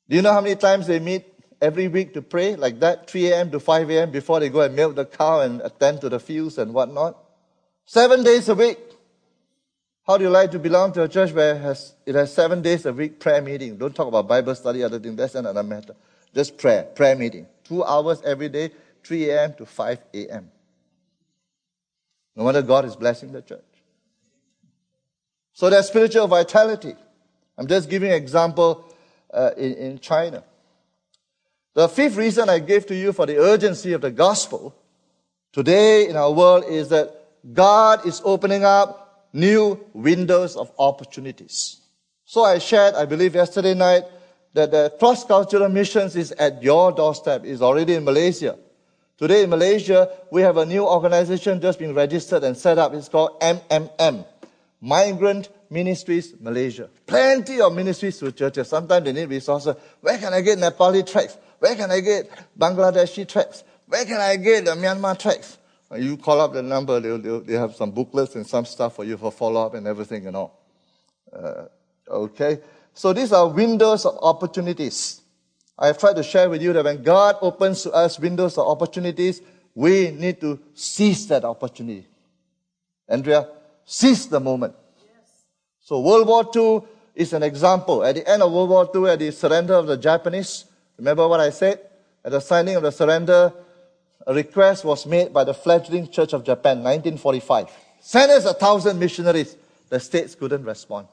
Do 0.09 0.17
you 0.17 0.21
know 0.21 0.33
how 0.33 0.41
many 0.41 0.55
times 0.55 0.87
they 0.87 0.99
meet 0.99 1.25
every 1.61 1.87
week 1.87 2.13
to 2.15 2.21
pray 2.21 2.57
like 2.57 2.81
that, 2.81 3.09
3 3.09 3.31
a.m. 3.31 3.51
to 3.51 3.59
5 3.61 3.89
a.m. 3.89 4.11
before 4.11 4.41
they 4.41 4.49
go 4.49 4.59
and 4.59 4.75
milk 4.75 4.95
the 4.95 5.05
cow 5.05 5.39
and 5.39 5.61
attend 5.61 6.01
to 6.01 6.09
the 6.09 6.19
fields 6.19 6.57
and 6.57 6.73
whatnot? 6.73 7.17
Seven 7.85 8.23
days 8.23 8.49
a 8.49 8.55
week. 8.55 8.79
How 10.05 10.17
do 10.17 10.25
you 10.25 10.29
like 10.29 10.51
to 10.51 10.59
belong 10.59 10.91
to 10.93 11.03
a 11.03 11.07
church 11.07 11.31
where 11.31 11.55
it 11.55 11.61
has, 11.61 11.95
it 12.05 12.15
has 12.15 12.33
seven 12.33 12.61
days 12.61 12.85
a 12.85 12.91
week 12.91 13.19
prayer 13.19 13.41
meeting? 13.41 13.77
Don't 13.77 13.95
talk 13.95 14.07
about 14.07 14.27
Bible 14.27 14.53
study, 14.53 14.83
other 14.83 14.99
things. 14.99 15.15
That's 15.15 15.35
another 15.35 15.63
matter. 15.63 15.95
Just 16.35 16.57
prayer, 16.57 16.83
prayer 16.83 17.15
meeting. 17.15 17.47
Two 17.63 17.83
hours 17.85 18.21
every 18.25 18.49
day, 18.49 18.71
3 19.03 19.29
a.m. 19.29 19.53
to 19.55 19.65
5 19.65 19.99
a.m. 20.13 20.51
No 22.35 22.43
wonder 22.43 22.61
God 22.61 22.83
is 22.83 22.95
blessing 22.97 23.31
the 23.31 23.41
church. 23.41 23.61
So 25.53 25.69
there's 25.69 25.87
spiritual 25.87 26.27
vitality. 26.27 26.95
I'm 27.57 27.67
just 27.67 27.89
giving 27.89 28.09
an 28.09 28.17
example 28.17 28.83
uh, 29.33 29.51
in, 29.55 29.73
in 29.75 29.99
China. 29.99 30.43
The 31.75 31.87
fifth 31.87 32.17
reason 32.17 32.49
I 32.49 32.59
gave 32.59 32.85
to 32.87 32.95
you 32.95 33.13
for 33.13 33.25
the 33.25 33.37
urgency 33.37 33.93
of 33.93 34.01
the 34.01 34.11
gospel 34.11 34.75
today 35.53 36.09
in 36.09 36.17
our 36.17 36.31
world 36.31 36.65
is 36.67 36.89
that 36.89 37.15
God 37.53 38.05
is 38.05 38.21
opening 38.25 38.65
up 38.65 39.02
new 39.33 39.83
windows 39.93 40.55
of 40.55 40.71
opportunities. 40.77 41.81
So 42.25 42.43
I 42.43 42.59
shared, 42.59 42.95
I 42.95 43.05
believe 43.05 43.35
yesterday 43.35 43.73
night, 43.73 44.03
that 44.53 44.71
the 44.71 44.93
cross-cultural 44.99 45.67
missions 45.69 46.15
is 46.15 46.31
at 46.33 46.61
your 46.61 46.91
doorstep, 46.91 47.43
is 47.43 47.61
already 47.61 47.95
in 47.95 48.03
Malaysia. 48.03 48.57
Today 49.17 49.43
in 49.43 49.49
Malaysia, 49.49 50.09
we 50.31 50.41
have 50.41 50.57
a 50.57 50.65
new 50.65 50.85
organization 50.85 51.59
just 51.59 51.79
been 51.79 51.93
registered 51.93 52.43
and 52.43 52.55
set 52.55 52.77
up. 52.77 52.93
It's 52.93 53.09
called 53.09 53.39
MMM, 53.41 54.25
Migrant 54.79 55.49
Ministries 55.69 56.33
Malaysia. 56.39 56.89
Plenty 57.07 57.61
of 57.61 57.73
ministries 57.73 58.19
to 58.19 58.31
churches. 58.31 58.67
Sometimes 58.67 59.05
they 59.05 59.13
need 59.13 59.29
resources. 59.29 59.75
Where 60.01 60.17
can 60.17 60.33
I 60.33 60.41
get 60.41 60.59
Nepali 60.59 61.09
tracks? 61.09 61.37
Where 61.59 61.75
can 61.75 61.89
I 61.89 61.99
get 61.99 62.29
Bangladeshi 62.57 63.27
tracks? 63.27 63.63
Where 63.87 64.05
can 64.05 64.19
I 64.19 64.35
get 64.35 64.65
the 64.65 64.71
Myanmar 64.71 65.17
tracks? 65.17 65.57
You 65.97 66.17
call 66.17 66.41
up 66.41 66.53
the 66.53 66.63
number, 66.63 66.99
they'll, 66.99 67.19
they'll, 67.19 67.41
they 67.41 67.53
have 67.53 67.75
some 67.75 67.91
booklets 67.91 68.35
and 68.35 68.45
some 68.45 68.65
stuff 68.65 68.95
for 68.95 69.03
you 69.03 69.17
for 69.17 69.31
follow 69.31 69.65
up 69.65 69.73
and 69.73 69.87
everything 69.87 70.27
and 70.27 70.35
all. 70.35 70.59
Uh, 71.31 71.65
okay? 72.09 72.59
So 72.93 73.13
these 73.13 73.31
are 73.31 73.47
windows 73.47 74.05
of 74.05 74.17
opportunities. 74.21 75.21
I 75.77 75.87
have 75.87 75.97
tried 75.97 76.15
to 76.17 76.23
share 76.23 76.49
with 76.49 76.61
you 76.61 76.73
that 76.73 76.83
when 76.83 77.01
God 77.01 77.37
opens 77.41 77.83
to 77.83 77.91
us 77.91 78.19
windows 78.19 78.57
of 78.57 78.67
opportunities, 78.67 79.41
we 79.73 80.11
need 80.11 80.39
to 80.41 80.59
seize 80.73 81.27
that 81.27 81.43
opportunity. 81.43 82.07
Andrea, 83.07 83.49
seize 83.83 84.27
the 84.27 84.39
moment. 84.39 84.75
Yes. 84.99 85.31
So 85.81 85.99
World 85.99 86.27
War 86.27 86.49
II 86.55 86.87
is 87.15 87.33
an 87.33 87.43
example. 87.43 88.03
At 88.03 88.15
the 88.15 88.29
end 88.29 88.43
of 88.43 88.51
World 88.51 88.69
War 88.69 88.89
II, 88.93 89.11
at 89.11 89.19
the 89.19 89.31
surrender 89.31 89.73
of 89.73 89.87
the 89.87 89.97
Japanese, 89.97 90.65
remember 90.97 91.27
what 91.27 91.39
I 91.39 91.49
said? 91.49 91.79
At 92.23 92.31
the 92.31 92.39
signing 92.39 92.75
of 92.75 92.83
the 92.83 92.91
surrender, 92.91 93.51
a 94.25 94.33
request 94.33 94.85
was 94.85 95.05
made 95.05 95.33
by 95.33 95.43
the 95.43 95.53
fledgling 95.53 96.09
Church 96.09 96.33
of 96.33 96.43
Japan, 96.43 96.77
1945. 96.77 97.69
Send 97.99 98.31
us 98.31 98.45
a 98.45 98.53
thousand 98.53 98.99
missionaries. 98.99 99.55
The 99.89 99.99
states 99.99 100.35
couldn't 100.35 100.63
respond. 100.63 101.07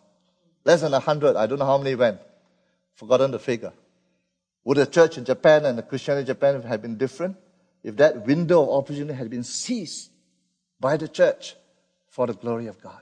Less 0.65 0.83
than 0.83 0.95
a 0.95 1.01
hundred. 1.01 1.37
I 1.37 1.47
don't 1.47 1.59
know 1.59 1.67
how 1.67 1.79
many 1.79 1.95
went. 1.95 2.19
Forgotten 2.95 3.31
the 3.31 3.39
figure. 3.39 3.73
Would 4.65 4.77
the 4.77 4.87
church 4.87 5.19
in 5.19 5.25
Japan 5.25 5.65
and 5.65 5.79
the 5.79 5.83
Christianity 5.83 6.23
in 6.23 6.27
Japan 6.27 6.63
have 6.63 6.83
been 6.83 6.97
different 6.97 7.37
if 7.83 7.97
that 7.97 8.27
window 8.27 8.63
of 8.63 8.85
opportunity 8.85 9.15
had 9.15 9.31
been 9.31 9.45
seized 9.45 10.11
by 10.79 10.97
the 10.97 11.09
church 11.09 11.57
for 12.09 12.27
the 12.27 12.35
glory 12.35 12.67
of 12.67 12.81
God? 12.81 13.01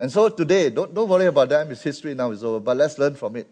And 0.00 0.10
so 0.10 0.28
today, 0.28 0.70
don't, 0.70 0.94
don't 0.94 1.08
worry 1.08 1.26
about 1.26 1.48
that. 1.48 1.70
It's 1.70 1.82
history 1.82 2.14
now 2.14 2.30
is 2.30 2.44
over, 2.44 2.60
but 2.60 2.76
let's 2.76 2.98
learn 2.98 3.14
from 3.14 3.36
it. 3.36 3.48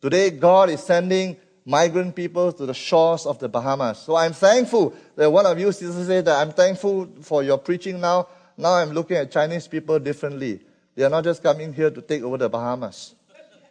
Today, 0.00 0.30
God 0.30 0.70
is 0.70 0.82
sending 0.82 1.36
migrant 1.64 2.14
people 2.14 2.52
to 2.52 2.66
the 2.66 2.74
shores 2.74 3.26
of 3.26 3.38
the 3.38 3.48
Bahamas. 3.48 3.98
So 3.98 4.16
I'm 4.16 4.32
thankful 4.32 4.94
that 5.16 5.30
one 5.30 5.46
of 5.46 5.58
you 5.58 5.72
sisters 5.72 6.06
said 6.06 6.26
that 6.26 6.40
I'm 6.40 6.52
thankful 6.52 7.08
for 7.22 7.42
your 7.42 7.58
preaching 7.58 8.00
now. 8.00 8.28
Now 8.56 8.74
I'm 8.74 8.90
looking 8.90 9.16
at 9.16 9.30
Chinese 9.30 9.66
people 9.66 9.98
differently. 9.98 10.60
They 10.94 11.04
are 11.04 11.10
not 11.10 11.24
just 11.24 11.42
coming 11.42 11.72
here 11.72 11.90
to 11.90 12.00
take 12.00 12.22
over 12.22 12.36
the 12.36 12.48
Bahamas 12.48 13.14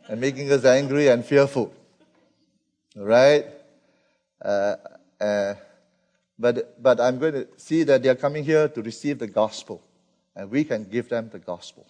and 0.09 0.19
making 0.19 0.51
us 0.51 0.65
angry 0.65 1.07
and 1.07 1.23
fearful. 1.23 1.73
Right? 2.95 3.45
Uh, 4.43 4.75
uh, 5.21 5.53
but, 6.37 6.81
but 6.81 6.99
I'm 6.99 7.19
going 7.19 7.33
to 7.33 7.47
see 7.57 7.83
that 7.83 8.03
they 8.03 8.09
are 8.09 8.15
coming 8.15 8.43
here 8.43 8.67
to 8.67 8.81
receive 8.81 9.19
the 9.19 9.27
gospel, 9.27 9.81
and 10.35 10.49
we 10.49 10.63
can 10.63 10.83
give 10.83 11.07
them 11.07 11.29
the 11.31 11.39
gospel. 11.39 11.85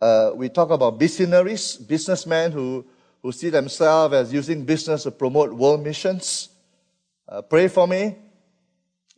Uh, 0.00 0.32
we 0.34 0.48
talk 0.48 0.70
about 0.70 0.98
missionaries, 0.98 1.76
businessmen 1.76 2.52
who, 2.52 2.84
who 3.22 3.32
see 3.32 3.50
themselves 3.50 4.14
as 4.14 4.32
using 4.32 4.64
business 4.64 5.04
to 5.04 5.10
promote 5.10 5.52
world 5.52 5.82
missions. 5.82 6.48
Uh, 7.28 7.42
pray 7.42 7.68
for 7.68 7.86
me. 7.86 8.16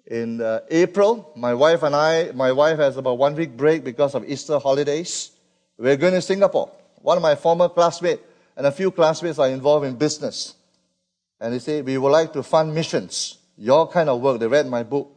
In 0.06 0.42
uh, 0.42 0.60
April, 0.70 1.32
my 1.34 1.54
wife 1.54 1.82
and 1.82 1.96
I, 1.96 2.30
my 2.32 2.52
wife 2.52 2.78
has 2.78 2.98
about 2.98 3.16
one 3.16 3.34
week 3.34 3.56
break 3.56 3.82
because 3.82 4.14
of 4.14 4.28
Easter 4.28 4.58
holidays. 4.58 5.30
We're 5.78 5.96
going 5.96 6.12
to 6.12 6.20
Singapore. 6.20 6.70
One 6.96 7.16
of 7.16 7.22
my 7.22 7.34
former 7.34 7.70
classmates 7.70 8.22
and 8.56 8.66
a 8.66 8.72
few 8.72 8.90
classmates 8.90 9.38
are 9.38 9.48
involved 9.48 9.86
in 9.86 9.96
business. 9.96 10.54
And 11.40 11.54
they 11.54 11.58
say, 11.58 11.82
we 11.82 11.98
would 11.98 12.10
like 12.10 12.32
to 12.34 12.42
fund 12.42 12.74
missions, 12.74 13.38
your 13.56 13.88
kind 13.88 14.08
of 14.08 14.20
work. 14.20 14.40
They 14.40 14.46
read 14.46 14.66
my 14.66 14.82
book 14.82 15.10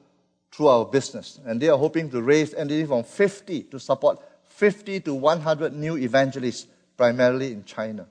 through 0.52 0.68
our 0.68 0.86
business. 0.86 1.40
And 1.46 1.62
they 1.62 1.70
are 1.70 1.78
hoping 1.78 2.10
to 2.12 2.22
raise 2.22 2.54
anything 2.54 2.88
from 2.88 3.04
50 3.04 3.64
to 3.64 3.80
support 3.80 4.20
50 4.48 5.02
to 5.02 5.14
100 5.14 5.74
new 5.74 5.98
evangelists, 5.98 6.66
primarily 6.96 7.52
in 7.52 7.64
China. 7.64 8.08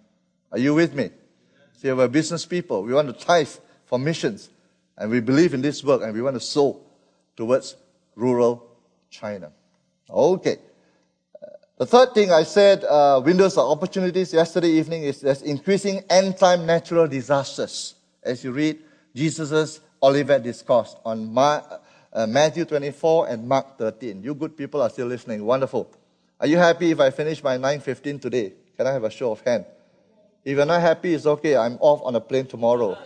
Are 0.53 0.59
you 0.59 0.75
with 0.75 0.95
me? 0.95 1.11
See, 1.75 1.93
we're 1.93 2.09
business 2.09 2.47
people. 2.47 2.83
We 2.83 2.95
want 2.95 3.09
to 3.09 3.25
tithe 3.25 3.49
for 3.85 3.99
missions. 3.99 4.51
And 4.97 5.11
we 5.11 5.21
believe 5.21 5.53
in 5.55 5.61
this 5.61 5.85
work 5.85 6.03
and 6.03 6.13
we 6.15 6.23
want 6.23 6.37
to 6.37 6.41
sow 6.41 6.81
towards 7.37 7.77
rural 8.15 8.67
China. 9.11 9.53
Okay. 10.09 10.57
The 11.79 11.85
third 11.85 12.15
thing 12.15 12.33
I 12.33 12.45
said, 12.45 12.85
uh, 12.85 13.21
windows 13.23 13.59
of 13.59 13.71
opportunities 13.71 14.33
yesterday 14.33 14.71
evening 14.71 15.03
is 15.03 15.21
there's 15.21 15.43
increasing 15.43 16.03
end 16.09 16.39
time 16.39 16.65
natural 16.65 17.07
disasters. 17.07 17.95
As 18.23 18.43
you 18.43 18.53
read 18.53 18.79
Jesus' 19.15 19.81
Olivet 20.03 20.43
Discourse 20.43 20.97
on 21.05 21.33
Ma- 21.33 21.63
uh, 22.13 22.27
Matthew 22.27 22.65
24 22.65 23.29
and 23.29 23.47
Mark 23.47 23.77
13. 23.77 24.23
You 24.23 24.35
good 24.35 24.57
people 24.57 24.81
are 24.81 24.89
still 24.89 25.07
listening. 25.07 25.45
Wonderful. 25.45 25.91
Are 26.41 26.47
you 26.47 26.57
happy 26.57 26.91
if 26.91 27.01
I 27.01 27.11
finish 27.11 27.43
by 27.43 27.59
9.15 27.59 28.23
today? 28.23 28.53
Can 28.77 28.87
I 28.87 28.93
have 28.93 29.05
a 29.05 29.11
show 29.11 29.33
of 29.33 29.41
hand? 29.43 29.67
If 30.47 30.57
you're 30.57 30.65
not 30.65 30.81
happy, 30.81 31.13
it's 31.13 31.27
okay. 31.27 31.57
I'm 31.57 31.77
off 31.81 32.03
on 32.05 32.15
a 32.15 32.21
plane 32.21 32.47
tomorrow. 32.47 32.97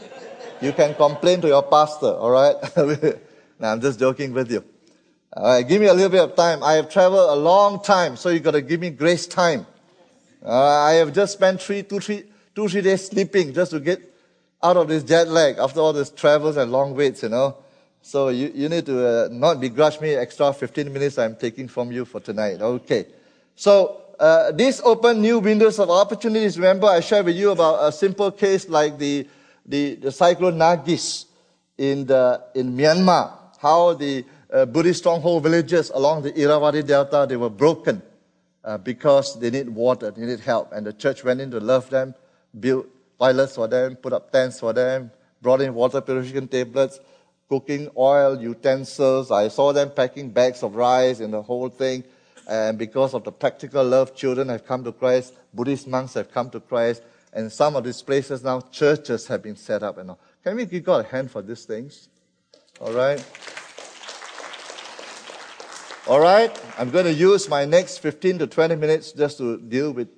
You 0.61 0.75
can 0.75 0.95
complain 0.95 1.41
to 1.41 1.49
your 1.49 1.63
pastor, 1.63 2.13
all 2.13 2.31
right? 2.31 2.55
now, 3.59 3.73
I'm 3.73 3.81
just 3.81 3.99
joking 3.99 4.35
with 4.35 4.51
you. 4.53 4.63
All 5.33 5.55
right, 5.55 5.67
give 5.67 5.81
me 5.81 5.87
a 5.87 5.95
little 5.95 6.11
bit 6.11 6.21
of 6.21 6.37
time. 6.37 6.63
I 6.63 6.75
have 6.75 6.91
traveled 6.91 7.31
a 7.31 7.35
long 7.35 7.83
time, 7.83 8.17
so 8.17 8.29
you 8.29 8.41
got 8.41 8.51
to 8.51 8.61
give 8.61 8.79
me 8.79 8.91
grace 8.91 9.27
time. 9.27 9.67
Uh, 10.45 10.53
I 10.53 10.93
have 11.01 11.15
just 11.15 11.33
spent 11.33 11.63
three, 11.63 11.83
two, 11.83 11.99
three, 11.99 12.25
two, 12.55 12.69
three 12.69 12.83
days 12.83 13.07
sleeping 13.07 13.55
just 13.55 13.71
to 13.71 13.81
get 13.81 14.03
out 14.63 14.77
of 14.77 14.89
this 14.89 15.03
jet 15.03 15.27
lag 15.29 15.57
after 15.57 15.81
all 15.81 15.95
these 15.95 16.11
travels 16.11 16.59
and 16.59 16.71
long 16.71 16.95
waits, 16.95 17.23
you 17.23 17.31
know. 17.31 17.57
So 18.03 18.29
you, 18.29 18.53
you 18.55 18.69
need 18.69 18.85
to 18.85 19.07
uh, 19.07 19.29
not 19.33 19.61
begrudge 19.61 19.99
me 19.99 20.15
extra 20.15 20.53
15 20.53 20.93
minutes 20.93 21.17
I'm 21.17 21.37
taking 21.37 21.69
from 21.69 21.91
you 21.91 22.05
for 22.05 22.21
tonight. 22.21 22.61
Okay. 22.61 23.07
So 23.57 24.03
uh, 24.21 24.53
these 24.53 24.81
open 24.83 25.23
new 25.23 25.39
windows 25.39 25.79
of 25.79 25.89
opportunities. 25.91 26.59
Remember, 26.59 26.87
I 26.87 27.01
shared 27.01 27.25
with 27.25 27.37
you 27.37 27.51
about 27.53 27.89
a 27.89 27.91
simple 27.91 28.31
case 28.31 28.69
like 28.69 28.99
the 28.99 29.27
the, 29.65 29.95
the 29.95 30.13
cyclone 30.13 30.59
Nargis 30.59 31.25
in 31.79 32.07
the 32.07 32.43
in 32.55 32.77
Myanmar. 32.77 33.33
How 33.59 33.95
the 33.95 34.25
uh, 34.53 34.67
Buddhist 34.67 35.01
stronghold 35.01 35.43
villages 35.43 35.91
along 35.95 36.23
the 36.23 36.39
Irrawaddy 36.39 36.83
Delta, 36.83 37.27
they 37.29 37.37
were 37.37 37.51
broken 37.51 38.03
uh, 38.65 38.79
because 38.79 39.39
they 39.39 39.51
need 39.51 39.69
water, 39.69 40.11
they 40.11 40.27
need 40.27 40.41
help. 40.41 40.73
And 40.73 40.87
the 40.87 40.93
church 40.93 41.25
went 41.25 41.41
in 41.41 41.51
to 41.53 41.61
love 41.61 41.89
them, 41.89 42.15
built 42.59 42.87
toilets 43.19 43.55
for 43.55 43.69
them, 43.69 43.97
put 43.97 44.13
up 44.13 44.33
tents 44.33 44.61
for 44.61 44.73
them, 44.73 45.11
brought 45.41 45.61
in 45.61 45.73
water 45.75 46.01
purification 46.01 46.49
tablets, 46.49 47.01
cooking 47.49 47.89
oil, 47.97 48.41
utensils. 48.41 49.31
I 49.31 49.49
saw 49.49 49.73
them 49.73 49.91
packing 49.91 50.31
bags 50.31 50.63
of 50.63 50.75
rice 50.75 51.21
and 51.21 51.33
the 51.33 51.43
whole 51.43 51.69
thing. 51.69 52.05
And 52.49 52.79
because 52.79 53.15
of 53.15 53.25
the 53.25 53.33
practical 53.33 53.85
love, 53.85 54.15
children 54.15 54.49
have 54.49 54.67
come 54.67 54.85
to 54.85 54.93
Christ, 54.93 55.35
Buddhist 55.55 55.87
monks 55.87 56.15
have 56.15 56.31
come 56.31 56.51
to 56.51 56.61
Christ, 56.61 57.03
and 57.33 57.51
some 57.51 57.77
of 57.77 57.85
these 57.85 58.03
places 58.03 58.43
now, 58.43 58.61
churches 58.61 59.27
have 59.29 59.43
been 59.43 59.57
set 59.57 59.83
up 59.83 59.99
and 59.99 60.11
all. 60.11 60.21
Can 60.43 60.57
we 60.57 60.65
give 60.67 60.85
God 60.85 61.05
a 61.05 61.09
hand 61.09 61.31
for 61.31 61.43
these 61.43 61.65
things? 61.65 62.09
All 62.81 62.93
right. 62.93 63.25
All 66.09 66.19
right, 66.19 66.51
I'm 66.77 66.91
going 66.91 67.05
to 67.05 67.13
use 67.13 67.49
my 67.49 67.67
next 67.67 67.99
15 67.99 68.39
to 68.39 68.47
20 68.47 68.75
minutes 68.75 69.13
just 69.13 69.39
to 69.39 69.59
deal 69.59 69.93
with 69.93 70.09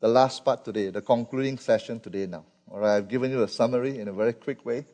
the 0.00 0.08
last 0.08 0.44
part 0.44 0.64
today, 0.64 0.90
the 0.90 1.00
concluding 1.00 1.56
session 1.56 2.00
today 2.00 2.26
now. 2.26 2.44
All 2.70 2.80
right, 2.80 2.96
I've 2.96 3.08
given 3.08 3.30
you 3.30 3.42
a 3.42 3.48
summary 3.48 3.98
in 3.98 4.08
a 4.08 4.12
very 4.12 4.34
quick 4.34 4.66
way. 4.66 4.84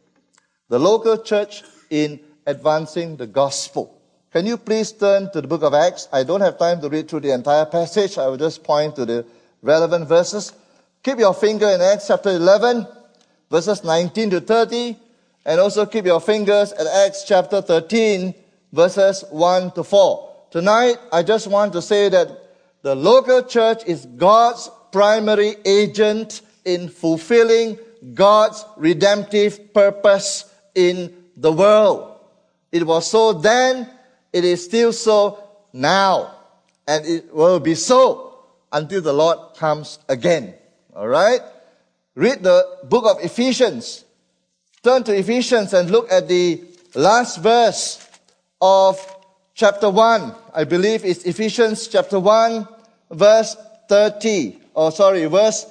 The 0.68 0.78
local 0.78 1.18
church 1.18 1.64
in 1.90 2.20
advancing 2.46 3.16
the 3.16 3.26
gospel. 3.26 4.00
Can 4.34 4.46
you 4.46 4.56
please 4.56 4.90
turn 4.90 5.30
to 5.30 5.40
the 5.40 5.46
book 5.46 5.62
of 5.62 5.74
Acts? 5.74 6.08
I 6.12 6.24
don't 6.24 6.40
have 6.40 6.58
time 6.58 6.80
to 6.80 6.88
read 6.88 7.08
through 7.08 7.20
the 7.20 7.32
entire 7.32 7.66
passage. 7.66 8.18
I 8.18 8.26
will 8.26 8.36
just 8.36 8.64
point 8.64 8.96
to 8.96 9.06
the 9.06 9.24
relevant 9.62 10.08
verses. 10.08 10.52
Keep 11.04 11.20
your 11.20 11.34
finger 11.34 11.68
in 11.68 11.80
Acts 11.80 12.08
chapter 12.08 12.30
11, 12.30 12.84
verses 13.48 13.84
19 13.84 14.30
to 14.30 14.40
30, 14.40 14.96
and 15.46 15.60
also 15.60 15.86
keep 15.86 16.04
your 16.04 16.20
fingers 16.20 16.72
at 16.72 16.84
Acts 16.84 17.22
chapter 17.22 17.62
13, 17.62 18.34
verses 18.72 19.22
1 19.30 19.70
to 19.70 19.84
4. 19.84 20.34
Tonight, 20.50 20.96
I 21.12 21.22
just 21.22 21.46
want 21.46 21.72
to 21.74 21.80
say 21.80 22.08
that 22.08 22.28
the 22.82 22.96
local 22.96 23.44
church 23.44 23.84
is 23.86 24.04
God's 24.04 24.68
primary 24.90 25.54
agent 25.64 26.42
in 26.64 26.88
fulfilling 26.88 27.78
God's 28.14 28.64
redemptive 28.78 29.72
purpose 29.72 30.52
in 30.74 31.14
the 31.36 31.52
world. 31.52 32.18
It 32.72 32.84
was 32.84 33.08
so 33.08 33.32
then, 33.32 33.88
it 34.34 34.44
is 34.44 34.64
still 34.64 34.92
so 34.92 35.38
now, 35.72 36.34
and 36.88 37.06
it 37.06 37.32
will 37.32 37.60
be 37.60 37.76
so 37.76 38.40
until 38.72 39.00
the 39.00 39.12
Lord 39.12 39.38
comes 39.56 40.00
again. 40.08 40.54
Alright? 40.94 41.40
Read 42.16 42.42
the 42.42 42.78
book 42.82 43.04
of 43.06 43.24
Ephesians. 43.24 44.04
Turn 44.82 45.04
to 45.04 45.16
Ephesians 45.16 45.72
and 45.72 45.88
look 45.88 46.10
at 46.10 46.26
the 46.26 46.60
last 46.96 47.40
verse 47.40 48.06
of 48.60 48.98
chapter 49.54 49.88
1. 49.88 50.34
I 50.52 50.64
believe 50.64 51.04
it's 51.04 51.24
Ephesians 51.24 51.86
chapter 51.86 52.18
1, 52.18 52.66
verse 53.12 53.56
30. 53.88 54.58
Oh, 54.74 54.90
sorry, 54.90 55.26
verse 55.26 55.64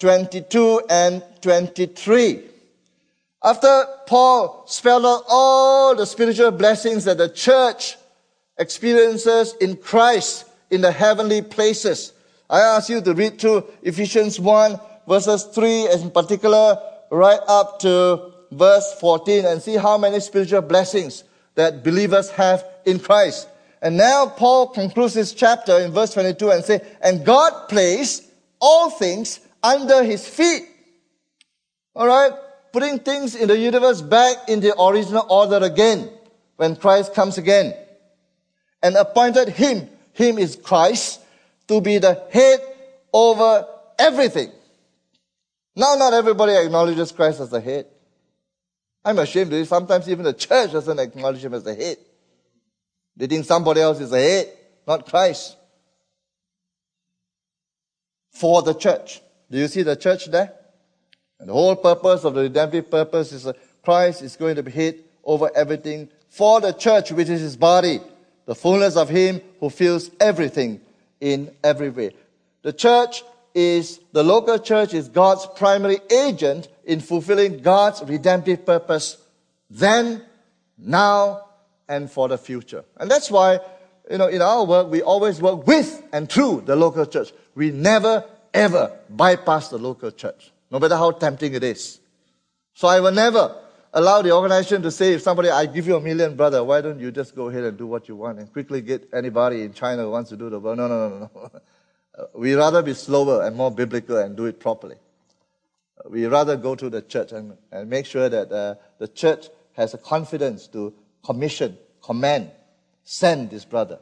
22 0.00 0.82
and 0.90 1.22
23. 1.40 2.51
After 3.44 3.86
Paul 4.06 4.64
spelled 4.66 5.04
out 5.04 5.24
all 5.28 5.96
the 5.96 6.06
spiritual 6.06 6.52
blessings 6.52 7.04
that 7.04 7.18
the 7.18 7.28
church 7.28 7.96
experiences 8.56 9.54
in 9.60 9.76
Christ 9.76 10.46
in 10.70 10.80
the 10.80 10.92
heavenly 10.92 11.42
places, 11.42 12.12
I 12.48 12.60
ask 12.60 12.88
you 12.88 13.00
to 13.00 13.14
read 13.14 13.40
through 13.40 13.64
Ephesians 13.82 14.38
1 14.38 14.78
verses 15.08 15.44
3 15.44 15.90
in 15.90 16.10
particular 16.10 16.78
right 17.10 17.40
up 17.48 17.80
to 17.80 18.32
verse 18.52 18.94
14 19.00 19.44
and 19.46 19.60
see 19.60 19.76
how 19.76 19.98
many 19.98 20.20
spiritual 20.20 20.62
blessings 20.62 21.24
that 21.56 21.82
believers 21.82 22.30
have 22.30 22.64
in 22.86 22.98
Christ. 23.00 23.48
And 23.80 23.96
now 23.96 24.26
Paul 24.26 24.68
concludes 24.68 25.14
this 25.14 25.32
chapter 25.32 25.80
in 25.80 25.90
verse 25.90 26.14
22 26.14 26.50
and 26.50 26.64
say, 26.64 26.80
and 27.02 27.24
God 27.24 27.68
placed 27.68 28.24
all 28.60 28.90
things 28.90 29.40
under 29.62 30.04
his 30.04 30.28
feet. 30.28 30.62
Alright? 31.96 32.32
Putting 32.72 32.98
things 33.00 33.34
in 33.34 33.48
the 33.48 33.58
universe 33.58 34.00
back 34.00 34.48
in 34.48 34.60
the 34.60 34.80
original 34.80 35.26
order 35.28 35.64
again 35.64 36.08
when 36.56 36.74
Christ 36.76 37.14
comes 37.14 37.36
again. 37.38 37.74
And 38.82 38.96
appointed 38.96 39.50
him, 39.50 39.88
him 40.12 40.38
is 40.38 40.56
Christ, 40.56 41.20
to 41.68 41.80
be 41.80 41.98
the 41.98 42.26
head 42.30 42.60
over 43.12 43.66
everything. 43.98 44.50
Now 45.76 45.94
not 45.96 46.14
everybody 46.14 46.54
acknowledges 46.54 47.12
Christ 47.12 47.40
as 47.40 47.50
the 47.50 47.60
head. 47.60 47.86
I'm 49.04 49.18
ashamed 49.18 49.52
of 49.52 49.58
it. 49.58 49.66
Sometimes 49.66 50.08
even 50.08 50.24
the 50.24 50.32
church 50.32 50.72
doesn't 50.72 50.98
acknowledge 50.98 51.44
him 51.44 51.54
as 51.54 51.64
the 51.64 51.74
head. 51.74 51.96
They 53.16 53.26
think 53.26 53.44
somebody 53.44 53.80
else 53.80 54.00
is 54.00 54.10
the 54.10 54.18
head, 54.18 54.52
not 54.86 55.06
Christ. 55.06 55.56
For 58.30 58.62
the 58.62 58.74
church. 58.74 59.20
Do 59.50 59.58
you 59.58 59.68
see 59.68 59.82
the 59.82 59.96
church 59.96 60.26
there? 60.26 60.54
And 61.42 61.48
the 61.48 61.54
whole 61.54 61.74
purpose 61.74 62.22
of 62.22 62.34
the 62.34 62.42
redemptive 62.42 62.88
purpose 62.88 63.32
is 63.32 63.42
that 63.42 63.56
Christ 63.82 64.22
is 64.22 64.36
going 64.36 64.54
to 64.54 64.62
be 64.62 64.70
head 64.70 64.94
over 65.24 65.50
everything 65.56 66.08
for 66.28 66.60
the 66.60 66.70
church, 66.70 67.10
which 67.10 67.28
is 67.28 67.40
his 67.40 67.56
body, 67.56 68.00
the 68.46 68.54
fullness 68.54 68.94
of 68.96 69.08
him 69.08 69.40
who 69.58 69.68
fills 69.68 70.08
everything 70.20 70.80
in 71.20 71.50
every 71.64 71.90
way. 71.90 72.12
The 72.62 72.72
church 72.72 73.24
is, 73.56 73.98
the 74.12 74.22
local 74.22 74.56
church 74.60 74.94
is 74.94 75.08
God's 75.08 75.44
primary 75.56 75.98
agent 76.12 76.68
in 76.84 77.00
fulfilling 77.00 77.58
God's 77.58 78.04
redemptive 78.04 78.64
purpose 78.64 79.16
then, 79.68 80.22
now, 80.78 81.46
and 81.88 82.08
for 82.08 82.28
the 82.28 82.38
future. 82.38 82.84
And 82.98 83.10
that's 83.10 83.32
why, 83.32 83.58
you 84.08 84.18
know, 84.18 84.28
in 84.28 84.42
our 84.42 84.64
work, 84.64 84.88
we 84.92 85.02
always 85.02 85.42
work 85.42 85.66
with 85.66 86.04
and 86.12 86.30
through 86.30 86.62
the 86.66 86.76
local 86.76 87.04
church. 87.04 87.32
We 87.56 87.72
never, 87.72 88.24
ever 88.54 88.96
bypass 89.10 89.70
the 89.70 89.78
local 89.78 90.12
church, 90.12 90.52
no 90.72 90.80
matter 90.80 90.96
how 90.96 91.12
tempting 91.12 91.54
it 91.54 91.62
is. 91.62 92.00
So 92.74 92.88
I 92.88 92.98
will 92.98 93.12
never 93.12 93.54
allow 93.92 94.22
the 94.22 94.32
organization 94.32 94.82
to 94.82 94.90
say, 94.90 95.12
if 95.12 95.22
somebody, 95.22 95.50
I 95.50 95.66
give 95.66 95.86
you 95.86 95.94
a 95.94 96.00
million, 96.00 96.34
brother, 96.34 96.64
why 96.64 96.80
don't 96.80 96.98
you 96.98 97.12
just 97.12 97.36
go 97.36 97.48
ahead 97.48 97.62
and 97.62 97.78
do 97.78 97.86
what 97.86 98.08
you 98.08 98.16
want 98.16 98.40
and 98.40 98.52
quickly 98.52 98.80
get 98.80 99.08
anybody 99.12 99.62
in 99.62 99.72
China 99.72 100.02
who 100.02 100.10
wants 100.10 100.30
to 100.30 100.36
do 100.36 100.50
the 100.50 100.58
work? 100.58 100.76
No, 100.76 100.88
no, 100.88 101.08
no, 101.08 101.30
no. 101.34 101.50
We 102.34 102.54
rather 102.54 102.82
be 102.82 102.92
slower 102.92 103.46
and 103.46 103.56
more 103.56 103.70
biblical 103.70 104.18
and 104.18 104.36
do 104.36 104.46
it 104.46 104.58
properly 104.58 104.96
we 106.08 106.26
rather 106.26 106.56
go 106.56 106.74
to 106.74 106.90
the 106.90 107.02
church 107.02 107.32
and, 107.32 107.56
and 107.70 107.88
make 107.88 108.06
sure 108.06 108.28
that 108.28 108.50
uh, 108.52 108.74
the 108.98 109.08
church 109.08 109.48
has 109.72 109.94
a 109.94 109.98
confidence 109.98 110.66
to 110.68 110.92
commission, 111.24 111.76
command, 112.02 112.50
send 113.04 113.50
this 113.50 113.64
brother. 113.64 113.98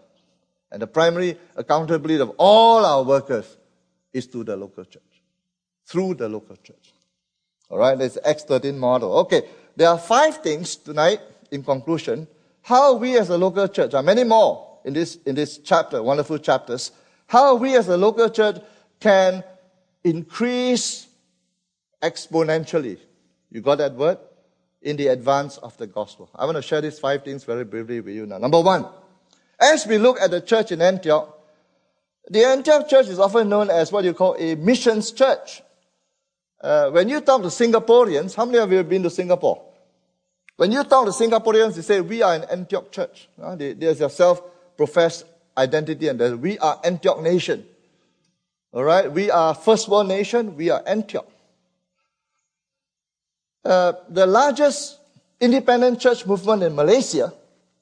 And 0.72 0.82
the 0.82 0.86
primary 0.86 1.38
accountability 1.56 2.20
of 2.20 2.32
all 2.38 2.84
our 2.84 3.02
workers 3.02 3.56
is 4.12 4.26
to 4.28 4.44
the 4.44 4.56
local 4.56 4.84
church, 4.84 5.02
through 5.91 6.14
the 6.14 6.28
local 6.28 6.57
church. 6.57 6.93
All 7.68 7.78
right, 7.78 7.99
that's 7.99 8.16
Acts 8.24 8.45
13 8.45 8.78
model. 8.78 9.18
Okay, 9.18 9.43
there 9.76 9.88
are 9.88 9.99
five 9.99 10.38
things 10.38 10.76
tonight 10.76 11.20
in 11.51 11.64
conclusion. 11.64 12.28
How 12.62 12.95
we 12.95 13.18
as 13.18 13.28
a 13.28 13.36
local 13.36 13.66
church, 13.66 13.95
are 13.95 14.03
many 14.03 14.22
more 14.22 14.78
in 14.84 14.93
this, 14.93 15.16
in 15.26 15.34
this 15.34 15.59
chapter, 15.59 16.01
wonderful 16.03 16.38
chapters, 16.38 16.93
how 17.26 17.57
we 17.57 17.76
as 17.76 17.88
a 17.88 17.97
local 17.97 18.30
church 18.30 18.59
can 19.01 19.43
increase 20.05 21.09
exponentially. 22.03 22.99
You 23.51 23.61
got 23.61 23.78
that 23.78 23.95
word? 23.95 24.18
In 24.82 24.97
the 24.97 25.09
advance 25.09 25.59
of 25.59 25.76
the 25.76 25.86
gospel. 25.86 26.30
I 26.34 26.45
want 26.45 26.57
to 26.57 26.62
share 26.62 26.80
these 26.80 26.99
five 26.99 27.24
things 27.24 27.45
very 27.45 27.64
briefly 27.64 28.01
with 28.01 28.14
you 28.14 28.26
now. 28.26 28.38
Number 28.38 28.61
one, 28.61 28.86
as 29.61 29.86
we 29.86 29.99
look 29.99 30.20
at 30.20 30.30
the 30.30 30.41
church 30.41 30.72
in 30.72 30.80
Antioch, 30.80 31.36
the 32.30 32.45
Antioch 32.45 32.88
church 32.88 33.09
is 33.09 33.18
often 33.18 33.49
known 33.49 33.70
as 33.70 33.93
what 33.93 34.05
you 34.05 34.14
call 34.14 34.36
a 34.38 34.55
missions 34.55 35.12
church. 35.12 35.62
Uh, 36.61 36.90
when 36.90 37.08
you 37.08 37.20
talk 37.20 37.40
to 37.42 37.48
Singaporeans, 37.48 38.34
how 38.34 38.44
many 38.44 38.58
of 38.58 38.70
you 38.70 38.78
have 38.78 38.88
been 38.88 39.02
to 39.02 39.11
Singapore? 39.11 39.62
When 40.56 40.72
you 40.72 40.84
talk 40.84 41.06
to 41.06 41.11
Singaporeans, 41.11 41.74
they 41.76 41.82
say, 41.82 42.00
we 42.02 42.22
are 42.22 42.34
an 42.34 42.44
Antioch 42.44 42.92
church. 42.92 43.28
Uh, 43.40 43.56
there's 43.56 44.02
a 44.02 44.11
self-professed 44.11 45.24
identity 45.56 46.08
and 46.08 46.20
that 46.20 46.38
we 46.38 46.58
are 46.58 46.78
Antioch 46.84 47.22
nation. 47.22 47.64
Alright? 48.74 49.11
We 49.11 49.30
are 49.30 49.54
first 49.54 49.88
world 49.88 50.08
nation. 50.08 50.56
We 50.56 50.68
are 50.68 50.82
Antioch. 50.86 51.28
Uh, 53.64 53.92
the 54.08 54.26
largest 54.26 54.98
independent 55.40 55.98
church 55.98 56.26
movement 56.26 56.62
in 56.62 56.74
Malaysia 56.74 57.32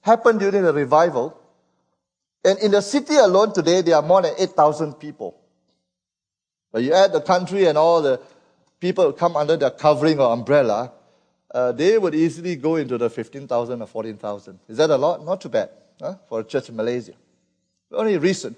happened 0.02 0.38
during 0.38 0.62
the 0.62 0.72
revival. 0.72 1.36
And 2.44 2.60
in 2.60 2.70
the 2.70 2.80
city 2.80 3.16
alone 3.16 3.52
today, 3.52 3.82
there 3.82 3.96
are 3.96 4.02
more 4.02 4.22
than 4.22 4.34
8,000 4.38 4.94
people. 4.94 5.36
But 6.72 6.82
you 6.82 6.92
add 6.92 7.12
the 7.12 7.20
country 7.20 7.66
and 7.66 7.76
all 7.76 8.02
the 8.02 8.20
people 8.80 9.12
come 9.12 9.36
under 9.36 9.56
their 9.56 9.70
covering 9.70 10.20
or 10.20 10.32
umbrella, 10.32 10.92
uh, 11.50 11.72
they 11.72 11.98
would 11.98 12.14
easily 12.14 12.56
go 12.56 12.76
into 12.76 12.98
the 12.98 13.08
15,000 13.08 13.82
or 13.82 13.86
14,000. 13.86 14.58
Is 14.68 14.76
that 14.76 14.90
a 14.90 14.96
lot? 14.96 15.24
Not 15.24 15.40
too 15.40 15.48
bad 15.48 15.70
huh? 16.00 16.14
for 16.28 16.40
a 16.40 16.44
church 16.44 16.68
in 16.68 16.76
Malaysia. 16.76 17.14
Only 17.92 18.18
recent. 18.18 18.56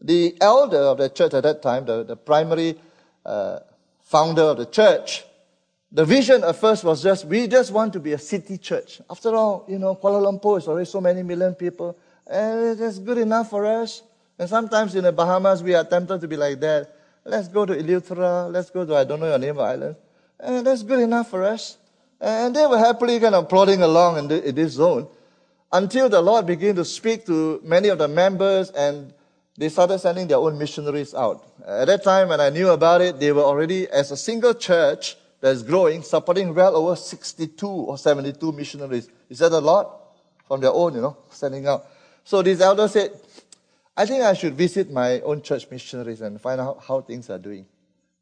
The 0.00 0.36
elder 0.40 0.78
of 0.78 0.98
the 0.98 1.08
church 1.08 1.34
at 1.34 1.42
that 1.42 1.60
time, 1.60 1.84
the, 1.84 2.04
the 2.04 2.16
primary 2.16 2.76
uh, 3.24 3.58
founder 4.02 4.42
of 4.42 4.56
the 4.58 4.66
church, 4.66 5.24
the 5.90 6.04
vision 6.04 6.44
at 6.44 6.56
first 6.56 6.84
was 6.84 7.02
just, 7.02 7.24
we 7.24 7.46
just 7.46 7.72
want 7.72 7.92
to 7.94 8.00
be 8.00 8.12
a 8.12 8.18
city 8.18 8.58
church. 8.58 9.00
After 9.10 9.34
all, 9.34 9.64
you 9.68 9.78
know, 9.78 9.94
Kuala 9.94 10.20
Lumpur 10.22 10.58
is 10.58 10.68
already 10.68 10.86
so 10.86 11.00
many 11.00 11.22
million 11.22 11.54
people, 11.54 11.96
and 12.26 12.78
that's 12.78 12.98
good 12.98 13.18
enough 13.18 13.50
for 13.50 13.64
us. 13.66 14.02
And 14.38 14.48
sometimes 14.48 14.94
in 14.94 15.04
the 15.04 15.12
Bahamas, 15.12 15.62
we 15.62 15.74
are 15.74 15.84
tempted 15.84 16.20
to 16.20 16.28
be 16.28 16.36
like 16.36 16.60
that. 16.60 16.94
Let's 17.28 17.48
go 17.48 17.66
to 17.66 17.74
Eleuthera, 17.74 18.50
let's 18.50 18.70
go 18.70 18.86
to, 18.86 18.96
I 18.96 19.04
don't 19.04 19.20
know 19.20 19.28
your 19.28 19.38
name, 19.38 19.58
island. 19.58 19.96
And 20.40 20.66
that's 20.66 20.82
good 20.82 21.00
enough 21.00 21.28
for 21.28 21.44
us. 21.44 21.76
And 22.18 22.56
they 22.56 22.66
were 22.66 22.78
happily 22.78 23.20
kind 23.20 23.34
of 23.34 23.48
plodding 23.50 23.82
along 23.82 24.18
in, 24.18 24.28
the, 24.28 24.48
in 24.48 24.54
this 24.54 24.72
zone 24.72 25.08
until 25.70 26.08
the 26.08 26.22
Lord 26.22 26.46
began 26.46 26.74
to 26.76 26.84
speak 26.84 27.26
to 27.26 27.60
many 27.62 27.88
of 27.88 27.98
the 27.98 28.08
members 28.08 28.70
and 28.70 29.12
they 29.58 29.68
started 29.68 29.98
sending 29.98 30.26
their 30.26 30.38
own 30.38 30.56
missionaries 30.56 31.14
out. 31.14 31.44
At 31.66 31.86
that 31.86 32.02
time, 32.02 32.28
when 32.28 32.40
I 32.40 32.48
knew 32.48 32.70
about 32.70 33.02
it, 33.02 33.20
they 33.20 33.32
were 33.32 33.42
already, 33.42 33.88
as 33.88 34.10
a 34.10 34.16
single 34.16 34.54
church, 34.54 35.16
that's 35.40 35.62
growing, 35.62 36.02
supporting 36.02 36.54
well 36.54 36.76
over 36.76 36.96
62 36.96 37.66
or 37.66 37.98
72 37.98 38.52
missionaries. 38.52 39.08
Is 39.28 39.40
that 39.40 39.52
a 39.52 39.58
lot? 39.58 39.96
From 40.46 40.60
their 40.60 40.72
own, 40.72 40.94
you 40.94 41.02
know, 41.02 41.16
sending 41.28 41.66
out. 41.66 41.86
So 42.24 42.40
these 42.40 42.60
elders 42.60 42.92
said, 42.92 43.10
I 43.98 44.06
think 44.06 44.22
I 44.22 44.32
should 44.34 44.54
visit 44.54 44.92
my 44.92 45.20
own 45.22 45.42
church 45.42 45.68
missionaries 45.68 46.20
and 46.20 46.40
find 46.40 46.60
out 46.60 46.84
how 46.86 47.00
things 47.00 47.28
are 47.30 47.38
doing. 47.38 47.66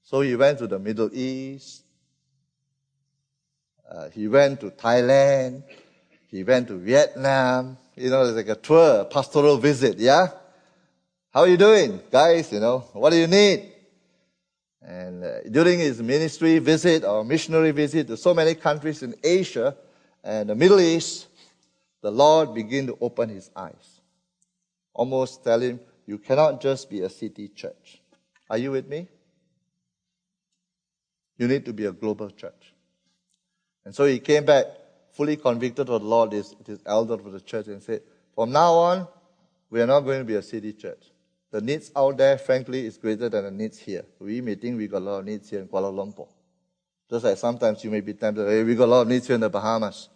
So 0.02 0.22
he 0.22 0.34
went 0.34 0.58
to 0.60 0.66
the 0.66 0.78
Middle 0.78 1.10
East. 1.12 1.82
Uh, 3.86 4.08
he 4.08 4.26
went 4.26 4.60
to 4.60 4.70
Thailand. 4.70 5.64
He 6.28 6.44
went 6.44 6.68
to 6.68 6.78
Vietnam. 6.78 7.76
You 7.94 8.08
know, 8.08 8.24
it's 8.24 8.36
like 8.36 8.48
a 8.48 8.54
tour, 8.54 9.04
pastoral 9.04 9.58
visit, 9.58 9.98
yeah? 9.98 10.28
How 11.30 11.40
are 11.40 11.48
you 11.48 11.58
doing, 11.58 12.00
guys? 12.10 12.50
You 12.52 12.60
know, 12.60 12.78
what 12.94 13.10
do 13.10 13.18
you 13.18 13.26
need? 13.26 13.70
And 14.80 15.22
uh, 15.22 15.42
during 15.50 15.78
his 15.78 16.00
ministry 16.00 16.58
visit 16.58 17.04
or 17.04 17.22
missionary 17.22 17.72
visit 17.72 18.06
to 18.06 18.16
so 18.16 18.32
many 18.32 18.54
countries 18.54 19.02
in 19.02 19.14
Asia 19.22 19.76
and 20.24 20.48
the 20.48 20.54
Middle 20.54 20.80
East, 20.80 21.26
the 22.00 22.10
Lord 22.10 22.54
began 22.54 22.86
to 22.86 22.96
open 22.98 23.28
his 23.28 23.50
eyes. 23.54 23.95
Almost 24.96 25.44
tell 25.44 25.60
him, 25.60 25.78
you 26.06 26.16
cannot 26.16 26.62
just 26.62 26.88
be 26.88 27.02
a 27.02 27.10
city 27.10 27.48
church. 27.48 28.00
Are 28.48 28.56
you 28.56 28.70
with 28.70 28.88
me? 28.88 29.08
You 31.36 31.48
need 31.48 31.66
to 31.66 31.74
be 31.74 31.84
a 31.84 31.92
global 31.92 32.30
church. 32.30 32.72
And 33.84 33.94
so 33.94 34.06
he 34.06 34.18
came 34.20 34.46
back 34.46 34.64
fully 35.12 35.36
convicted 35.36 35.90
of 35.90 36.00
the 36.00 36.08
Lord, 36.08 36.30
this, 36.30 36.54
this 36.64 36.80
elder 36.86 37.14
of 37.14 37.30
the 37.30 37.40
church, 37.42 37.66
and 37.66 37.82
said, 37.82 38.00
From 38.34 38.52
now 38.52 38.72
on, 38.72 39.08
we 39.68 39.82
are 39.82 39.86
not 39.86 40.00
going 40.00 40.20
to 40.20 40.24
be 40.24 40.36
a 40.36 40.42
city 40.42 40.72
church. 40.72 41.10
The 41.50 41.60
needs 41.60 41.92
out 41.94 42.16
there, 42.16 42.38
frankly, 42.38 42.86
is 42.86 42.96
greater 42.96 43.28
than 43.28 43.44
the 43.44 43.50
needs 43.50 43.78
here. 43.78 44.06
We 44.18 44.40
may 44.40 44.54
think 44.54 44.78
we 44.78 44.88
got 44.88 44.98
a 44.98 45.04
lot 45.04 45.18
of 45.18 45.26
needs 45.26 45.50
here 45.50 45.60
in 45.60 45.68
Kuala 45.68 45.92
Lumpur. 45.92 46.28
Just 47.10 47.24
like 47.24 47.36
sometimes 47.36 47.84
you 47.84 47.90
may 47.90 48.00
be 48.00 48.14
tempted, 48.14 48.48
hey, 48.48 48.64
we 48.64 48.74
got 48.74 48.86
a 48.86 48.86
lot 48.86 49.02
of 49.02 49.08
needs 49.08 49.26
here 49.26 49.34
in 49.34 49.42
the 49.42 49.50
Bahamas. 49.50 50.08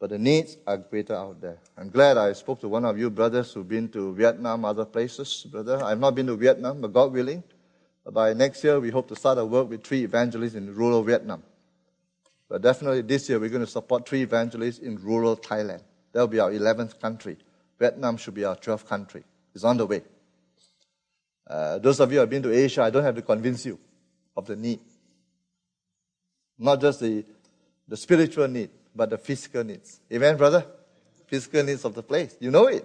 But 0.00 0.10
the 0.10 0.18
needs 0.18 0.56
are 0.66 0.78
greater 0.78 1.14
out 1.14 1.42
there. 1.42 1.58
I'm 1.76 1.90
glad 1.90 2.16
I 2.16 2.32
spoke 2.32 2.60
to 2.62 2.68
one 2.68 2.86
of 2.86 2.98
you 2.98 3.10
brothers 3.10 3.52
who've 3.52 3.68
been 3.68 3.90
to 3.90 4.14
Vietnam, 4.14 4.64
other 4.64 4.86
places. 4.86 5.46
Brother, 5.48 5.84
I've 5.84 6.00
not 6.00 6.14
been 6.14 6.26
to 6.28 6.36
Vietnam, 6.36 6.80
but 6.80 6.94
God 6.94 7.12
willing, 7.12 7.44
by 8.10 8.32
next 8.32 8.64
year 8.64 8.80
we 8.80 8.90
hope 8.90 9.08
to 9.08 9.16
start 9.16 9.36
a 9.36 9.44
work 9.44 9.68
with 9.68 9.84
three 9.84 10.02
evangelists 10.02 10.54
in 10.54 10.74
rural 10.74 11.02
Vietnam. 11.02 11.42
But 12.48 12.62
definitely 12.62 13.02
this 13.02 13.28
year 13.28 13.38
we're 13.38 13.50
going 13.50 13.64
to 13.64 13.70
support 13.70 14.08
three 14.08 14.22
evangelists 14.22 14.78
in 14.78 14.96
rural 14.96 15.36
Thailand. 15.36 15.82
That'll 16.12 16.28
be 16.28 16.40
our 16.40 16.50
11th 16.50 16.98
country. 16.98 17.36
Vietnam 17.78 18.16
should 18.16 18.34
be 18.34 18.44
our 18.44 18.56
12th 18.56 18.86
country. 18.86 19.22
It's 19.54 19.64
on 19.64 19.76
the 19.76 19.86
way. 19.86 20.02
Uh, 21.46 21.78
those 21.78 22.00
of 22.00 22.10
you 22.10 22.16
who 22.16 22.20
have 22.20 22.30
been 22.30 22.42
to 22.42 22.52
Asia, 22.52 22.82
I 22.82 22.90
don't 22.90 23.04
have 23.04 23.16
to 23.16 23.22
convince 23.22 23.66
you 23.66 23.78
of 24.34 24.46
the 24.46 24.56
need. 24.56 24.80
Not 26.58 26.80
just 26.80 27.00
the, 27.00 27.24
the 27.86 27.96
spiritual 27.96 28.48
need, 28.48 28.70
but 28.94 29.10
the 29.10 29.18
physical 29.18 29.64
needs. 29.64 30.00
Amen, 30.12 30.36
brother? 30.36 30.64
Physical 31.26 31.62
needs 31.62 31.84
of 31.84 31.94
the 31.94 32.02
place. 32.02 32.36
You 32.40 32.50
know 32.50 32.66
it. 32.66 32.84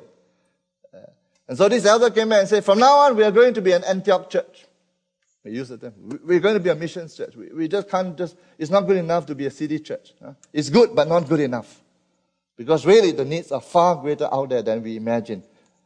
Uh, 0.94 1.00
and 1.48 1.58
so 1.58 1.68
this 1.68 1.86
elder 1.86 2.10
came 2.10 2.30
back 2.30 2.42
and 2.42 2.50
said, 2.50 2.64
from 2.64 2.80
now 2.80 2.96
on, 3.00 3.16
we 3.16 3.24
are 3.24 3.32
going 3.32 3.54
to 3.54 3.62
be 3.62 3.72
an 3.72 3.84
Antioch 3.84 4.30
church. 4.30 4.66
We 5.44 5.52
use 5.52 5.70
the 5.70 5.78
term. 5.78 5.94
We're 6.24 6.40
going 6.40 6.56
to 6.56 6.60
be 6.60 6.70
a 6.70 6.76
missions 6.76 7.16
church. 7.16 7.36
We, 7.36 7.68
just 7.68 7.90
can't 7.90 8.18
just, 8.18 8.36
it's 8.58 8.72
not 8.72 8.82
good 8.82 8.98
enough 8.98 9.28
to 9.28 9.36
be 9.36 9.46
a 9.46 9.52
city 9.52 9.80
church. 9.80 10.14
It's 10.52 10.70
good, 10.70 10.96
but 10.96 11.08
not 11.08 11.30
good 11.30 11.40
enough. 11.40 11.82
Because 12.58 12.86
really, 12.86 13.12
the 13.12 13.26
needs 13.26 13.52
are 13.52 13.62
far 13.62 13.96
greater 13.98 14.28
out 14.32 14.50
there 14.50 14.64
than 14.64 14.82
we 14.82 14.96
imagine 14.96 15.44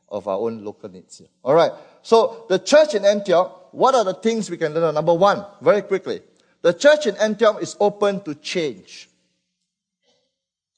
of 0.08 0.28
our 0.28 0.38
own 0.38 0.64
local 0.64 0.90
needs 0.90 1.18
here. 1.18 1.28
All 1.44 1.54
right. 1.54 1.72
So 2.02 2.46
the 2.48 2.60
church 2.60 2.96
in 2.96 3.06
Antioch, 3.06 3.70
what 3.72 3.96
are 3.96 4.04
the 4.04 4.14
things 4.14 4.50
we 4.50 4.58
can 4.58 4.74
learn? 4.74 4.96
Number 4.96 5.14
one, 5.14 5.46
very 5.62 5.82
quickly. 5.82 6.22
The 6.62 6.74
church 6.74 7.08
in 7.08 7.16
Antioch 7.18 7.62
is 7.62 7.76
open 7.80 8.22
to 8.24 8.36
change. 8.36 9.10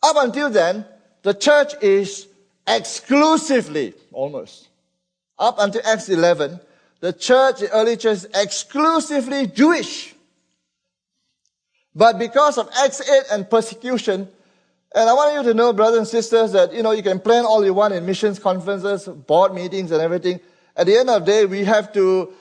Up 0.04 0.16
until 0.18 0.50
then, 0.50 0.86
the 1.22 1.34
church 1.34 1.74
is 1.82 2.28
exclusively, 2.68 3.94
almost, 4.12 4.70
up 5.38 5.56
until 5.60 5.82
Acts 5.86 6.10
11, 6.10 6.60
the 7.00 7.14
church, 7.14 7.60
the 7.60 7.72
early 7.72 7.98
church 7.98 8.18
is 8.18 8.28
exclusively 8.34 9.48
Jewish. 9.48 10.14
But 11.94 12.20
because 12.20 12.58
of 12.58 12.70
Acts 12.78 13.02
8 13.02 13.24
and 13.32 13.50
persecution, 13.50 14.28
and 14.94 15.10
I 15.10 15.14
want 15.14 15.34
you 15.36 15.44
to 15.52 15.54
know, 15.54 15.74
brothers 15.74 16.00
and 16.00 16.08
sisters, 16.08 16.52
that, 16.52 16.74
you 16.74 16.84
know, 16.84 16.92
you 16.92 17.04
can 17.04 17.20
plan 17.20 17.46
all 17.46 17.64
you 17.64 17.74
want 17.74 17.94
in 17.94 18.06
missions 18.06 18.40
conferences, 18.40 19.08
board 19.08 19.54
meetings 19.54 19.92
and 19.92 20.02
everything. 20.02 20.40
At 20.76 20.88
the 20.88 20.98
end 20.98 21.10
of 21.10 21.26
the 21.26 21.32
day, 21.32 21.46
we 21.46 21.64
have 21.64 21.94
to 21.94 22.34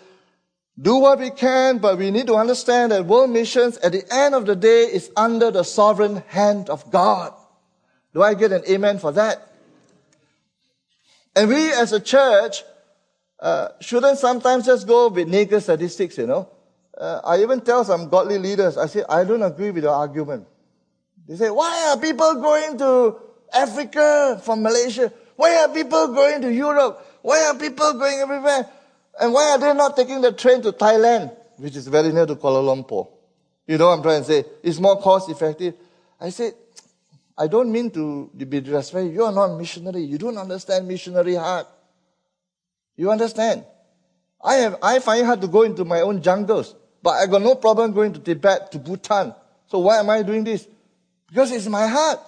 do 0.80 0.96
what 0.96 1.18
we 1.18 1.30
can, 1.30 1.78
but 1.78 1.98
we 1.98 2.10
need 2.10 2.26
to 2.26 2.36
understand 2.36 2.92
that 2.92 3.06
world 3.06 3.30
missions, 3.30 3.76
at 3.78 3.92
the 3.92 4.04
end 4.12 4.34
of 4.34 4.46
the 4.46 4.56
day, 4.56 4.82
is 4.84 5.10
under 5.16 5.50
the 5.50 5.62
sovereign 5.62 6.22
hand 6.28 6.70
of 6.70 6.90
God. 6.90 7.32
Do 8.12 8.22
I 8.22 8.34
get 8.34 8.52
an 8.52 8.62
amen 8.68 8.98
for 8.98 9.12
that? 9.12 9.46
And 11.34 11.48
we 11.48 11.72
as 11.72 11.92
a 11.92 12.00
church 12.00 12.62
uh, 13.38 13.68
shouldn't 13.80 14.18
sometimes 14.18 14.66
just 14.66 14.86
go 14.86 15.08
with 15.08 15.28
naked 15.28 15.62
statistics, 15.62 16.18
you 16.18 16.26
know. 16.26 16.48
Uh, 16.96 17.20
I 17.24 17.40
even 17.42 17.60
tell 17.60 17.84
some 17.84 18.08
godly 18.08 18.38
leaders, 18.38 18.76
I 18.76 18.86
say, 18.86 19.04
I 19.08 19.24
don't 19.24 19.42
agree 19.42 19.70
with 19.70 19.84
your 19.84 19.94
argument. 19.94 20.46
They 21.26 21.36
say, 21.36 21.50
why 21.50 21.90
are 21.90 22.00
people 22.00 22.34
going 22.34 22.76
to 22.78 23.16
Africa 23.54 24.40
from 24.44 24.62
Malaysia? 24.62 25.12
Why 25.36 25.56
are 25.62 25.68
people 25.72 26.08
going 26.08 26.42
to 26.42 26.52
Europe? 26.52 27.06
Why 27.22 27.46
are 27.46 27.54
people 27.54 27.94
going 27.94 28.18
everywhere? 28.18 28.68
And 29.18 29.32
why 29.32 29.52
are 29.52 29.58
they 29.58 29.72
not 29.72 29.96
taking 29.96 30.20
the 30.20 30.32
train 30.32 30.60
to 30.62 30.72
Thailand, 30.72 31.34
which 31.56 31.76
is 31.76 31.86
very 31.86 32.12
near 32.12 32.26
to 32.26 32.34
Kuala 32.34 32.62
Lumpur? 32.62 33.08
You 33.66 33.78
know 33.78 33.86
what 33.86 33.98
I'm 33.98 34.02
trying 34.02 34.22
to 34.22 34.26
say? 34.26 34.44
It's 34.62 34.78
more 34.78 35.00
cost 35.00 35.30
effective. 35.30 35.74
I 36.20 36.30
said, 36.30 36.54
I 37.40 37.46
don't 37.46 37.72
mean 37.72 37.90
to 37.92 38.30
be 38.36 38.44
disrespectful. 38.60 39.10
You 39.10 39.24
are 39.24 39.32
not 39.32 39.56
missionary. 39.56 40.02
You 40.02 40.18
don't 40.18 40.36
understand 40.36 40.86
missionary 40.86 41.36
heart. 41.36 41.66
You 42.96 43.10
understand? 43.10 43.64
I 44.44 44.56
have, 44.56 44.76
I 44.82 44.98
find 44.98 45.22
it 45.22 45.24
hard 45.24 45.40
to 45.40 45.48
go 45.48 45.62
into 45.62 45.86
my 45.86 46.02
own 46.02 46.20
jungles, 46.20 46.74
but 47.02 47.12
I 47.12 47.26
got 47.26 47.40
no 47.40 47.54
problem 47.54 47.92
going 47.92 48.12
to 48.12 48.18
Tibet, 48.20 48.70
to 48.72 48.78
Bhutan. 48.78 49.34
So 49.68 49.78
why 49.78 50.00
am 50.00 50.10
I 50.10 50.22
doing 50.22 50.44
this? 50.44 50.68
Because 51.28 51.50
it's 51.50 51.66
my 51.66 51.86
heart. 51.86 52.20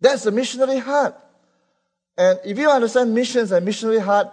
That's 0.00 0.22
the 0.22 0.30
missionary 0.30 0.78
heart. 0.78 1.18
And 2.16 2.38
if 2.44 2.56
you 2.56 2.70
understand 2.70 3.12
missions 3.12 3.50
and 3.50 3.66
missionary 3.66 3.98
heart, 3.98 4.28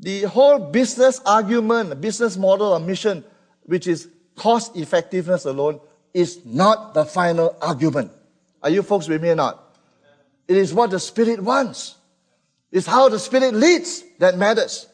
the 0.00 0.22
whole 0.22 0.58
business 0.58 1.20
argument, 1.26 2.00
business 2.00 2.38
model 2.38 2.72
of 2.72 2.82
mission, 2.86 3.24
which 3.64 3.86
is 3.86 4.08
cost 4.36 4.74
effectiveness 4.74 5.44
alone, 5.44 5.80
is 6.14 6.40
not 6.46 6.94
the 6.94 7.04
final 7.04 7.54
argument. 7.60 8.10
Are 8.66 8.70
you 8.70 8.82
folks 8.82 9.06
with 9.06 9.22
me 9.22 9.28
or 9.28 9.36
not? 9.36 9.62
It 10.48 10.56
is 10.56 10.74
what 10.74 10.90
the 10.90 10.98
Spirit 10.98 11.40
wants. 11.40 11.94
It's 12.72 12.84
how 12.84 13.08
the 13.08 13.20
Spirit 13.20 13.54
leads 13.54 14.02
that 14.18 14.36
matters. 14.36 14.88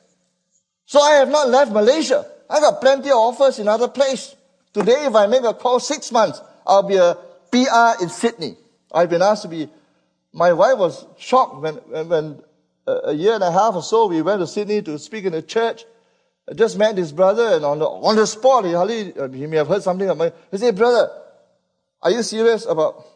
So 0.85 1.01
I 1.01 1.13
have 1.13 1.31
not 1.31 1.49
left 1.49 1.73
Malaysia. 1.73 2.31
I 2.51 2.61
got 2.61 2.83
plenty 2.83 3.09
of 3.09 3.17
offers 3.17 3.59
in 3.59 3.69
other 3.69 3.89
place. 3.89 4.37
Today, 4.75 5.07
if 5.07 5.15
I 5.15 5.27
make 5.27 5.43
a 5.43 5.55
call 5.55 5.81
six 5.81 6.13
months, 6.13 6.39
I'll 6.67 6.83
be 6.83 6.97
a 6.97 7.15
PR 7.51 8.03
in 8.03 8.11
Sydney. 8.11 8.57
I've 8.93 9.09
been 9.09 9.23
asked 9.23 9.41
to 9.45 9.49
be, 9.49 9.71
my 10.35 10.53
wife 10.53 10.77
was 10.77 11.07
shocked 11.17 11.57
when, 11.63 11.77
when, 11.77 12.09
when 12.11 12.43
a 12.87 13.15
year 13.15 13.33
and 13.33 13.43
a 13.43 13.51
half 13.51 13.75
or 13.75 13.83
so, 13.83 14.07
we 14.07 14.21
went 14.21 14.41
to 14.41 14.47
Sydney 14.47 14.83
to 14.83 14.99
speak 14.99 15.25
in 15.25 15.33
a 15.33 15.41
church. 15.41 15.87
I 16.47 16.53
just 16.53 16.77
met 16.77 16.99
his 16.99 17.11
brother 17.11 17.57
and 17.57 17.65
on 17.65 17.79
the, 17.79 17.87
on 17.87 18.17
the 18.17 18.27
spot, 18.27 18.67
he, 18.67 18.73
hardly, 18.73 19.17
uh, 19.19 19.29
he 19.29 19.47
may 19.47 19.57
have 19.57 19.69
heard 19.69 19.83
something. 19.83 20.11
He 20.51 20.59
said, 20.59 20.77
brother, 20.77 21.09
are 22.03 22.11
you 22.11 22.23
serious 22.23 22.67
about 22.67 23.12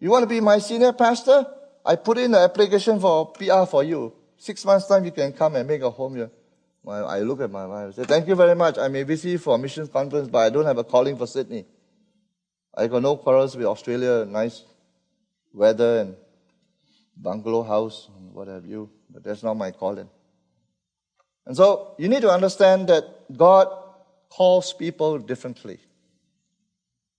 you 0.00 0.10
want 0.10 0.22
to 0.22 0.26
be 0.26 0.40
my 0.40 0.58
senior 0.58 0.92
pastor? 0.92 1.46
I 1.84 1.96
put 1.96 2.18
in 2.18 2.34
an 2.34 2.40
application 2.40 2.98
for 2.98 3.32
PR 3.32 3.64
for 3.64 3.84
you. 3.84 4.12
Six 4.36 4.64
months 4.64 4.86
time, 4.86 5.04
you 5.04 5.12
can 5.12 5.32
come 5.32 5.54
and 5.56 5.68
make 5.68 5.82
a 5.82 5.90
home 5.90 6.16
here. 6.16 6.30
I 6.88 7.20
look 7.20 7.40
at 7.42 7.50
my 7.50 7.66
wife 7.66 7.84
and 7.84 7.94
say, 7.94 8.04
thank 8.04 8.26
you 8.26 8.34
very 8.34 8.54
much. 8.54 8.78
I 8.78 8.88
may 8.88 9.02
visit 9.02 9.40
for 9.40 9.54
a 9.54 9.58
missions 9.58 9.90
conference, 9.90 10.28
but 10.28 10.38
I 10.38 10.50
don't 10.50 10.64
have 10.64 10.78
a 10.78 10.84
calling 10.84 11.16
for 11.16 11.26
Sydney. 11.26 11.66
I 12.74 12.86
got 12.86 13.02
no 13.02 13.16
quarrels 13.16 13.54
with 13.56 13.66
Australia, 13.66 14.24
nice 14.24 14.64
weather 15.52 16.00
and 16.00 16.16
bungalow 17.16 17.62
house 17.62 18.08
and 18.16 18.32
what 18.32 18.48
have 18.48 18.64
you, 18.64 18.88
but 19.10 19.22
that's 19.22 19.42
not 19.42 19.54
my 19.54 19.70
calling. 19.72 20.08
And 21.44 21.56
so 21.56 21.94
you 21.98 22.08
need 22.08 22.22
to 22.22 22.30
understand 22.30 22.88
that 22.88 23.36
God 23.36 23.68
calls 24.30 24.72
people 24.72 25.18
differently. 25.18 25.80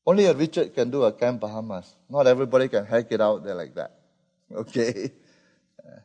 Only 0.05 0.25
a 0.25 0.33
Richard 0.33 0.73
can 0.73 0.89
do 0.89 1.03
a 1.03 1.11
Camp 1.11 1.41
Bahamas. 1.41 1.95
Not 2.09 2.27
everybody 2.27 2.67
can 2.67 2.85
hack 2.85 3.07
it 3.11 3.21
out 3.21 3.43
there 3.43 3.55
like 3.55 3.75
that. 3.75 3.97
Okay? 4.53 5.11
Uh, 5.79 5.99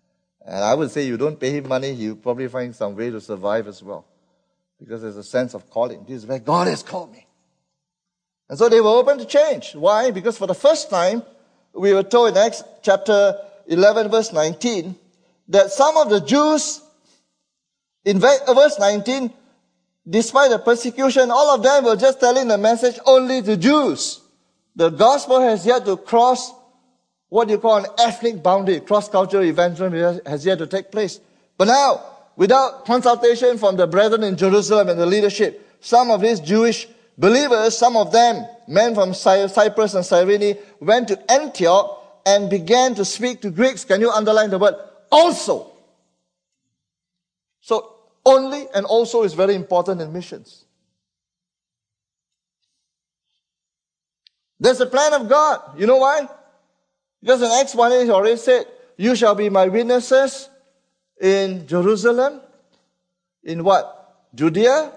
and 0.44 0.64
I 0.64 0.72
would 0.74 0.92
say 0.92 1.04
you 1.04 1.16
don't 1.16 1.38
pay 1.38 1.50
him 1.50 1.66
money, 1.66 1.94
he'll 1.94 2.14
probably 2.14 2.46
find 2.46 2.74
some 2.74 2.94
way 2.94 3.10
to 3.10 3.20
survive 3.20 3.66
as 3.66 3.82
well. 3.82 4.06
Because 4.78 5.02
there's 5.02 5.16
a 5.16 5.24
sense 5.24 5.52
of 5.54 5.68
calling. 5.68 6.04
This 6.04 6.18
is 6.18 6.26
where 6.26 6.38
God 6.38 6.68
has 6.68 6.84
called 6.84 7.10
me. 7.10 7.26
And 8.48 8.56
so 8.56 8.68
they 8.68 8.80
were 8.80 8.90
open 8.90 9.18
to 9.18 9.24
change. 9.24 9.74
Why? 9.74 10.12
Because 10.12 10.38
for 10.38 10.46
the 10.46 10.54
first 10.54 10.90
time, 10.90 11.24
we 11.72 11.92
were 11.92 12.04
told 12.04 12.28
in 12.28 12.36
Acts 12.36 12.62
chapter 12.82 13.36
11 13.66 14.10
verse 14.10 14.32
19, 14.32 14.94
that 15.48 15.70
some 15.70 15.96
of 15.96 16.10
the 16.10 16.20
Jews, 16.20 16.80
in 18.04 18.20
verse 18.20 18.78
19, 18.78 19.32
despite 20.08 20.50
the 20.50 20.58
persecution, 20.58 21.30
all 21.30 21.54
of 21.54 21.62
them 21.62 21.84
were 21.84 21.96
just 21.96 22.20
telling 22.20 22.48
the 22.48 22.58
message 22.58 22.98
only 23.06 23.42
to 23.42 23.56
Jews. 23.56 24.20
The 24.74 24.90
gospel 24.90 25.40
has 25.40 25.64
yet 25.66 25.84
to 25.86 25.96
cross 25.96 26.52
what 27.28 27.48
you 27.48 27.58
call 27.58 27.78
an 27.78 27.86
ethnic 27.98 28.42
boundary, 28.42 28.80
cross-cultural 28.80 29.42
evangelism 29.44 30.20
has 30.26 30.46
yet 30.46 30.58
to 30.58 30.66
take 30.66 30.92
place. 30.92 31.18
But 31.58 31.68
now, 31.68 32.04
without 32.36 32.84
consultation 32.84 33.58
from 33.58 33.76
the 33.76 33.86
brethren 33.86 34.22
in 34.22 34.36
Jerusalem 34.36 34.88
and 34.88 35.00
the 35.00 35.06
leadership, 35.06 35.76
some 35.80 36.10
of 36.10 36.20
these 36.20 36.38
Jewish 36.38 36.86
believers, 37.18 37.76
some 37.76 37.96
of 37.96 38.12
them, 38.12 38.46
men 38.68 38.94
from 38.94 39.12
Cyprus 39.12 39.94
and 39.94 40.04
Cyrene, 40.04 40.56
went 40.80 41.08
to 41.08 41.30
Antioch 41.32 42.20
and 42.24 42.48
began 42.48 42.94
to 42.94 43.04
speak 43.04 43.40
to 43.42 43.50
Greeks. 43.50 43.84
Can 43.84 44.00
you 44.00 44.10
underline 44.10 44.50
the 44.50 44.58
word 44.58 44.74
also? 45.10 45.72
So 47.60 47.95
only 48.26 48.66
and 48.74 48.84
also 48.84 49.22
is 49.22 49.32
very 49.32 49.54
important 49.54 50.02
in 50.02 50.12
missions. 50.12 50.66
There's 54.58 54.80
a 54.80 54.86
plan 54.86 55.14
of 55.14 55.28
God. 55.28 55.78
You 55.78 55.86
know 55.86 55.98
why? 55.98 56.28
Because 57.22 57.40
in 57.40 57.50
Acts 57.50 57.74
1 57.74 57.92
it 57.92 58.10
already 58.10 58.36
said, 58.36 58.66
You 58.96 59.14
shall 59.14 59.34
be 59.34 59.48
my 59.48 59.68
witnesses 59.68 60.48
in 61.20 61.66
Jerusalem, 61.66 62.40
in 63.44 63.64
what? 63.64 63.92
Judea, 64.34 64.92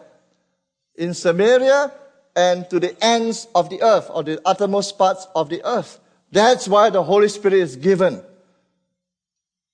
in 0.96 1.14
Samaria, 1.14 1.92
and 2.36 2.70
to 2.70 2.80
the 2.80 2.96
ends 3.04 3.48
of 3.54 3.70
the 3.70 3.82
earth 3.82 4.10
or 4.10 4.24
the 4.24 4.42
uttermost 4.46 4.98
parts 4.98 5.28
of 5.36 5.50
the 5.50 5.64
earth. 5.66 6.00
That's 6.32 6.68
why 6.68 6.90
the 6.90 7.04
Holy 7.04 7.28
Spirit 7.30 7.60
is 7.60 7.76
given. 7.76 8.24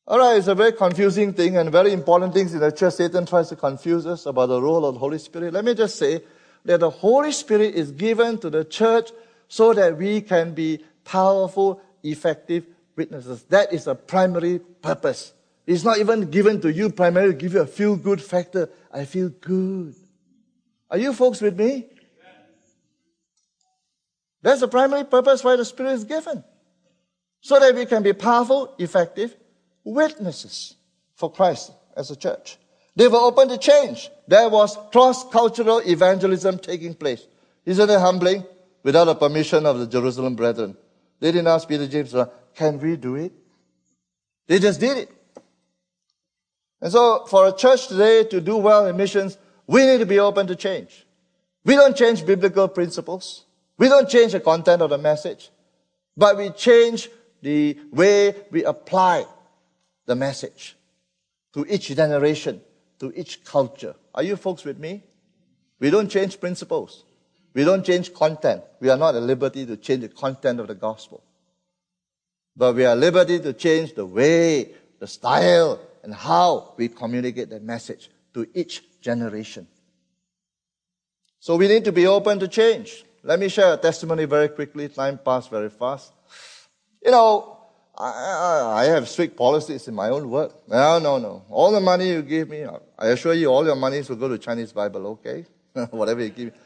Alright, 0.07 0.37
it's 0.37 0.47
a 0.47 0.53
very 0.53 0.71
confusing 0.71 1.33
thing 1.33 1.57
and 1.57 1.71
very 1.71 1.91
important 1.91 2.31
things 2.31 2.53
in 2.53 2.59
the 2.59 2.71
church. 2.71 2.93
Satan 2.93 3.25
tries 3.25 3.49
to 3.49 3.55
confuse 3.55 4.05
us 4.05 4.27
about 4.27 4.47
the 4.47 4.61
role 4.61 4.85
of 4.85 4.93
the 4.93 4.99
Holy 4.99 5.17
Spirit. 5.17 5.51
Let 5.51 5.65
me 5.65 5.73
just 5.73 5.97
say 5.97 6.21
that 6.63 6.79
the 6.79 6.91
Holy 6.91 7.31
Spirit 7.31 7.73
is 7.73 7.91
given 7.91 8.37
to 8.39 8.51
the 8.51 8.63
church 8.63 9.09
so 9.47 9.73
that 9.73 9.97
we 9.97 10.21
can 10.21 10.53
be 10.53 10.83
powerful, 11.03 11.81
effective 12.03 12.67
witnesses. 12.95 13.43
That 13.45 13.73
is 13.73 13.85
the 13.85 13.95
primary 13.95 14.59
purpose. 14.59 15.33
It's 15.65 15.83
not 15.83 15.97
even 15.97 16.29
given 16.29 16.61
to 16.61 16.71
you 16.71 16.91
primarily 16.91 17.33
to 17.33 17.39
give 17.39 17.53
you 17.53 17.61
a 17.61 17.67
feel 17.67 17.95
good 17.95 18.21
factor. 18.21 18.69
I 18.93 19.05
feel 19.05 19.29
good. 19.29 19.95
Are 20.91 20.99
you 20.99 21.13
folks 21.13 21.41
with 21.41 21.57
me? 21.57 21.87
That's 24.43 24.59
the 24.59 24.67
primary 24.67 25.05
purpose 25.05 25.43
why 25.43 25.55
the 25.55 25.65
Spirit 25.65 25.93
is 25.93 26.03
given. 26.03 26.43
So 27.41 27.59
that 27.59 27.73
we 27.73 27.87
can 27.87 28.03
be 28.03 28.13
powerful, 28.13 28.75
effective 28.77 29.35
witnesses 29.85 30.75
for 31.15 31.31
Christ 31.31 31.71
as 31.95 32.11
a 32.11 32.15
church. 32.17 32.57
They 32.95 33.07
were 33.07 33.19
open 33.19 33.47
to 33.49 33.57
change. 33.57 34.09
There 34.27 34.49
was 34.49 34.77
cross-cultural 34.91 35.79
evangelism 35.85 36.59
taking 36.59 36.93
place. 36.93 37.25
Isn't 37.65 37.89
it 37.89 37.99
humbling? 37.99 38.43
Without 38.83 39.05
the 39.05 39.15
permission 39.15 39.65
of 39.65 39.79
the 39.79 39.87
Jerusalem 39.87 40.35
brethren. 40.35 40.77
They 41.19 41.31
didn't 41.31 41.47
ask 41.47 41.67
Peter, 41.67 41.87
James, 41.87 42.13
uh, 42.13 42.27
can 42.53 42.79
we 42.79 42.97
do 42.97 43.15
it? 43.15 43.31
They 44.47 44.59
just 44.59 44.79
did 44.79 44.97
it. 44.97 45.11
And 46.81 46.91
so 46.91 47.25
for 47.25 47.47
a 47.47 47.55
church 47.55 47.87
today 47.87 48.25
to 48.25 48.39
do 48.39 48.57
well 48.57 48.85
in 48.85 48.95
missions, 48.95 49.37
we 49.65 49.85
need 49.85 49.99
to 49.99 50.05
be 50.05 50.19
open 50.19 50.45
to 50.47 50.55
change. 50.55 51.05
We 51.63 51.75
don't 51.75 51.97
change 51.97 52.25
biblical 52.25 52.67
principles. 52.67 53.45
We 53.77 53.89
don't 53.89 54.07
change 54.07 54.33
the 54.33 54.39
content 54.39 54.81
of 54.81 54.91
the 54.91 54.97
message, 54.97 55.49
but 56.15 56.37
we 56.37 56.49
change 56.51 57.09
the 57.41 57.77
way 57.91 58.35
we 58.51 58.63
apply 58.63 59.25
the 60.05 60.15
message 60.15 60.75
to 61.53 61.65
each 61.67 61.87
generation, 61.87 62.61
to 62.99 63.11
each 63.15 63.43
culture. 63.43 63.95
Are 64.13 64.23
you 64.23 64.35
folks 64.35 64.63
with 64.63 64.77
me? 64.77 65.03
We 65.79 65.89
don't 65.89 66.09
change 66.09 66.39
principles. 66.39 67.03
We 67.53 67.63
don't 67.63 67.85
change 67.85 68.13
content. 68.13 68.63
We 68.79 68.89
are 68.89 68.97
not 68.97 69.15
at 69.15 69.23
liberty 69.23 69.65
to 69.65 69.77
change 69.77 70.01
the 70.01 70.09
content 70.09 70.59
of 70.59 70.67
the 70.67 70.75
gospel. 70.75 71.23
But 72.55 72.75
we 72.75 72.85
are 72.85 72.91
at 72.91 72.97
liberty 72.97 73.39
to 73.39 73.53
change 73.53 73.93
the 73.93 74.05
way, 74.05 74.73
the 74.99 75.07
style, 75.07 75.79
and 76.03 76.13
how 76.13 76.73
we 76.77 76.87
communicate 76.87 77.49
that 77.49 77.63
message 77.63 78.09
to 78.33 78.47
each 78.53 78.83
generation. 79.01 79.67
So 81.39 81.55
we 81.55 81.67
need 81.67 81.85
to 81.85 81.91
be 81.91 82.07
open 82.07 82.39
to 82.39 82.47
change. 82.47 83.03
Let 83.23 83.39
me 83.39 83.49
share 83.49 83.73
a 83.73 83.77
testimony 83.77 84.25
very 84.25 84.49
quickly. 84.49 84.87
Time 84.89 85.17
passed 85.17 85.49
very 85.49 85.69
fast. 85.69 86.13
You 87.03 87.11
know, 87.11 87.54
I, 87.97 88.81
I, 88.81 88.85
have 88.85 89.07
strict 89.07 89.37
policies 89.37 89.87
in 89.87 89.95
my 89.95 90.09
own 90.09 90.29
work. 90.29 90.67
No, 90.67 90.99
no, 90.99 91.17
no. 91.17 91.45
All 91.49 91.71
the 91.71 91.79
money 91.79 92.09
you 92.09 92.21
give 92.21 92.49
me, 92.49 92.65
I 92.99 93.07
assure 93.07 93.33
you 93.33 93.47
all 93.47 93.65
your 93.65 93.75
money 93.75 94.01
will 94.01 94.17
go 94.17 94.27
to 94.27 94.37
Chinese 94.37 94.73
Bible, 94.73 95.07
okay? 95.07 95.45
Whatever 95.91 96.21
you 96.21 96.29
give 96.29 96.45
me. 96.47 96.59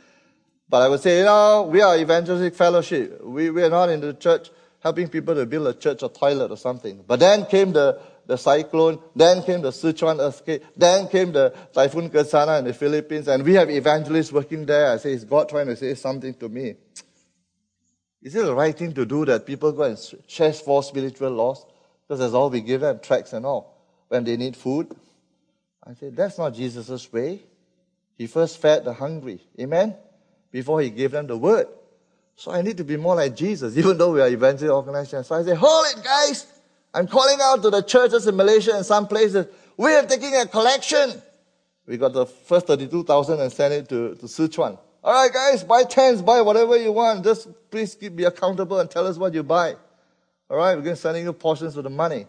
But 0.67 0.83
I 0.83 0.87
would 0.87 1.01
say, 1.01 1.19
you 1.19 1.25
know, 1.25 1.69
we 1.71 1.81
are 1.81 1.97
evangelistic 1.97 2.55
fellowship. 2.55 3.23
We, 3.23 3.49
we 3.49 3.63
are 3.63 3.69
not 3.69 3.89
in 3.89 4.01
the 4.01 4.13
church 4.13 4.49
helping 4.81 5.07
people 5.07 5.35
to 5.35 5.45
build 5.45 5.67
a 5.67 5.73
church 5.73 6.03
or 6.03 6.09
toilet 6.09 6.51
or 6.51 6.57
something. 6.57 7.03
But 7.05 7.19
then 7.19 7.45
came 7.45 7.73
the, 7.73 7.99
the 8.25 8.37
cyclone, 8.37 8.99
then 9.15 9.43
came 9.43 9.61
the 9.61 9.71
Sichuan 9.71 10.19
earthquake, 10.19 10.63
then 10.77 11.07
came 11.07 11.31
the 11.31 11.53
Typhoon 11.73 12.09
Ketsana 12.09 12.59
in 12.59 12.65
the 12.65 12.73
Philippines, 12.73 13.27
and 13.27 13.43
we 13.43 13.53
have 13.55 13.69
evangelists 13.69 14.31
working 14.31 14.65
there. 14.65 14.91
I 14.91 14.97
say, 14.97 15.13
is 15.13 15.25
God 15.25 15.49
trying 15.49 15.67
to 15.67 15.75
say 15.75 15.93
something 15.95 16.33
to 16.35 16.49
me? 16.49 16.75
Is 18.21 18.35
it 18.35 18.43
the 18.43 18.53
right 18.53 18.77
thing 18.77 18.93
to 18.93 19.05
do 19.05 19.25
that 19.25 19.45
people 19.45 19.71
go 19.71 19.83
and 19.83 19.97
share 20.27 20.51
four 20.51 20.83
spiritual 20.83 21.31
laws? 21.31 21.65
Because 22.07 22.19
that's 22.19 22.33
all 22.33 22.49
we 22.49 22.61
give 22.61 22.81
them, 22.81 22.99
tracts 23.01 23.33
and 23.33 23.45
all, 23.45 23.77
when 24.07 24.23
they 24.23 24.35
need 24.35 24.55
food. 24.55 24.93
I 25.83 25.93
say, 25.93 26.09
that's 26.09 26.37
not 26.37 26.53
Jesus' 26.53 27.11
way. 27.11 27.43
He 28.17 28.27
first 28.27 28.61
fed 28.61 28.83
the 28.83 28.93
hungry. 28.93 29.41
Amen? 29.59 29.95
Before 30.51 30.81
he 30.81 30.89
gave 30.89 31.11
them 31.11 31.27
the 31.27 31.37
word. 31.37 31.67
So 32.35 32.51
I 32.51 32.61
need 32.61 32.77
to 32.77 32.83
be 32.83 32.97
more 32.97 33.15
like 33.15 33.35
Jesus, 33.35 33.77
even 33.77 33.97
though 33.97 34.11
we 34.11 34.21
are 34.21 34.27
evangelist 34.27 34.71
organization. 34.71 35.23
So 35.23 35.35
I 35.35 35.43
say, 35.43 35.55
hold 35.55 35.85
it, 35.95 36.03
guys. 36.03 36.45
I'm 36.93 37.07
calling 37.07 37.37
out 37.41 37.61
to 37.61 37.69
the 37.69 37.81
churches 37.81 38.27
in 38.27 38.35
Malaysia 38.35 38.75
and 38.75 38.85
some 38.85 39.07
places. 39.07 39.45
We 39.77 39.93
are 39.93 40.05
taking 40.05 40.35
a 40.35 40.45
collection. 40.45 41.21
We 41.85 41.97
got 41.97 42.13
the 42.13 42.25
first 42.25 42.67
32,000 42.67 43.39
and 43.39 43.51
sent 43.51 43.73
it 43.73 43.89
to, 43.89 44.15
to 44.15 44.25
Sichuan. 44.25 44.77
All 45.03 45.13
right, 45.13 45.31
guys, 45.31 45.63
buy 45.63 45.83
tents, 45.83 46.21
buy 46.21 46.41
whatever 46.41 46.77
you 46.77 46.91
want. 46.91 47.23
Just 47.23 47.47
please 47.71 47.95
be 47.95 48.25
accountable 48.25 48.79
and 48.79 48.89
tell 48.89 49.07
us 49.07 49.17
what 49.17 49.33
you 49.33 49.43
buy. 49.43 49.75
All 50.49 50.57
right, 50.57 50.75
we're 50.75 50.81
going 50.81 50.95
to 50.95 51.01
send 51.01 51.17
you 51.17 51.31
portions 51.31 51.77
of 51.77 51.83
the 51.83 51.89
money. 51.89 52.25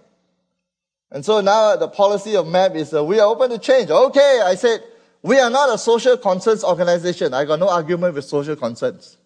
And 1.10 1.24
so 1.24 1.40
now 1.40 1.74
the 1.76 1.88
policy 1.88 2.36
of 2.36 2.46
MAP 2.46 2.76
is 2.76 2.94
uh, 2.94 3.04
we 3.04 3.18
are 3.18 3.26
open 3.26 3.50
to 3.50 3.58
change. 3.58 3.90
Okay, 3.90 4.40
I 4.44 4.54
said, 4.54 4.82
we 5.22 5.38
are 5.38 5.50
not 5.50 5.74
a 5.74 5.78
social 5.78 6.16
concerns 6.16 6.64
organization. 6.64 7.34
I 7.34 7.44
got 7.44 7.58
no 7.58 7.68
argument 7.68 8.14
with 8.14 8.24
social 8.24 8.56
concerns. 8.56 9.16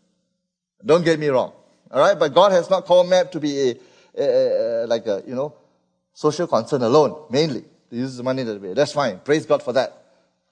Don't 0.85 1.05
get 1.05 1.19
me 1.19 1.29
wrong. 1.29 1.53
All 1.91 2.01
right. 2.01 2.19
But 2.19 2.35
God 2.35 2.53
has 2.53 2.69
not 2.69 2.85
called 2.85 3.09
MAP 3.09 3.31
to 3.33 3.41
be 3.41 3.71
a, 3.71 3.75
a, 4.19 4.85
a 4.85 4.87
like 4.87 5.07
a, 5.07 5.23
you 5.27 5.35
know, 5.35 5.55
social 6.13 6.47
concern 6.47 6.83
alone, 6.83 7.27
mainly. 7.31 7.65
To 7.91 7.97
use 7.97 8.17
the 8.17 8.23
money 8.23 8.43
that 8.43 8.61
way. 8.61 8.75
That's 8.75 8.93
fine. 8.93 9.21
Praise 9.21 9.47
God 9.47 9.63
for 9.63 9.73
that. 9.75 10.03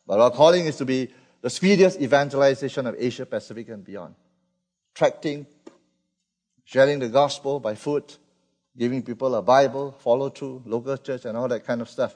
But 0.06 0.20
our 0.20 0.30
calling 0.30 0.66
is 0.66 0.76
to 0.76 0.84
be 0.84 1.08
the 1.42 1.50
speediest 1.50 2.00
evangelization 2.00 2.86
of 2.86 2.94
Asia 2.98 3.26
Pacific 3.26 3.68
and 3.68 3.84
beyond. 3.84 4.14
Tracting, 4.94 5.46
sharing 6.64 7.00
the 7.00 7.08
gospel 7.08 7.60
by 7.60 7.74
foot, 7.74 8.18
giving 8.78 9.02
people 9.02 9.34
a 9.34 9.42
Bible, 9.42 9.92
follow 9.98 10.30
through, 10.30 10.62
local 10.64 10.96
church, 10.96 11.24
and 11.24 11.36
all 11.36 11.48
that 11.48 11.66
kind 11.66 11.82
of 11.82 11.90
stuff. 11.90 12.14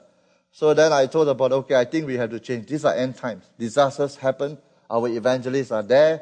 So 0.51 0.73
then 0.73 0.91
I 0.93 1.05
told 1.05 1.27
about, 1.27 1.51
okay, 1.51 1.75
I 1.75 1.85
think 1.85 2.07
we 2.07 2.15
have 2.15 2.31
to 2.31 2.39
change. 2.39 2.67
These 2.67 2.85
are 2.85 2.95
end 2.95 3.17
times. 3.17 3.43
Disasters 3.59 4.15
happen. 4.15 4.57
Our 4.89 5.09
evangelists 5.09 5.71
are 5.71 5.83
there. 5.83 6.21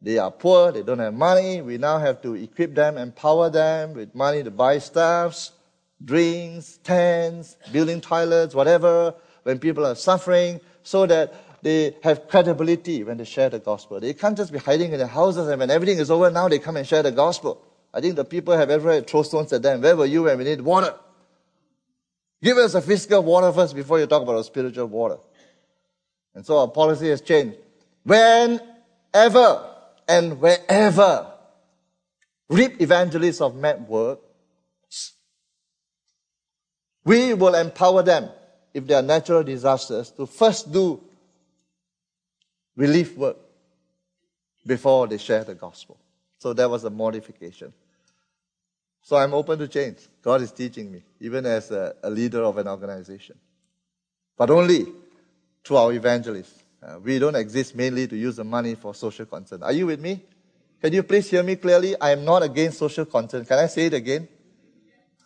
They 0.00 0.16
are 0.18 0.30
poor, 0.30 0.70
they 0.70 0.82
don't 0.82 1.00
have 1.00 1.14
money. 1.14 1.60
We 1.60 1.76
now 1.76 1.98
have 1.98 2.22
to 2.22 2.34
equip 2.34 2.72
them, 2.74 2.96
empower 2.96 3.50
them 3.50 3.94
with 3.94 4.14
money 4.14 4.44
to 4.44 4.50
buy 4.52 4.78
stuffs, 4.78 5.50
drinks, 6.04 6.78
tents, 6.84 7.56
building 7.72 8.00
toilets, 8.00 8.54
whatever, 8.54 9.14
when 9.42 9.58
people 9.58 9.84
are 9.84 9.96
suffering, 9.96 10.60
so 10.84 11.04
that 11.06 11.34
they 11.62 11.96
have 12.02 12.28
credibility 12.28 13.02
when 13.04 13.16
they 13.16 13.24
share 13.24 13.50
the 13.50 13.58
gospel. 13.58 14.00
They 14.00 14.14
can't 14.14 14.36
just 14.36 14.52
be 14.52 14.58
hiding 14.58 14.92
in 14.92 14.98
their 14.98 15.08
houses 15.08 15.48
and 15.48 15.58
when 15.58 15.70
everything 15.70 15.98
is 15.98 16.10
over, 16.10 16.30
now 16.30 16.48
they 16.48 16.58
come 16.58 16.76
and 16.76 16.86
share 16.86 17.02
the 17.02 17.12
gospel. 17.12 17.62
I 17.92 18.00
think 18.00 18.16
the 18.16 18.24
people 18.24 18.56
have 18.56 18.70
ever 18.70 19.00
thrown 19.00 19.24
stones 19.24 19.52
at 19.52 19.62
them. 19.62 19.80
Where 19.80 19.96
were 19.96 20.06
you 20.06 20.24
when 20.24 20.38
we 20.38 20.44
need 20.44 20.60
water? 20.60 20.94
Give 22.42 22.56
us 22.58 22.74
a 22.74 22.82
physical 22.82 23.22
water 23.22 23.52
first 23.52 23.74
before 23.74 23.98
you 23.98 24.06
talk 24.06 24.22
about 24.22 24.38
a 24.38 24.44
spiritual 24.44 24.86
water. 24.86 25.18
And 26.34 26.46
so 26.46 26.58
our 26.58 26.68
policy 26.68 27.08
has 27.08 27.20
changed. 27.20 27.56
Whenever 28.04 29.64
and 30.06 30.40
wherever 30.40 31.32
reap 32.48 32.80
evangelists 32.80 33.40
of 33.40 33.56
MAP 33.56 33.80
work, 33.88 34.20
we 37.04 37.34
will 37.34 37.54
empower 37.54 38.02
them 38.02 38.30
if 38.74 38.86
there 38.86 38.98
are 38.98 39.02
natural 39.02 39.42
disasters 39.42 40.10
to 40.12 40.26
first 40.26 40.70
do 40.70 41.02
relief 42.78 43.16
work 43.16 43.36
before 44.64 45.08
they 45.08 45.18
share 45.18 45.42
the 45.42 45.54
gospel. 45.54 45.98
So 46.38 46.52
that 46.52 46.70
was 46.70 46.84
a 46.84 46.90
modification. 46.90 47.72
So 49.02 49.16
I'm 49.16 49.34
open 49.34 49.58
to 49.58 49.66
change. 49.66 49.98
God 50.22 50.42
is 50.42 50.52
teaching 50.52 50.92
me, 50.92 51.02
even 51.20 51.44
as 51.44 51.70
a, 51.72 51.94
a 52.02 52.10
leader 52.10 52.42
of 52.42 52.56
an 52.56 52.68
organization. 52.68 53.36
But 54.36 54.50
only 54.50 54.86
through 55.64 55.76
our 55.76 55.92
evangelists. 55.92 56.62
Uh, 56.80 57.00
we 57.02 57.18
don't 57.18 57.34
exist 57.34 57.74
mainly 57.74 58.06
to 58.06 58.16
use 58.16 58.36
the 58.36 58.44
money 58.44 58.76
for 58.76 58.94
social 58.94 59.26
concern. 59.26 59.62
Are 59.64 59.72
you 59.72 59.86
with 59.86 59.98
me? 60.00 60.22
Can 60.80 60.92
you 60.92 61.02
please 61.02 61.28
hear 61.28 61.42
me 61.42 61.56
clearly? 61.56 62.00
I 62.00 62.12
am 62.12 62.24
not 62.24 62.44
against 62.44 62.78
social 62.78 63.04
concern. 63.04 63.44
Can 63.44 63.58
I 63.58 63.66
say 63.66 63.86
it 63.86 63.94
again? 63.94 64.28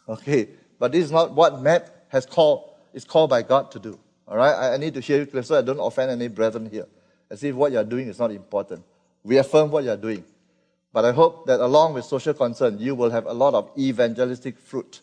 Okay. 0.09 0.49
But 0.79 0.93
this 0.93 1.05
is 1.05 1.13
not 1.13 1.33
what 1.33 1.61
MAP 1.61 1.91
has 2.09 2.25
called, 2.25 2.71
is 2.95 3.05
called 3.05 3.29
by 3.29 3.43
God 3.43 3.71
to 3.73 3.79
do. 3.79 3.99
All 4.27 4.39
right? 4.39 4.55
I, 4.55 4.75
I 4.75 4.77
need 4.79 4.95
to 4.95 5.01
hear 5.01 5.19
you 5.19 5.27
clearly 5.27 5.47
so 5.47 5.59
I 5.59 5.63
don't 5.63 5.79
offend 5.79 6.11
any 6.11 6.29
brethren 6.29 6.71
here. 6.71 6.87
As 7.33 7.43
if 7.43 7.55
what 7.55 7.73
you're 7.73 7.83
doing 7.83 8.09
is 8.09 8.19
not 8.19 8.31
important. 8.31 8.85
We 9.25 9.39
affirm 9.39 9.71
what 9.71 9.85
you're 9.85 9.97
doing. 9.97 10.23
But 10.93 11.07
I 11.07 11.13
hope 11.13 11.47
that 11.47 11.61
along 11.61 11.95
with 11.95 12.05
social 12.05 12.35
concern, 12.35 12.79
you 12.79 12.95
will 12.95 13.09
have 13.09 13.25
a 13.25 13.33
lot 13.33 13.55
of 13.55 13.71
evangelistic 13.79 14.59
fruit 14.59 15.01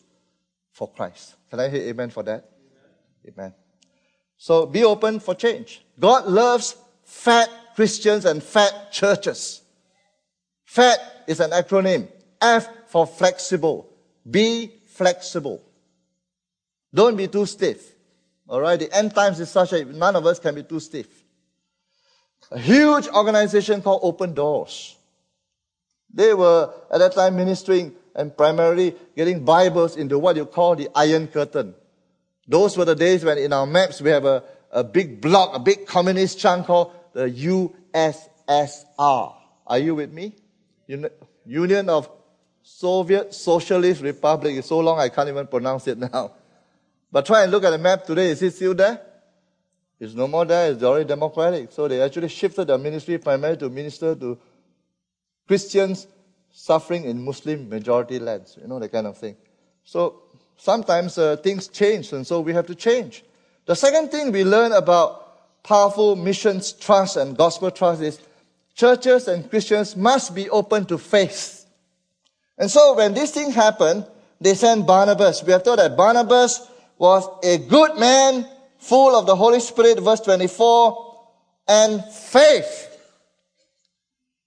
for 0.70 0.88
Christ. 0.88 1.34
Can 1.50 1.58
I 1.58 1.68
hear 1.68 1.82
amen 1.88 2.10
for 2.10 2.22
that? 2.22 2.48
Amen. 3.26 3.36
amen. 3.36 3.54
So 4.36 4.64
be 4.64 4.84
open 4.84 5.18
for 5.18 5.34
change. 5.34 5.84
God 5.98 6.26
loves 6.26 6.76
fat 7.02 7.50
Christians 7.74 8.24
and 8.24 8.40
fat 8.40 8.92
churches. 8.92 9.62
FAT 10.66 11.00
is 11.26 11.40
an 11.40 11.50
acronym. 11.50 12.06
F 12.40 12.68
for 12.86 13.08
flexible. 13.08 13.92
Be 14.30 14.70
flexible. 14.86 15.60
Don't 16.94 17.16
be 17.16 17.26
too 17.26 17.46
stiff. 17.46 17.92
Alright, 18.48 18.78
the 18.78 18.96
end 18.96 19.16
times 19.16 19.40
is 19.40 19.50
such 19.50 19.70
that 19.70 19.88
none 19.88 20.14
of 20.14 20.24
us 20.26 20.38
can 20.38 20.54
be 20.54 20.62
too 20.62 20.78
stiff. 20.78 21.19
A 22.50 22.58
huge 22.58 23.06
organization 23.08 23.80
called 23.80 24.00
Open 24.02 24.34
Doors. 24.34 24.96
They 26.12 26.34
were 26.34 26.74
at 26.90 26.98
that 26.98 27.12
time 27.12 27.36
ministering 27.36 27.94
and 28.14 28.36
primarily 28.36 28.96
getting 29.16 29.44
Bibles 29.44 29.96
into 29.96 30.18
what 30.18 30.34
you 30.36 30.46
call 30.46 30.74
the 30.74 30.88
Iron 30.94 31.28
Curtain. 31.28 31.74
Those 32.48 32.76
were 32.76 32.84
the 32.84 32.96
days 32.96 33.24
when 33.24 33.38
in 33.38 33.52
our 33.52 33.66
maps 33.66 34.00
we 34.00 34.10
have 34.10 34.24
a, 34.24 34.42
a 34.72 34.82
big 34.82 35.20
block, 35.20 35.54
a 35.54 35.60
big 35.60 35.86
communist 35.86 36.40
chunk 36.40 36.66
called 36.66 36.92
the 37.12 37.30
USSR. 37.94 39.34
Are 39.66 39.78
you 39.78 39.94
with 39.94 40.12
me? 40.12 40.34
Union 41.46 41.88
of 41.88 42.10
Soviet 42.62 43.32
Socialist 43.32 44.02
Republic. 44.02 44.56
It's 44.56 44.68
so 44.68 44.80
long 44.80 44.98
I 44.98 45.08
can't 45.08 45.28
even 45.28 45.46
pronounce 45.46 45.86
it 45.86 45.98
now. 46.12 46.32
But 47.12 47.26
try 47.26 47.44
and 47.44 47.52
look 47.52 47.62
at 47.62 47.70
the 47.70 47.78
map 47.78 48.04
today. 48.04 48.30
Is 48.30 48.42
it 48.42 48.54
still 48.54 48.74
there? 48.74 49.00
It's 50.00 50.14
no 50.14 50.26
more 50.26 50.46
there. 50.46 50.72
It's 50.72 50.82
already 50.82 51.04
democratic. 51.04 51.70
So 51.72 51.86
they 51.86 52.00
actually 52.00 52.28
shifted 52.28 52.66
their 52.68 52.78
ministry 52.78 53.18
primarily 53.18 53.58
to 53.58 53.68
minister 53.68 54.14
to 54.14 54.38
Christians 55.46 56.06
suffering 56.50 57.04
in 57.04 57.22
Muslim 57.22 57.68
majority 57.68 58.18
lands. 58.18 58.58
You 58.60 58.66
know, 58.66 58.78
that 58.78 58.90
kind 58.90 59.06
of 59.06 59.18
thing. 59.18 59.36
So 59.84 60.22
sometimes 60.56 61.18
uh, 61.18 61.36
things 61.36 61.68
change, 61.68 62.12
and 62.12 62.26
so 62.26 62.40
we 62.40 62.52
have 62.54 62.66
to 62.66 62.74
change. 62.74 63.24
The 63.66 63.76
second 63.76 64.10
thing 64.10 64.32
we 64.32 64.42
learn 64.42 64.72
about 64.72 65.62
powerful 65.62 66.16
missions 66.16 66.72
trust 66.72 67.16
and 67.16 67.36
gospel 67.36 67.70
trust 67.70 68.02
is 68.02 68.20
churches 68.74 69.28
and 69.28 69.48
Christians 69.48 69.96
must 69.96 70.34
be 70.34 70.48
open 70.48 70.86
to 70.86 70.96
faith. 70.96 71.66
And 72.56 72.70
so 72.70 72.94
when 72.94 73.14
this 73.14 73.32
thing 73.32 73.50
happened, 73.50 74.06
they 74.40 74.54
sent 74.54 74.86
Barnabas. 74.86 75.42
We 75.42 75.52
are 75.52 75.60
told 75.60 75.78
that 75.78 75.96
Barnabas 75.96 76.66
was 76.96 77.28
a 77.42 77.58
good 77.58 77.98
man, 77.98 78.46
full 78.80 79.14
of 79.14 79.26
the 79.26 79.36
Holy 79.36 79.60
Spirit, 79.60 80.00
verse 80.00 80.20
24, 80.20 81.16
and 81.68 82.04
faith. 82.04 82.88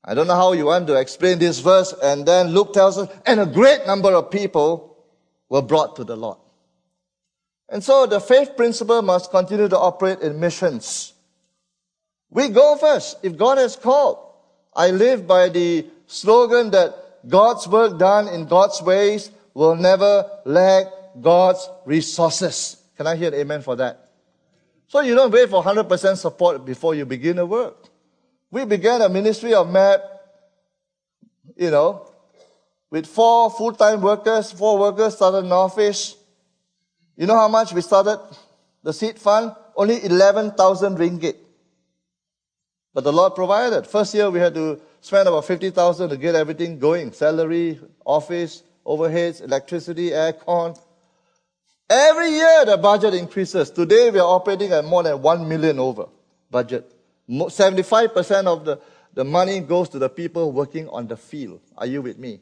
I 0.04 0.14
don't 0.14 0.28
know 0.28 0.36
how 0.36 0.52
you 0.52 0.66
want 0.66 0.88
to 0.88 1.00
explain 1.00 1.40
this 1.40 1.60
verse, 1.60 1.94
and 2.04 2.26
then 2.26 2.48
Luke 2.48 2.74
tells 2.74 2.98
us, 2.98 3.10
and 3.26 3.40
a 3.40 3.46
great 3.46 3.88
number 3.88 4.14
of 4.14 4.30
people 4.30 4.98
were 5.48 5.62
brought 5.62 5.96
to 5.96 6.04
the 6.04 6.18
Lord. 6.18 6.38
And 7.70 7.84
so 7.84 8.06
the 8.06 8.20
faith 8.20 8.58
principle 8.58 9.02
must 9.02 9.32
continue 9.32 9.70
to 9.70 9.78
operate 9.78 10.20
in 10.20 10.40
missions. 10.40 11.14
We 12.30 12.50
go 12.50 12.76
first. 12.76 13.18
If 13.24 13.38
God 13.38 13.58
has 13.58 13.76
called, 13.76 14.20
I 14.76 14.90
live 14.90 15.26
by 15.26 15.50
the 15.50 15.86
slogan 16.08 16.72
that 16.72 16.96
God's 17.28 17.68
work 17.68 17.98
done 17.98 18.28
in 18.28 18.46
God's 18.46 18.82
ways 18.82 19.32
will 19.54 19.76
never 19.76 20.30
lack 20.46 20.88
God's 21.22 21.70
resources. 21.86 22.78
Can 22.98 23.08
I 23.08 23.16
hear 23.16 23.30
an 23.30 23.36
amen 23.36 23.62
for 23.62 23.76
that? 23.78 24.03
So 24.94 25.00
you 25.00 25.16
don't 25.16 25.32
wait 25.32 25.50
for 25.50 25.64
100% 25.64 26.18
support 26.18 26.64
before 26.64 26.94
you 26.94 27.04
begin 27.04 27.38
the 27.38 27.48
work. 27.48 27.88
We 28.52 28.64
began 28.64 29.02
a 29.02 29.10
ministry 29.10 29.56
of 29.56 29.68
MAP, 29.68 30.02
you 31.58 31.72
know, 31.72 32.12
with 32.92 33.08
four 33.08 33.50
full-time 33.50 34.02
workers, 34.02 34.52
four 34.52 34.78
workers 34.78 35.16
started 35.16 35.46
in 35.48 35.52
office. 35.52 36.16
You 37.18 37.26
know 37.26 37.34
how 37.34 37.48
much 37.48 37.74
we 37.74 37.82
started 37.82 38.20
the 38.84 38.94
seed 38.94 39.18
fund? 39.18 39.56
Only 39.76 40.06
11,000 40.06 40.96
ringgit. 40.96 41.38
But 42.94 43.04
the 43.04 43.12
Lord 43.12 43.34
provided. 43.34 43.88
First 43.88 44.14
year 44.14 44.30
we 44.30 44.38
had 44.38 44.54
to 44.54 44.80
spend 45.02 45.28
about 45.28 45.46
50,000 45.46 46.08
to 46.08 46.18
get 46.18 46.36
everything 46.36 46.78
going. 46.78 47.14
Salary, 47.14 47.80
office, 48.06 48.62
overheads, 48.86 49.42
electricity, 49.42 50.12
aircon. 50.12 50.80
Every 51.96 52.32
year 52.32 52.66
the 52.66 52.76
budget 52.76 53.14
increases. 53.14 53.70
Today 53.70 54.10
we 54.10 54.18
are 54.18 54.28
operating 54.28 54.72
at 54.72 54.84
more 54.84 55.04
than 55.04 55.22
1 55.22 55.48
million 55.48 55.78
over 55.78 56.08
budget. 56.50 56.92
75% 57.30 58.48
of 58.48 58.66
the, 58.66 58.80
the 59.14 59.24
money 59.24 59.60
goes 59.60 59.90
to 59.90 60.00
the 60.00 60.10
people 60.10 60.52
working 60.52 60.90
on 60.90 61.08
the 61.08 61.16
field. 61.16 61.62
Are 61.78 61.86
you 61.86 62.02
with 62.02 62.18
me? 62.18 62.40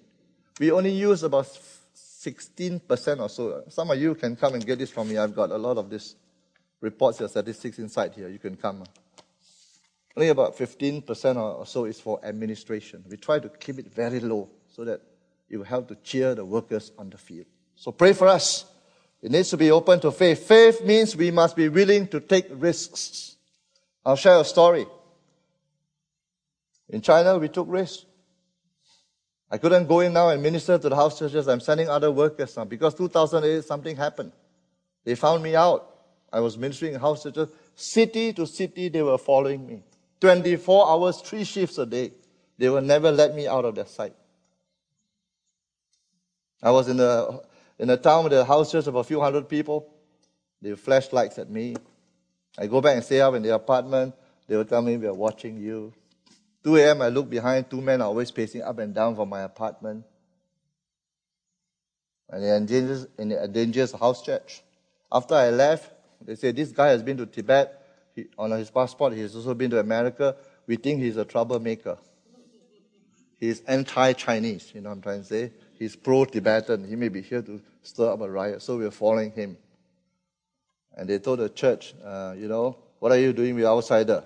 We 0.58 0.72
only 0.72 0.92
use 0.94 1.24
about 1.24 1.48
16% 1.94 3.20
or 3.20 3.28
so. 3.28 3.64
Some 3.68 3.92
of 3.92 4.00
you 4.00 4.16
can 4.16 4.38
come 4.38 4.54
and 4.54 4.66
get 4.66 4.80
this 4.80 4.90
from 4.90 5.10
me. 5.10 5.18
I've 5.18 5.36
got 5.36 5.52
a 5.52 5.58
lot 5.58 5.78
of 5.78 5.90
this 5.90 6.16
reports 6.80 7.20
and 7.20 7.30
statistics 7.30 7.78
inside 7.78 8.14
here. 8.16 8.30
You 8.30 8.40
can 8.40 8.56
come. 8.56 8.86
Only 10.16 10.30
about 10.30 10.58
15% 10.58 11.36
or 11.36 11.66
so 11.66 11.84
is 11.84 12.00
for 12.00 12.24
administration. 12.24 13.04
We 13.10 13.18
try 13.18 13.40
to 13.40 13.50
keep 13.50 13.80
it 13.80 13.94
very 13.94 14.22
low 14.22 14.48
so 14.74 14.86
that 14.86 15.02
will 15.50 15.66
help 15.66 15.90
to 15.90 15.96
cheer 15.96 16.36
the 16.36 16.46
workers 16.46 16.94
on 16.98 17.10
the 17.10 17.18
field. 17.18 17.48
So 17.76 17.92
pray 17.92 18.14
for 18.14 18.30
us. 18.30 18.64
It 19.22 19.32
needs 19.32 19.50
to 19.50 19.58
be 19.58 19.70
open 19.70 20.00
to 20.00 20.12
faith. 20.12 20.48
Faith 20.48 20.84
means 20.84 21.16
we 21.16 21.30
must 21.30 21.56
be 21.56 21.70
willing 21.70 22.08
to 22.08 22.20
take 22.20 22.48
risks. 22.50 23.36
I'll 24.06 24.16
share 24.16 24.40
a 24.40 24.44
story. 24.44 24.88
In 26.90 27.02
China, 27.02 27.38
we 27.38 27.48
took 27.48 27.68
risks. 27.70 28.06
I 29.50 29.58
couldn't 29.58 29.88
go 29.88 30.00
in 30.00 30.14
now 30.14 30.30
and 30.30 30.42
minister 30.42 30.78
to 30.78 30.90
the 30.90 30.96
house 30.96 31.20
churches. 31.20 31.48
I'm 31.48 31.60
sending 31.60 31.90
other 31.90 32.10
workers 32.10 32.56
now 32.58 32.64
because 32.64 32.96
2008 32.96 33.64
something 33.64 33.96
happened. 33.96 34.32
They 35.04 35.16
found 35.16 35.44
me 35.44 35.56
out. 35.56 35.88
I 36.32 36.40
was 36.40 36.58
ministering 36.58 36.94
in 36.94 37.00
house 37.00 37.24
churches. 37.24 37.50
City 37.76 38.34
to 38.34 38.48
city, 38.48 38.90
they 38.90 39.02
were 39.02 39.18
following 39.18 39.68
me. 39.68 39.84
24 40.22 40.90
hours, 40.90 41.18
three 41.22 41.44
shifts 41.44 41.78
a 41.78 41.86
day. 41.86 42.14
They 42.58 42.70
will 42.70 42.82
never 42.82 43.12
let 43.12 43.36
me 43.36 43.48
out 43.48 43.66
of 43.66 43.76
their 43.76 43.86
sight. 43.86 44.14
I 46.64 46.72
was 46.72 46.88
in 46.88 47.00
a, 47.00 47.40
in 47.82 47.90
a 47.90 47.98
town 47.98 48.24
with 48.24 48.34
a 48.34 48.46
house 48.46 48.72
church 48.72 48.86
of 48.86 48.94
a 48.94 49.04
few 49.04 49.20
hundred 49.20 49.50
people. 49.50 49.92
They 50.62 50.76
flashed 50.76 51.14
lights 51.14 51.40
at 51.40 51.50
me. 51.50 51.76
I 52.58 52.68
go 52.68 52.80
back 52.80 52.96
and 52.96 53.04
stay 53.04 53.20
up 53.20 53.34
in 53.34 53.42
the 53.42 53.56
apartment. 53.56 54.14
They 54.48 54.56
will 54.56 54.66
tell 54.66 54.84
me, 54.84 54.98
we 54.98 55.08
are 55.08 55.14
watching 55.14 55.58
you. 55.58 55.92
2 56.64 56.76
a.m., 56.76 57.02
I 57.02 57.08
look 57.08 57.28
behind. 57.28 57.72
Two 57.72 57.82
men 57.82 58.02
are 58.02 58.08
always 58.08 58.30
pacing 58.30 58.62
up 58.62 58.78
and 58.78 58.94
down 58.94 59.16
from 59.16 59.30
my 59.30 59.42
apartment. 59.42 60.06
And 62.30 62.44
in 62.44 62.66
dangerous, 62.68 63.08
in 63.18 63.32
a 63.32 63.48
dangerous 63.48 63.94
house 63.94 64.22
church. 64.22 64.62
After 65.12 65.34
I 65.34 65.50
left, 65.50 65.92
they 66.24 66.36
say, 66.36 66.52
this 66.52 66.72
guy 66.72 66.90
has 66.90 67.02
been 67.02 67.18
to 67.18 67.26
Tibet. 67.26 67.84
He, 68.16 68.28
on 68.38 68.52
his 68.52 68.70
passport, 68.70 69.14
he 69.14 69.22
has 69.22 69.36
also 69.36 69.56
been 69.56 69.72
to 69.72 69.80
America. 69.80 70.36
We 70.68 70.76
think 70.76 71.02
he's 71.02 71.18
a 71.18 71.26
troublemaker. 71.26 71.98
He's 73.40 73.62
anti-Chinese, 73.62 74.72
you 74.76 74.82
know 74.82 74.90
what 74.90 74.98
I'm 74.98 75.02
trying 75.02 75.22
to 75.22 75.28
say? 75.28 75.52
He's 75.82 75.96
pro-Tibetan. 75.96 76.88
He 76.88 76.96
may 76.96 77.10
be 77.10 77.24
here 77.24 77.42
to 77.42 77.60
stir 77.82 78.12
up 78.12 78.22
a 78.22 78.30
riot. 78.30 78.62
So 78.62 78.78
we're 78.78 78.92
following 78.92 79.32
him. 79.32 79.58
And 80.96 81.10
they 81.10 81.18
told 81.18 81.40
the 81.40 81.50
church, 81.50 81.96
uh, 82.06 82.36
you 82.38 82.48
know, 82.48 82.78
what 83.00 83.12
are 83.12 83.18
you 83.18 83.34
doing 83.34 83.56
with 83.56 83.66
outsider? 83.66 84.24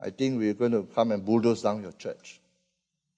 I 0.00 0.08
think 0.08 0.38
we're 0.38 0.54
going 0.54 0.72
to 0.72 0.88
come 0.94 1.12
and 1.12 1.22
bulldoze 1.22 1.60
down 1.60 1.82
your 1.82 1.92
church. 1.92 2.40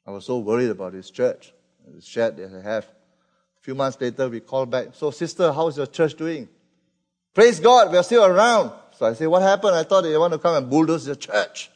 I 0.05 0.11
was 0.11 0.25
so 0.25 0.39
worried 0.39 0.71
about 0.71 0.95
this 0.95 1.11
church, 1.11 1.53
the 1.87 2.03
shed 2.03 2.39
that 2.39 2.53
I 2.53 2.61
have. 2.61 2.87
A 2.87 3.61
few 3.61 3.77
months 3.77 4.01
later, 4.01 4.29
we 4.29 4.41
called 4.41 4.73
back. 4.73 4.89
So, 4.95 5.13
sister, 5.13 5.53
how's 5.53 5.77
your 5.77 5.87
church 5.87 6.15
doing? 6.15 6.49
Praise 7.33 7.61
God, 7.61 7.93
we're 7.93 8.03
still 8.03 8.25
around. 8.25 8.73
So 8.97 9.07
I 9.07 9.13
say, 9.13 9.29
what 9.29 9.43
happened? 9.43 9.77
I 9.77 9.85
thought 9.85 10.01
they 10.01 10.19
want 10.19 10.33
to 10.33 10.41
come 10.41 10.57
and 10.57 10.69
bulldoze 10.69 11.07
your 11.07 11.15
church. 11.15 11.71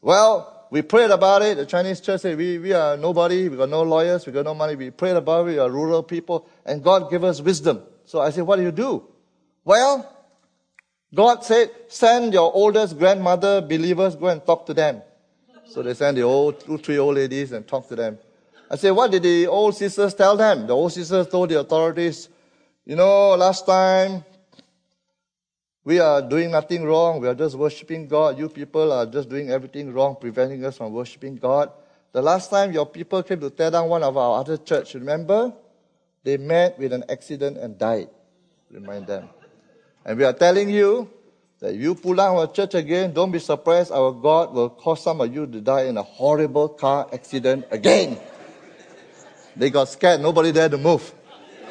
Well, 0.00 0.57
we 0.70 0.82
prayed 0.82 1.10
about 1.10 1.42
it. 1.42 1.56
The 1.56 1.66
Chinese 1.66 2.00
church 2.00 2.20
said, 2.20 2.36
we, 2.36 2.58
we 2.58 2.72
are 2.72 2.96
nobody. 2.96 3.48
We 3.48 3.56
got 3.56 3.68
no 3.68 3.82
lawyers. 3.82 4.26
We 4.26 4.32
got 4.32 4.44
no 4.44 4.54
money. 4.54 4.76
We 4.76 4.90
prayed 4.90 5.16
about 5.16 5.46
it. 5.46 5.52
We 5.52 5.58
are 5.58 5.70
rural 5.70 6.02
people. 6.02 6.46
And 6.64 6.82
God 6.82 7.10
gave 7.10 7.24
us 7.24 7.40
wisdom. 7.40 7.82
So 8.04 8.20
I 8.20 8.30
said, 8.30 8.44
what 8.44 8.56
do 8.56 8.62
you 8.62 8.72
do? 8.72 9.04
Well, 9.64 10.14
God 11.14 11.42
said, 11.44 11.70
send 11.88 12.34
your 12.34 12.52
oldest 12.54 12.98
grandmother 12.98 13.60
believers, 13.62 14.14
go 14.14 14.26
and 14.28 14.44
talk 14.44 14.66
to 14.66 14.74
them. 14.74 15.02
So 15.66 15.82
they 15.82 15.94
sent 15.94 16.16
the 16.16 16.22
old, 16.22 16.60
two, 16.60 16.78
three 16.78 16.98
old 16.98 17.14
ladies 17.14 17.52
and 17.52 17.66
talk 17.66 17.88
to 17.88 17.96
them. 17.96 18.18
I 18.70 18.76
said, 18.76 18.90
what 18.90 19.10
did 19.10 19.22
the 19.22 19.46
old 19.46 19.74
sisters 19.74 20.14
tell 20.14 20.36
them? 20.36 20.66
The 20.66 20.74
old 20.74 20.92
sisters 20.92 21.26
told 21.28 21.48
the 21.48 21.60
authorities, 21.60 22.28
you 22.84 22.96
know, 22.96 23.34
last 23.34 23.66
time 23.66 24.24
we 25.84 26.00
are 26.00 26.20
doing 26.20 26.50
nothing 26.50 26.84
wrong. 26.84 27.20
We 27.20 27.28
are 27.28 27.34
just 27.34 27.56
worshiping 27.56 28.08
God. 28.08 28.38
You 28.38 28.48
people 28.48 28.92
are 28.92 29.06
just 29.06 29.28
doing 29.28 29.50
everything 29.50 29.92
wrong, 29.92 30.16
preventing 30.20 30.64
us 30.64 30.76
from 30.76 30.92
worshiping 30.92 31.36
God. 31.36 31.70
The 32.12 32.22
last 32.22 32.50
time 32.50 32.72
your 32.72 32.86
people 32.86 33.22
came 33.22 33.40
to 33.40 33.50
tear 33.50 33.70
down 33.70 33.88
one 33.88 34.02
of 34.02 34.16
our 34.16 34.40
other 34.40 34.56
church, 34.56 34.94
remember? 34.94 35.52
They 36.24 36.36
met 36.36 36.78
with 36.78 36.92
an 36.92 37.04
accident 37.08 37.58
and 37.58 37.78
died. 37.78 38.08
Remind 38.70 39.06
them. 39.06 39.28
And 40.04 40.18
we 40.18 40.24
are 40.24 40.32
telling 40.32 40.68
you 40.68 41.08
that 41.60 41.74
if 41.74 41.80
you 41.80 41.94
pull 41.94 42.14
down 42.14 42.36
our 42.36 42.46
church 42.50 42.74
again, 42.74 43.12
don't 43.12 43.30
be 43.30 43.38
surprised. 43.38 43.92
Our 43.92 44.12
God 44.12 44.52
will 44.52 44.70
cause 44.70 45.02
some 45.02 45.20
of 45.20 45.32
you 45.34 45.46
to 45.46 45.60
die 45.60 45.84
in 45.84 45.96
a 45.96 46.02
horrible 46.02 46.68
car 46.68 47.08
accident 47.12 47.66
again. 47.70 48.18
they 49.56 49.70
got 49.70 49.88
scared. 49.88 50.20
Nobody 50.20 50.52
dared 50.52 50.72
to 50.72 50.78
move. 50.78 51.12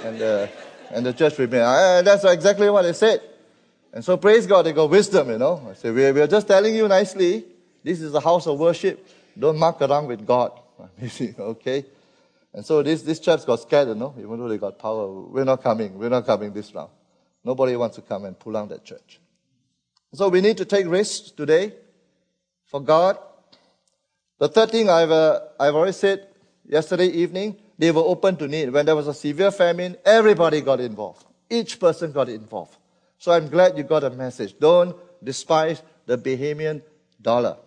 And, 0.03 0.22
uh, 0.22 0.47
and 0.91 1.05
the 1.05 1.14
church 1.14 1.38
remained. 1.38 1.64
Uh, 1.64 2.01
that's 2.01 2.24
exactly 2.24 2.70
what 2.70 2.84
they 2.84 2.93
said. 2.93 3.22
And 3.93 4.03
so 4.03 4.17
praise 4.17 4.45
God, 4.45 4.65
they 4.65 4.73
got 4.73 4.89
wisdom, 4.89 5.29
you 5.29 5.38
know. 5.38 5.67
I 5.69 5.73
say, 5.73 5.91
we 5.91 6.03
are 6.05 6.27
just 6.27 6.47
telling 6.47 6.75
you 6.75 6.88
nicely, 6.88 7.45
this 7.83 8.01
is 8.01 8.13
a 8.13 8.19
house 8.19 8.47
of 8.47 8.59
worship. 8.59 9.05
Don't 9.38 9.57
muck 9.57 9.81
around 9.81 10.07
with 10.07 10.25
God. 10.25 10.51
okay? 11.39 11.85
And 12.53 12.65
so 12.65 12.83
this, 12.83 13.01
this 13.01 13.19
church 13.19 13.45
got 13.45 13.59
scared, 13.59 13.89
you 13.89 13.95
know, 13.95 14.13
even 14.17 14.38
though 14.39 14.47
they 14.47 14.57
got 14.57 14.77
power. 14.77 15.09
We're 15.09 15.45
not 15.45 15.63
coming. 15.63 15.97
We're 15.97 16.09
not 16.09 16.25
coming 16.25 16.53
this 16.53 16.73
round. 16.73 16.89
Nobody 17.43 17.75
wants 17.75 17.95
to 17.95 18.01
come 18.01 18.25
and 18.25 18.38
pull 18.38 18.53
down 18.53 18.67
that 18.69 18.83
church. 18.83 19.19
So 20.13 20.29
we 20.29 20.41
need 20.41 20.57
to 20.57 20.65
take 20.65 20.88
risks 20.88 21.31
today. 21.31 21.73
for 22.67 22.81
God. 22.81 23.17
The 24.39 24.49
third 24.49 24.71
thing 24.71 24.89
I've, 24.89 25.09
uh, 25.09 25.39
I've 25.59 25.73
already 25.73 25.93
said 25.93 26.27
yesterday 26.67 27.07
evening, 27.07 27.57
they 27.77 27.91
were 27.91 28.01
open 28.01 28.35
to 28.38 28.47
need. 28.47 28.69
When 28.69 28.85
there 28.85 28.95
was 28.95 29.07
a 29.07 29.13
severe 29.13 29.51
famine, 29.51 29.97
everybody 30.05 30.61
got 30.61 30.79
involved. 30.79 31.25
Each 31.49 31.79
person 31.79 32.11
got 32.11 32.29
involved. 32.29 32.75
So 33.18 33.32
I'm 33.32 33.49
glad 33.49 33.78
you 33.78 33.84
got 33.84 34.03
a 34.03 34.09
message. 34.09 34.55
Don't 34.59 34.95
despise 35.24 35.82
the 36.05 36.18
Bahamian 36.18 36.82
dollar. 37.22 37.57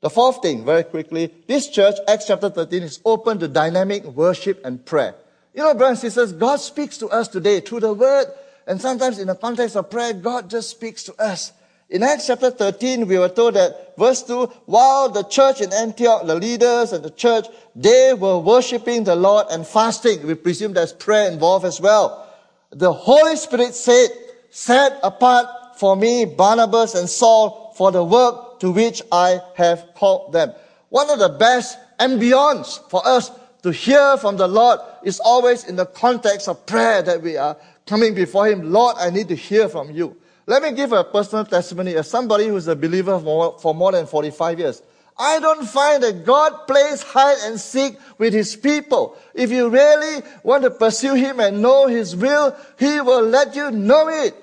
The 0.00 0.10
fourth 0.10 0.42
thing, 0.42 0.64
very 0.64 0.84
quickly, 0.84 1.32
this 1.46 1.68
church, 1.68 1.96
Acts 2.06 2.26
chapter 2.26 2.48
13, 2.50 2.82
is 2.84 3.00
open 3.04 3.40
to 3.40 3.48
dynamic 3.48 4.04
worship 4.04 4.64
and 4.64 4.84
prayer. 4.84 5.14
You 5.54 5.64
know, 5.64 5.74
brothers 5.74 6.04
and 6.04 6.12
sisters, 6.12 6.32
God 6.32 6.60
speaks 6.60 6.98
to 6.98 7.08
us 7.08 7.26
today 7.26 7.60
through 7.60 7.80
the 7.80 7.92
word, 7.92 8.26
and 8.66 8.80
sometimes 8.80 9.18
in 9.18 9.26
the 9.26 9.34
context 9.34 9.74
of 9.74 9.90
prayer, 9.90 10.12
God 10.12 10.48
just 10.48 10.70
speaks 10.70 11.02
to 11.04 11.20
us. 11.20 11.52
In 11.90 12.02
Acts 12.02 12.28
chapter 12.28 12.50
13, 12.50 13.08
we 13.08 13.18
were 13.18 13.30
told 13.30 13.54
that, 13.54 13.96
verse 13.98 14.22
2, 14.22 14.46
while 14.66 15.08
the 15.08 15.24
church 15.24 15.60
in 15.60 15.72
Antioch, 15.72 16.26
the 16.26 16.34
leaders 16.36 16.92
and 16.92 17.02
the 17.02 17.10
church, 17.10 17.46
they 17.74 18.14
were 18.14 18.38
worshiping 18.38 19.04
the 19.04 19.16
Lord 19.16 19.46
and 19.50 19.66
fasting. 19.66 20.24
We 20.24 20.34
presume 20.34 20.74
there's 20.74 20.92
prayer 20.92 21.30
involved 21.30 21.64
as 21.64 21.80
well. 21.80 22.27
The 22.70 22.92
Holy 22.92 23.36
Spirit 23.36 23.74
said, 23.74 24.08
set 24.50 24.98
apart 25.02 25.78
for 25.78 25.96
me 25.96 26.24
Barnabas 26.24 26.94
and 26.94 27.08
Saul 27.08 27.72
for 27.76 27.90
the 27.92 28.04
work 28.04 28.60
to 28.60 28.70
which 28.70 29.02
I 29.10 29.40
have 29.56 29.88
called 29.94 30.32
them. 30.32 30.52
One 30.90 31.08
of 31.10 31.18
the 31.18 31.30
best 31.30 31.78
ambience 31.98 32.78
for 32.90 33.06
us 33.06 33.30
to 33.62 33.72
hear 33.72 34.16
from 34.18 34.36
the 34.36 34.48
Lord 34.48 34.80
is 35.04 35.20
always 35.20 35.64
in 35.64 35.76
the 35.76 35.86
context 35.86 36.48
of 36.48 36.66
prayer 36.66 37.02
that 37.02 37.22
we 37.22 37.36
are 37.36 37.56
coming 37.86 38.14
before 38.14 38.48
Him. 38.48 38.72
Lord, 38.72 38.96
I 38.98 39.10
need 39.10 39.28
to 39.28 39.34
hear 39.34 39.68
from 39.68 39.90
you. 39.90 40.16
Let 40.46 40.62
me 40.62 40.72
give 40.72 40.92
a 40.92 41.04
personal 41.04 41.44
testimony 41.44 41.94
as 41.94 42.08
somebody 42.08 42.48
who's 42.48 42.68
a 42.68 42.76
believer 42.76 43.18
for, 43.18 43.58
for 43.58 43.74
more 43.74 43.92
than 43.92 44.06
45 44.06 44.58
years. 44.58 44.82
I 45.18 45.40
don't 45.40 45.66
find 45.66 46.02
that 46.04 46.24
God 46.24 46.66
plays 46.66 47.02
hide 47.02 47.38
and 47.42 47.58
seek 47.58 47.98
with 48.18 48.32
His 48.32 48.54
people. 48.54 49.16
If 49.34 49.50
you 49.50 49.68
really 49.68 50.22
want 50.44 50.62
to 50.62 50.70
pursue 50.70 51.14
Him 51.14 51.40
and 51.40 51.60
know 51.60 51.88
His 51.88 52.14
will, 52.14 52.56
He 52.78 53.00
will 53.00 53.22
let 53.22 53.56
you 53.56 53.70
know 53.70 54.08
it. 54.08 54.36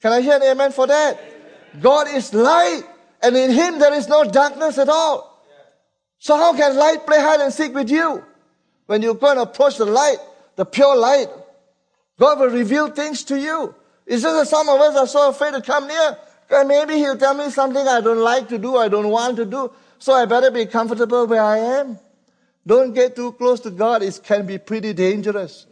Can 0.00 0.12
I 0.12 0.20
hear 0.20 0.36
an 0.36 0.42
amen 0.42 0.72
for 0.72 0.86
that? 0.86 1.20
God 1.80 2.08
is 2.08 2.32
light, 2.32 2.82
and 3.22 3.36
in 3.36 3.50
Him 3.50 3.78
there 3.78 3.94
is 3.94 4.08
no 4.08 4.24
darkness 4.24 4.78
at 4.78 4.88
all. 4.88 5.42
So 6.18 6.36
how 6.36 6.56
can 6.56 6.76
light 6.76 7.04
play 7.04 7.20
hide 7.20 7.40
and 7.40 7.52
seek 7.52 7.74
with 7.74 7.90
you? 7.90 8.24
When 8.86 9.02
you 9.02 9.14
go 9.14 9.30
and 9.30 9.40
approach 9.40 9.78
the 9.78 9.86
light, 9.86 10.18
the 10.54 10.64
pure 10.64 10.96
light, 10.96 11.28
God 12.18 12.38
will 12.38 12.50
reveal 12.50 12.88
things 12.88 13.24
to 13.24 13.40
you. 13.40 13.74
It's 14.06 14.22
just 14.22 14.36
that 14.36 14.46
some 14.46 14.68
of 14.68 14.80
us 14.80 14.96
are 14.96 15.06
so 15.06 15.30
afraid 15.30 15.54
to 15.54 15.62
come 15.62 15.88
near. 15.88 16.16
And 16.50 16.68
maybe 16.68 16.94
He'll 16.94 17.16
tell 17.16 17.34
me 17.34 17.50
something 17.50 17.86
I 17.86 18.00
don't 18.00 18.20
like 18.20 18.48
to 18.48 18.58
do, 18.58 18.76
I 18.76 18.88
don't 18.88 19.08
want 19.08 19.36
to 19.36 19.46
do. 19.46 19.72
So 19.98 20.12
I 20.12 20.24
better 20.26 20.50
be 20.50 20.66
comfortable 20.66 21.26
where 21.26 21.42
I 21.42 21.58
am. 21.58 21.98
Don't 22.66 22.92
get 22.92 23.16
too 23.16 23.32
close 23.32 23.60
to 23.60 23.70
God. 23.70 24.02
It 24.02 24.20
can 24.22 24.46
be 24.46 24.58
pretty 24.58 24.92
dangerous. 24.92 25.66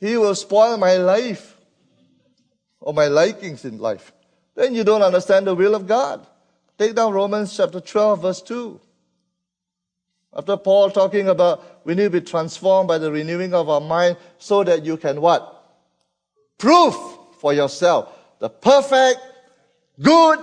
He 0.00 0.16
will 0.16 0.34
spoil 0.34 0.76
my 0.76 0.96
life 0.96 1.56
or 2.80 2.92
my 2.92 3.06
likings 3.06 3.64
in 3.64 3.78
life. 3.78 4.12
Then 4.54 4.74
you 4.74 4.84
don't 4.84 5.02
understand 5.02 5.46
the 5.46 5.54
will 5.54 5.74
of 5.74 5.86
God. 5.86 6.26
Take 6.76 6.94
down 6.94 7.12
Romans 7.12 7.56
chapter 7.56 7.80
12, 7.80 8.22
verse 8.22 8.42
2. 8.42 8.80
After 10.34 10.56
Paul 10.56 10.90
talking 10.90 11.28
about 11.28 11.84
we 11.84 11.94
need 11.94 12.04
to 12.04 12.10
be 12.10 12.20
transformed 12.20 12.88
by 12.88 12.98
the 12.98 13.12
renewing 13.12 13.54
of 13.54 13.68
our 13.68 13.80
mind 13.80 14.16
so 14.38 14.64
that 14.64 14.84
you 14.84 14.96
can 14.96 15.20
what? 15.20 15.78
Prove 16.58 16.94
for 17.38 17.52
yourself 17.52 18.12
the 18.42 18.50
perfect, 18.50 19.20
good, 20.00 20.40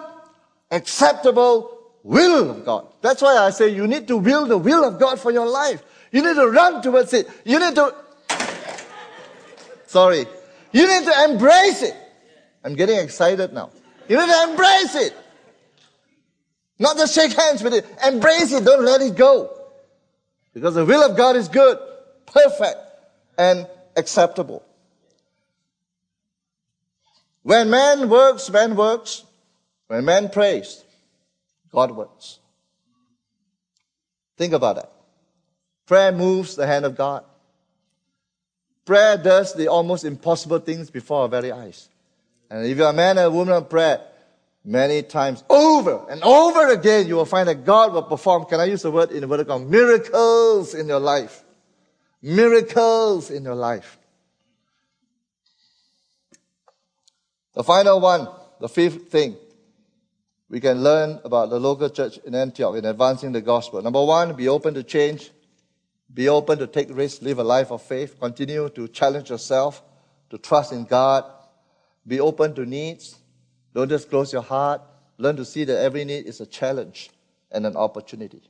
acceptable 0.72 1.78
will 2.02 2.50
of 2.50 2.64
God. 2.64 2.88
That's 3.02 3.22
why 3.22 3.36
I 3.36 3.50
say 3.50 3.76
you 3.76 3.88
need 3.88 4.08
to 4.08 4.16
will 4.16 4.46
the 4.46 4.58
will 4.58 4.86
of 4.86 4.98
God 4.98 5.20
for 5.20 5.32
your 5.32 5.46
life. 5.46 5.84
You 6.14 6.22
need 6.24 6.36
to 6.36 6.48
run 6.48 6.82
towards 6.82 7.12
it. 7.14 7.28
You 7.44 7.60
need 7.60 7.76
to, 7.76 7.94
sorry, 9.86 10.28
you 10.72 10.88
need 10.88 11.04
to 11.12 11.24
embrace 11.26 11.82
it. 11.82 11.94
I'm 12.64 12.76
getting 12.76 13.00
excited 13.00 13.52
now. 13.52 13.70
You 14.08 14.18
need 14.18 14.32
to 14.32 14.50
embrace 14.50 14.96
it. 14.96 15.14
Not 16.80 16.96
just 16.96 17.14
shake 17.14 17.34
hands 17.34 17.62
with 17.62 17.74
it. 17.74 17.86
Embrace 18.06 18.54
it. 18.54 18.64
Don't 18.64 18.86
let 18.86 19.02
it 19.02 19.18
go. 19.18 19.54
Because 20.54 20.76
the 20.76 20.86
will 20.86 21.04
of 21.04 21.18
God 21.18 21.36
is 21.36 21.50
good, 21.50 21.78
perfect, 22.26 22.78
and 23.38 23.68
acceptable. 23.98 24.64
When 27.44 27.70
man 27.70 28.10
works, 28.10 28.50
man 28.50 28.76
works. 28.76 29.24
When 29.88 30.06
man 30.06 30.30
prays, 30.30 30.84
God 31.72 31.92
works. 31.92 32.40
Think 34.38 34.54
about 34.54 34.78
that. 34.78 34.92
Prayer 35.86 36.12
moves 36.12 36.56
the 36.56 36.66
hand 36.66 36.86
of 36.86 36.96
God. 36.96 37.24
Prayer 38.86 39.18
does 39.18 39.54
the 39.54 39.68
almost 39.68 40.04
impossible 40.04 40.60
things 40.60 40.90
before 40.90 41.24
our 41.24 41.28
very 41.28 41.52
eyes. 41.52 41.90
And 42.50 42.66
if 42.66 42.78
you're 42.78 42.90
a 42.90 42.94
man 42.94 43.20
or 43.20 43.24
a 43.24 43.30
woman 43.30 43.54
of 43.54 43.70
prayer, 43.70 44.02
many 44.66 45.04
times 45.04 45.44
over 45.50 46.06
and 46.10 46.24
over 46.24 46.70
again, 46.70 47.08
you 47.08 47.16
will 47.16 47.26
find 47.26 47.48
that 47.48 47.66
God 47.66 47.94
will 47.94 48.04
perform, 48.04 48.46
can 48.46 48.60
I 48.60 48.66
use 48.66 48.82
the 48.82 48.92
word 48.92 49.12
in 49.12 49.22
the 49.22 49.28
word 49.28 49.42
of 49.42 49.48
God, 49.48 49.68
miracles 49.68 50.74
in 50.74 50.88
your 50.88 51.00
life. 51.00 51.44
Miracles 52.22 53.30
in 53.30 53.44
your 53.44 53.56
life. 53.56 53.99
The 57.60 57.66
final 57.66 58.00
one, 58.00 58.30
the 58.62 58.70
fifth 58.70 59.10
thing 59.10 59.36
we 60.48 60.62
can 60.62 60.82
learn 60.82 61.20
about 61.26 61.50
the 61.50 61.60
local 61.60 61.90
church 61.90 62.18
in 62.20 62.34
Antioch 62.34 62.78
in 62.78 62.86
advancing 62.86 63.34
the 63.34 63.42
gospel. 63.42 63.82
Number 63.82 64.02
one, 64.02 64.34
be 64.34 64.48
open 64.48 64.76
to 64.76 64.82
change. 64.82 65.30
Be 66.14 66.30
open 66.30 66.58
to 66.60 66.68
take 66.68 66.88
risks, 66.90 67.22
live 67.22 67.38
a 67.38 67.44
life 67.44 67.70
of 67.70 67.82
faith, 67.82 68.18
continue 68.18 68.70
to 68.70 68.88
challenge 68.88 69.30
yourself, 69.30 69.84
to 70.30 70.38
trust 70.38 70.72
in 70.72 70.86
God, 70.86 71.26
be 72.08 72.22
open 72.22 72.56
to 72.56 72.66
needs, 72.66 73.18
don't 73.74 73.90
just 73.90 74.10
close 74.10 74.32
your 74.32 74.42
heart. 74.42 74.82
Learn 75.18 75.36
to 75.36 75.44
see 75.44 75.66
that 75.66 75.82
every 75.82 76.06
need 76.06 76.28
is 76.28 76.40
a 76.40 76.46
challenge 76.46 77.10
and 77.52 77.66
an 77.66 77.76
opportunity. 77.76 78.42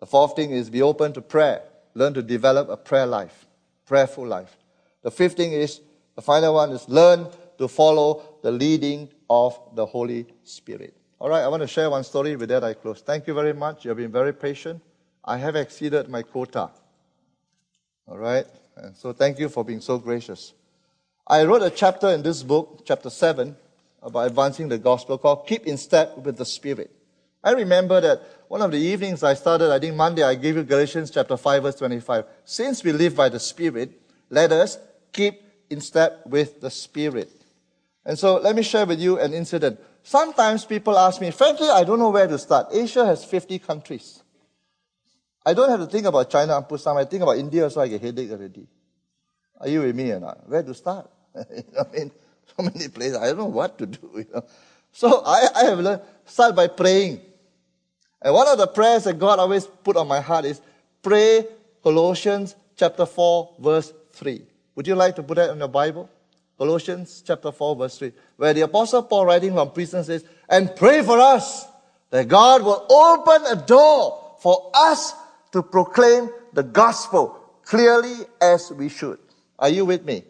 The 0.00 0.06
fourth 0.06 0.34
thing 0.34 0.50
is 0.50 0.68
be 0.68 0.82
open 0.82 1.12
to 1.12 1.20
prayer. 1.20 1.62
Learn 1.94 2.14
to 2.14 2.22
develop 2.24 2.68
a 2.70 2.76
prayer 2.76 3.06
life, 3.06 3.46
prayerful 3.86 4.26
life. 4.26 4.56
The 5.02 5.12
fifth 5.12 5.36
thing 5.36 5.52
is, 5.52 5.80
the 6.16 6.22
final 6.22 6.54
one 6.54 6.72
is 6.72 6.88
learn 6.88 7.28
to 7.58 7.68
follow 7.68 8.38
the 8.42 8.50
leading 8.50 9.08
of 9.30 9.58
the 9.74 9.86
Holy 9.86 10.26
Spirit. 10.42 10.94
All 11.18 11.28
right, 11.28 11.42
I 11.42 11.48
want 11.48 11.62
to 11.62 11.66
share 11.66 11.88
one 11.88 12.04
story. 12.04 12.36
With 12.36 12.48
that, 12.50 12.64
I 12.64 12.74
close. 12.74 13.00
Thank 13.00 13.26
you 13.26 13.34
very 13.34 13.52
much. 13.52 13.84
You 13.84 13.90
have 13.90 13.98
been 13.98 14.12
very 14.12 14.32
patient. 14.32 14.82
I 15.24 15.38
have 15.38 15.56
exceeded 15.56 16.08
my 16.08 16.22
quota. 16.22 16.70
All 18.06 18.18
right, 18.18 18.44
and 18.76 18.94
so 18.94 19.12
thank 19.12 19.38
you 19.38 19.48
for 19.48 19.64
being 19.64 19.80
so 19.80 19.98
gracious. 19.98 20.52
I 21.26 21.44
wrote 21.44 21.62
a 21.62 21.70
chapter 21.70 22.08
in 22.10 22.22
this 22.22 22.42
book, 22.42 22.82
chapter 22.84 23.08
7, 23.08 23.56
about 24.02 24.26
advancing 24.26 24.68
the 24.68 24.76
gospel 24.76 25.16
called 25.16 25.46
Keep 25.46 25.66
in 25.66 25.78
Step 25.78 26.18
with 26.18 26.36
the 26.36 26.44
Spirit. 26.44 26.90
I 27.42 27.52
remember 27.52 28.00
that 28.00 28.22
one 28.48 28.60
of 28.60 28.70
the 28.70 28.78
evenings 28.78 29.22
I 29.22 29.34
started, 29.34 29.72
I 29.72 29.78
think 29.78 29.94
Monday, 29.94 30.22
I 30.22 30.34
gave 30.34 30.56
you 30.56 30.62
Galatians 30.62 31.10
chapter 31.10 31.36
5, 31.36 31.62
verse 31.62 31.76
25. 31.76 32.24
Since 32.44 32.84
we 32.84 32.92
live 32.92 33.16
by 33.16 33.30
the 33.30 33.40
Spirit, 33.40 33.98
let 34.28 34.52
us 34.52 34.78
keep 35.12 35.42
in 35.70 35.80
step 35.80 36.26
with 36.26 36.60
the 36.60 36.70
Spirit. 36.70 37.30
And 38.06 38.18
so 38.18 38.36
let 38.36 38.54
me 38.54 38.62
share 38.62 38.84
with 38.84 39.00
you 39.00 39.18
an 39.18 39.32
incident. 39.32 39.80
Sometimes 40.02 40.64
people 40.64 40.98
ask 40.98 41.20
me, 41.20 41.30
frankly, 41.30 41.68
I 41.68 41.84
don't 41.84 41.98
know 41.98 42.10
where 42.10 42.26
to 42.26 42.38
start. 42.38 42.68
Asia 42.72 43.06
has 43.06 43.24
50 43.24 43.58
countries. 43.60 44.22
I 45.46 45.54
don't 45.54 45.70
have 45.70 45.80
to 45.80 45.86
think 45.86 46.06
about 46.06 46.30
China 46.30 46.56
and 46.56 46.66
Pusam. 46.66 46.96
I 46.96 47.04
think 47.04 47.22
about 47.22 47.38
India, 47.38 47.68
so 47.70 47.80
I 47.80 47.88
get 47.88 48.02
headache 48.02 48.30
already. 48.30 48.66
Are 49.60 49.68
you 49.68 49.80
with 49.80 49.94
me 49.94 50.10
or 50.10 50.20
not? 50.20 50.48
Where 50.48 50.62
to 50.62 50.74
start? 50.74 51.10
I 51.36 51.42
mean, 51.92 52.10
so 52.56 52.62
many 52.62 52.88
places. 52.88 53.16
I 53.16 53.28
don't 53.28 53.38
know 53.38 53.44
what 53.46 53.78
to 53.78 53.86
do. 53.86 54.10
You 54.14 54.26
know? 54.34 54.44
So 54.92 55.22
I, 55.24 55.48
I 55.54 55.64
have 55.64 55.78
learned, 55.80 56.02
start 56.24 56.54
by 56.54 56.68
praying. 56.68 57.20
And 58.22 58.32
one 58.32 58.48
of 58.48 58.58
the 58.58 58.66
prayers 58.66 59.04
that 59.04 59.18
God 59.18 59.38
always 59.38 59.66
put 59.66 59.96
on 59.96 60.06
my 60.08 60.20
heart 60.20 60.44
is 60.44 60.60
pray 61.02 61.46
Colossians 61.82 62.56
chapter 62.76 63.04
4, 63.04 63.56
verse 63.58 63.92
3. 64.12 64.42
Would 64.76 64.86
you 64.86 64.94
like 64.94 65.16
to 65.16 65.22
put 65.22 65.36
that 65.36 65.50
in 65.50 65.58
the 65.58 65.68
Bible? 65.68 66.08
Colossians 66.56 67.22
chapter 67.26 67.50
4, 67.50 67.76
verse 67.76 67.98
3, 67.98 68.12
where 68.36 68.54
the 68.54 68.62
Apostle 68.62 69.02
Paul, 69.02 69.26
writing 69.26 69.52
from 69.52 69.72
prison, 69.72 70.04
says, 70.04 70.24
And 70.48 70.74
pray 70.76 71.02
for 71.02 71.18
us 71.18 71.66
that 72.10 72.28
God 72.28 72.62
will 72.62 72.86
open 72.88 73.46
a 73.46 73.56
door 73.66 74.36
for 74.38 74.70
us 74.74 75.14
to 75.52 75.62
proclaim 75.62 76.30
the 76.52 76.62
gospel 76.62 77.40
clearly 77.64 78.14
as 78.40 78.70
we 78.70 78.88
should. 78.88 79.18
Are 79.58 79.68
you 79.68 79.84
with 79.84 80.04
me? 80.04 80.24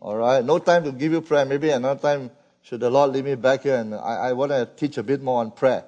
All 0.00 0.16
right. 0.16 0.44
No 0.44 0.58
time 0.58 0.84
to 0.84 0.92
give 0.92 1.12
you 1.12 1.20
prayer. 1.20 1.44
Maybe 1.44 1.70
another 1.70 2.00
time, 2.00 2.30
should 2.62 2.80
the 2.80 2.90
Lord 2.90 3.12
lead 3.12 3.24
me 3.24 3.34
back 3.34 3.62
here 3.62 3.76
and 3.76 3.94
I, 3.94 4.28
I 4.28 4.32
want 4.32 4.52
to 4.52 4.68
teach 4.76 4.98
a 4.98 5.02
bit 5.02 5.22
more 5.22 5.40
on 5.40 5.50
prayer. 5.50 5.84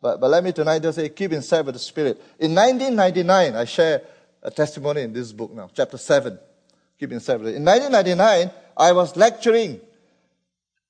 But, 0.00 0.20
but 0.20 0.28
let 0.28 0.44
me 0.44 0.52
tonight 0.52 0.82
just 0.82 0.96
say, 0.96 1.08
keep 1.08 1.32
in 1.32 1.42
step 1.42 1.66
with 1.66 1.74
the 1.74 1.78
Spirit. 1.78 2.18
In 2.38 2.54
1999, 2.54 3.54
I 3.54 3.64
share 3.64 4.02
a 4.42 4.50
testimony 4.50 5.02
in 5.02 5.12
this 5.12 5.32
book 5.32 5.52
now, 5.52 5.70
chapter 5.74 5.98
7. 5.98 6.38
Keep 6.98 7.12
in 7.12 7.20
step 7.20 7.40
with 7.40 7.48
it. 7.48 7.56
In 7.56 7.64
1999, 7.64 8.50
I 8.76 8.92
was 8.92 9.16
lecturing 9.16 9.80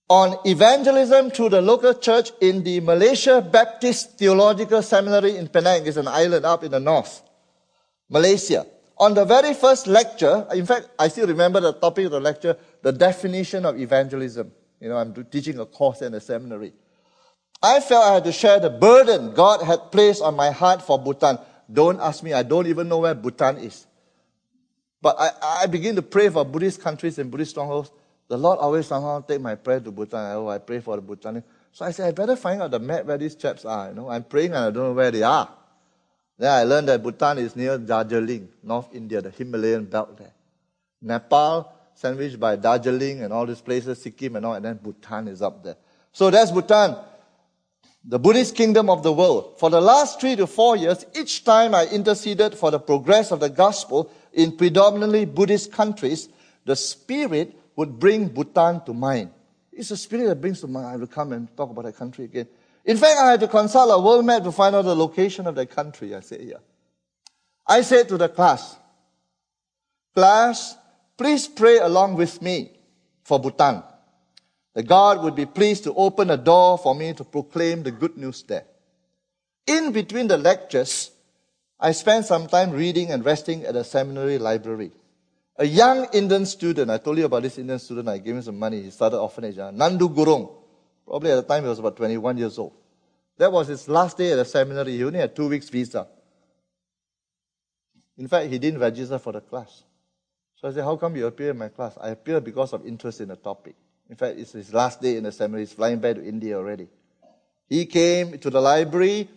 on 0.09 0.37
evangelism 0.45 1.31
to 1.33 1.49
the 1.49 1.63
local 1.63 1.95
church 1.95 2.31
in 2.41 2.63
the 2.63 2.81
Malaysia 2.81 3.41
Baptist 3.41 4.19
Theological 4.19 4.83
Seminary 4.83 5.37
in 5.37 5.49
Penang. 5.49 5.87
It's 5.87 5.97
an 5.97 6.09
island 6.09 6.45
up 6.45 6.65
in 6.65 6.71
the 6.71 6.81
north, 6.81 7.23
Malaysia. 8.09 8.67
On 8.99 9.15
the 9.15 9.25
very 9.25 9.53
first 9.53 9.87
lecture, 9.87 10.47
in 10.55 10.65
fact, 10.65 10.89
I 10.99 11.09
still 11.09 11.27
remember 11.27 11.61
the 11.61 11.73
topic 11.73 12.07
of 12.07 12.13
the 12.13 12.21
lecture, 12.21 12.57
the 12.83 12.93
definition 12.93 13.67
of 13.67 13.79
evangelism. 13.79 14.53
You 14.81 14.89
know, 14.89 14.97
I'm 14.97 15.13
teaching 15.27 15.59
a 15.59 15.67
course 15.67 16.03
in 16.03 16.15
a 16.15 16.21
seminary. 16.21 16.73
I 17.63 17.81
felt 17.81 18.05
I 18.05 18.15
had 18.15 18.25
to 18.25 18.33
share 18.33 18.61
the 18.61 18.71
burden 18.71 19.35
God 19.35 19.63
had 19.63 19.91
placed 19.91 20.23
on 20.23 20.35
my 20.35 20.51
heart 20.51 20.83
for 20.83 20.99
Bhutan. 20.99 21.39
Don't 21.73 22.01
ask 22.01 22.23
me, 22.23 22.33
I 22.33 22.43
don't 22.43 22.67
even 22.67 22.89
know 22.89 22.99
where 22.99 23.15
Bhutan 23.15 23.59
is. 23.59 23.86
But 25.01 25.17
I, 25.19 25.31
I 25.63 25.67
begin 25.67 25.97
to 25.97 26.03
pray 26.03 26.29
for 26.29 26.45
Buddhist 26.45 26.81
countries 26.81 27.19
and 27.19 27.31
Buddhist 27.31 27.53
strongholds. 27.53 27.91
The 28.29 28.37
Lord 28.37 28.59
always 28.59 28.87
somehow 28.87 29.21
take 29.21 29.41
my 29.41 29.55
prayer 29.55 29.81
to 29.81 29.91
Bhutan. 29.91 30.37
Oh, 30.37 30.49
I 30.49 30.59
pray 30.59 30.81
for 30.81 30.97
the 30.97 31.03
Bhutan. 31.03 31.45
So 31.73 31.85
I 31.85 31.91
said, 31.91 32.09
I 32.09 32.11
better 32.13 32.37
find 32.37 32.63
out 32.63 32.71
the 32.71 32.79
map 32.79 33.05
where 33.05 33.19
these 33.19 33.35
chaps 33.35 33.65
are. 33.65 33.89
You 33.89 33.95
know, 33.95 34.09
I'm 34.09 34.25
praying 34.25 34.53
and 34.53 34.59
I 34.59 34.71
don't 34.71 34.83
know 34.83 34.93
where 34.93 35.11
they 35.11 35.23
are. 35.23 35.49
Then 36.39 36.51
I 36.51 36.65
learned 36.65 36.89
that 36.89 37.03
Bhutan 37.03 37.39
is 37.39 37.55
near 37.55 37.79
Darjeeling, 37.79 38.49
North 38.63 38.95
India, 38.95 39.23
the 39.23 39.31
Himalayan 39.31 39.85
belt 39.85 40.19
there. 40.19 40.33
Nepal, 41.01 41.73
sandwiched 41.95 42.39
by 42.39 42.57
Darjeeling 42.57 43.23
and 43.23 43.33
all 43.33 43.47
these 43.47 43.61
places, 43.61 44.03
Sikkim 44.03 44.37
and 44.37 44.45
all, 44.45 44.55
and 44.55 44.65
then 44.65 44.77
Bhutan 44.83 45.29
is 45.29 45.41
up 45.41 45.63
there. 45.63 45.77
So 46.13 46.31
that's 46.31 46.51
Bhutan, 46.51 46.97
the 48.05 48.19
Buddhist 48.19 48.55
kingdom 48.55 48.89
of 48.91 49.03
the 49.03 49.13
world. 49.13 49.59
For 49.59 49.71
the 49.71 49.81
last 49.81 50.21
three 50.21 50.37
to 50.37 50.47
four 50.47 50.77
years, 50.77 51.05
each 51.15 51.45
time 51.45 51.75
I 51.75 51.87
interceded 51.87 52.55
for 52.55 52.71
the 52.71 52.79
progress 52.79 53.33
of 53.33 53.41
the 53.41 53.51
gospel 53.51 54.11
in 54.37 54.57
predominantly 54.57 55.25
Buddhist 55.25 55.73
countries, 55.73 56.29
the 56.67 56.77
Spirit 56.77 57.59
would 57.75 57.99
bring 57.99 58.29
Bhutan 58.29 58.85
to 58.85 58.93
mind. 58.93 59.31
It's 59.73 59.91
a 59.91 59.97
Spirit 59.97 60.27
that 60.27 60.41
brings 60.41 60.61
to 60.61 60.69
mind. 60.69 60.87
I 60.87 60.97
will 60.97 61.07
come 61.07 61.33
and 61.33 61.55
talk 61.57 61.71
about 61.71 61.87
that 61.87 61.97
country 61.97 62.27
again. 62.27 62.47
In 62.85 62.99
fact, 62.99 63.19
I 63.19 63.31
had 63.33 63.41
to 63.41 63.49
consult 63.49 63.91
a 63.91 64.01
world 64.01 64.25
map 64.25 64.45
to 64.45 64.53
find 64.53 64.77
out 64.77 64.83
the 64.83 64.95
location 64.95 65.47
of 65.47 65.55
that 65.57 65.71
country. 65.71 66.15
I 66.15 66.21
say 66.21 66.45
here. 66.45 66.61
I 67.67 67.81
said 67.81 68.09
to 68.11 68.19
the 68.19 68.29
class, 68.29 68.77
class, 70.15 70.77
please 71.17 71.49
pray 71.49 71.79
along 71.79 72.15
with 72.15 72.41
me 72.41 72.71
for 73.25 73.41
Bhutan. 73.41 73.83
The 74.75 74.83
God 74.83 75.23
would 75.25 75.35
be 75.35 75.47
pleased 75.47 75.85
to 75.85 75.95
open 75.95 76.31
a 76.31 76.37
door 76.37 76.77
for 76.77 76.95
me 76.95 77.15
to 77.15 77.25
proclaim 77.25 77.83
the 77.83 77.91
good 77.91 78.17
news 78.19 78.43
there. 78.43 78.67
In 79.67 79.93
between 79.93 80.29
the 80.29 80.37
lectures, 80.37 81.11
I 81.79 81.93
spent 81.93 82.25
some 82.25 82.47
time 82.47 82.71
reading 82.71 83.11
and 83.11 83.25
resting 83.25 83.65
at 83.65 83.77
a 83.77 83.85
seminary 83.85 84.39
library. 84.39 84.93
A 85.59 85.65
young 85.65 86.07
Indian 86.13 86.47
student, 86.47 86.91
I 86.91 86.99
told 86.99 87.19
you 87.19 87.25
about 87.25 87.43
this 87.43 87.59
Indian 87.59 87.79
student, 87.79 88.09
I 88.09 88.19
gave 88.19 88.35
him 88.35 88.43
some 88.43 88.59
money, 88.59 88.83
he 88.83 88.91
started 88.91 89.19
orphanage, 89.19 89.59
uh, 89.59 89.71
Nandu 89.71 90.15
Gurung, 90.15 90.51
Probably 91.07 91.31
at 91.31 91.37
the 91.37 91.43
time 91.43 91.63
he 91.63 91.69
was 91.69 91.79
about 91.79 91.97
21 91.97 92.37
years 92.37 92.59
old. 92.59 92.73
That 93.39 93.53
was 93.53 93.69
his 93.69 93.89
last 93.89 94.19
day 94.19 94.33
at 94.33 94.37
the 94.37 94.45
seminary. 94.45 94.97
He 94.97 95.05
only 95.05 95.21
had 95.21 95.37
two 95.37 95.49
weeks 95.49 95.69
visa. 95.69 96.09
In 98.19 98.29
fact, 98.29 98.51
he 98.51 98.59
didn't 98.59 98.81
register 98.81 99.19
for 99.19 99.33
the 99.33 99.41
class. 99.41 99.85
So 100.57 100.69
I 100.69 100.73
said, 100.73 100.85
How 100.85 100.97
come 100.97 101.15
you 101.17 101.27
appear 101.27 101.51
in 101.51 101.59
my 101.59 101.69
class? 101.69 101.97
I 102.01 102.09
appear 102.09 102.41
because 102.41 102.73
of 102.73 102.85
interest 102.87 103.21
in 103.21 103.29
the 103.29 103.37
topic. 103.37 103.77
In 104.09 104.17
fact, 104.17 104.39
it's 104.39 104.53
his 104.53 104.73
last 104.73 105.01
day 105.01 105.17
in 105.17 105.25
the 105.25 105.33
seminary. 105.33 105.63
He's 105.63 105.75
flying 105.75 105.99
back 106.01 106.17
to 106.17 106.27
India 106.27 106.57
already. 106.57 106.89
He 107.69 107.87
came 107.87 108.39
to 108.39 108.51
the 108.51 108.61
library. 108.61 109.29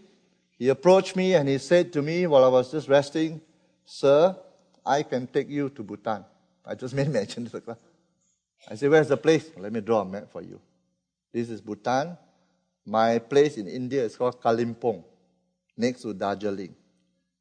He 0.59 0.67
approached 0.67 1.15
me 1.15 1.33
and 1.35 1.47
he 1.47 1.57
said 1.57 1.93
to 1.93 2.01
me 2.01 2.27
while 2.27 2.43
I 2.43 2.49
was 2.49 2.69
just 2.69 2.89
resting, 2.89 3.39
Sir, 3.85 4.35
I 4.85 5.03
can 5.03 5.25
take 5.25 5.49
you 5.49 5.69
to 5.69 5.81
Bhutan. 5.81 6.25
I 6.65 6.75
just 6.75 6.93
made 6.99 7.07
mention 7.07 7.45
to 7.45 7.51
the 7.51 7.61
class. 7.61 7.77
I 8.69 8.75
said, 8.75 8.91
Where's 8.91 9.07
the 9.07 9.17
place? 9.17 9.49
Let 9.57 9.71
me 9.71 9.79
draw 9.79 10.01
a 10.01 10.05
map 10.05 10.29
for 10.29 10.41
you. 10.41 10.59
This 11.31 11.49
is 11.49 11.61
Bhutan. 11.61 12.17
My 12.85 13.19
place 13.19 13.55
in 13.57 13.67
India 13.67 14.03
is 14.03 14.17
called 14.17 14.41
Kalimpong, 14.41 15.03
next 15.77 16.01
to 16.01 16.13
Darjeeling. 16.13 16.75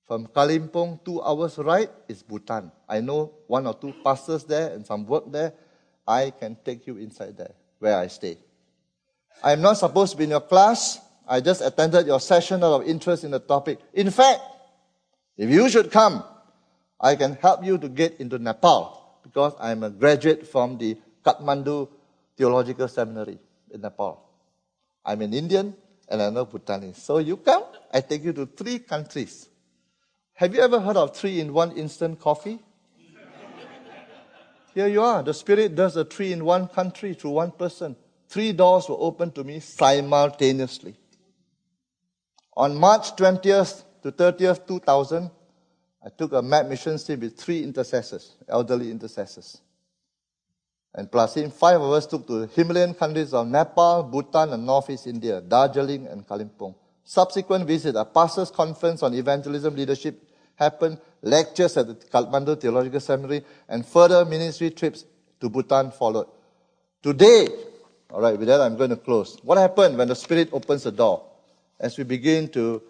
From 0.06 0.26
Kalimpong, 0.26 1.04
two 1.04 1.20
hours 1.22 1.58
right 1.58 1.90
is 2.06 2.22
Bhutan. 2.22 2.70
I 2.88 3.00
know 3.00 3.32
one 3.46 3.66
or 3.66 3.74
two 3.74 3.94
pastors 4.04 4.44
there 4.44 4.72
and 4.72 4.86
some 4.86 5.06
work 5.06 5.30
there. 5.30 5.52
I 6.06 6.30
can 6.30 6.56
take 6.64 6.86
you 6.86 6.98
inside 6.98 7.36
there, 7.36 7.52
where 7.78 7.96
I 7.96 8.06
stay. 8.06 8.38
I 9.42 9.52
am 9.52 9.60
not 9.60 9.76
supposed 9.76 10.12
to 10.12 10.18
be 10.18 10.24
in 10.24 10.30
your 10.30 10.40
class. 10.40 11.00
I 11.28 11.40
just 11.40 11.60
attended 11.60 12.06
your 12.06 12.20
session 12.20 12.64
out 12.64 12.80
of 12.80 12.88
interest 12.88 13.22
in 13.22 13.32
the 13.32 13.38
topic. 13.38 13.78
In 13.92 14.10
fact, 14.10 14.40
if 15.36 15.50
you 15.50 15.68
should 15.68 15.90
come, 15.90 16.24
I 16.98 17.16
can 17.16 17.34
help 17.34 17.64
you 17.64 17.76
to 17.78 17.88
get 17.88 18.18
into 18.18 18.38
Nepal 18.38 19.20
because 19.22 19.52
I'm 19.60 19.82
a 19.82 19.90
graduate 19.90 20.46
from 20.46 20.78
the 20.78 20.96
Kathmandu 21.24 21.88
Theological 22.36 22.88
Seminary 22.88 23.38
in 23.70 23.80
Nepal. 23.82 24.24
I'm 25.04 25.20
an 25.20 25.34
Indian 25.34 25.76
and 26.08 26.22
I 26.22 26.30
know 26.30 26.46
Bhutanese. 26.46 26.96
So 26.96 27.18
you 27.18 27.36
come, 27.36 27.64
I 27.92 28.00
take 28.00 28.24
you 28.24 28.32
to 28.32 28.46
three 28.46 28.78
countries. 28.78 29.48
Have 30.34 30.54
you 30.54 30.62
ever 30.62 30.80
heard 30.80 30.96
of 30.96 31.14
three 31.14 31.40
in 31.40 31.52
one 31.52 31.72
instant 31.72 32.20
coffee? 32.20 32.58
Here 34.74 34.88
you 34.88 35.02
are. 35.02 35.22
The 35.22 35.34
Spirit 35.34 35.74
does 35.74 35.96
a 35.96 36.04
three 36.04 36.32
in 36.32 36.44
one 36.44 36.68
country 36.68 37.12
through 37.12 37.32
one 37.32 37.50
person. 37.50 37.96
Three 38.28 38.52
doors 38.52 38.88
were 38.88 38.96
opened 38.98 39.34
to 39.34 39.44
me 39.44 39.60
simultaneously. 39.60 40.94
On 42.58 42.74
March 42.74 43.14
20th 43.14 43.84
to 44.02 44.10
30th, 44.10 44.66
2000, 44.66 45.30
I 46.04 46.08
took 46.08 46.32
a 46.32 46.42
MAP 46.42 46.66
mission 46.66 46.98
trip 46.98 47.20
with 47.20 47.36
three 47.38 47.62
intercessors, 47.62 48.34
elderly 48.48 48.90
intercessors. 48.90 49.60
And 50.92 51.08
plus 51.08 51.36
him, 51.36 51.52
five 51.52 51.80
of 51.80 51.92
us 51.92 52.04
took 52.04 52.26
to 52.26 52.40
the 52.40 52.46
Himalayan 52.48 52.94
countries 52.94 53.32
of 53.32 53.46
Nepal, 53.46 54.02
Bhutan, 54.02 54.52
and 54.52 54.66
Northeast 54.66 55.06
India, 55.06 55.40
Darjeeling 55.40 56.08
and 56.08 56.26
Kalimpong. 56.26 56.74
Subsequent 57.04 57.64
visit, 57.64 57.94
a 57.94 58.04
pastors' 58.04 58.50
conference 58.50 59.04
on 59.04 59.14
evangelism 59.14 59.76
leadership 59.76 60.20
happened, 60.56 60.98
lectures 61.22 61.76
at 61.76 61.86
the 61.86 61.94
Kathmandu 61.94 62.60
Theological 62.60 62.98
Seminary, 62.98 63.44
and 63.68 63.86
further 63.86 64.24
ministry 64.24 64.72
trips 64.72 65.04
to 65.38 65.48
Bhutan 65.48 65.92
followed. 65.92 66.26
Today, 67.04 67.46
all 68.10 68.20
right, 68.20 68.36
with 68.36 68.48
that 68.48 68.60
I'm 68.60 68.76
going 68.76 68.90
to 68.90 68.96
close. 68.96 69.38
What 69.44 69.58
happened 69.58 69.96
when 69.96 70.08
the 70.08 70.16
Spirit 70.16 70.48
opens 70.52 70.82
the 70.82 70.90
door? 70.90 71.24
As 71.80 71.96
we 71.96 72.04
begin 72.04 72.48
to 72.50 72.82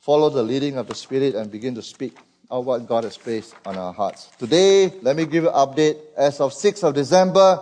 follow 0.00 0.28
the 0.28 0.42
leading 0.42 0.76
of 0.76 0.88
the 0.88 0.94
Spirit 0.94 1.34
and 1.34 1.50
begin 1.50 1.74
to 1.76 1.82
speak 1.82 2.16
of 2.50 2.66
what 2.66 2.86
God 2.86 3.04
has 3.04 3.16
placed 3.16 3.54
on 3.64 3.76
our 3.76 3.92
hearts. 3.92 4.28
Today, 4.38 4.92
let 5.00 5.16
me 5.16 5.24
give 5.24 5.44
you 5.44 5.50
an 5.50 5.54
update. 5.54 5.98
As 6.16 6.40
of 6.40 6.52
6th 6.52 6.82
of 6.82 6.94
December, 6.94 7.58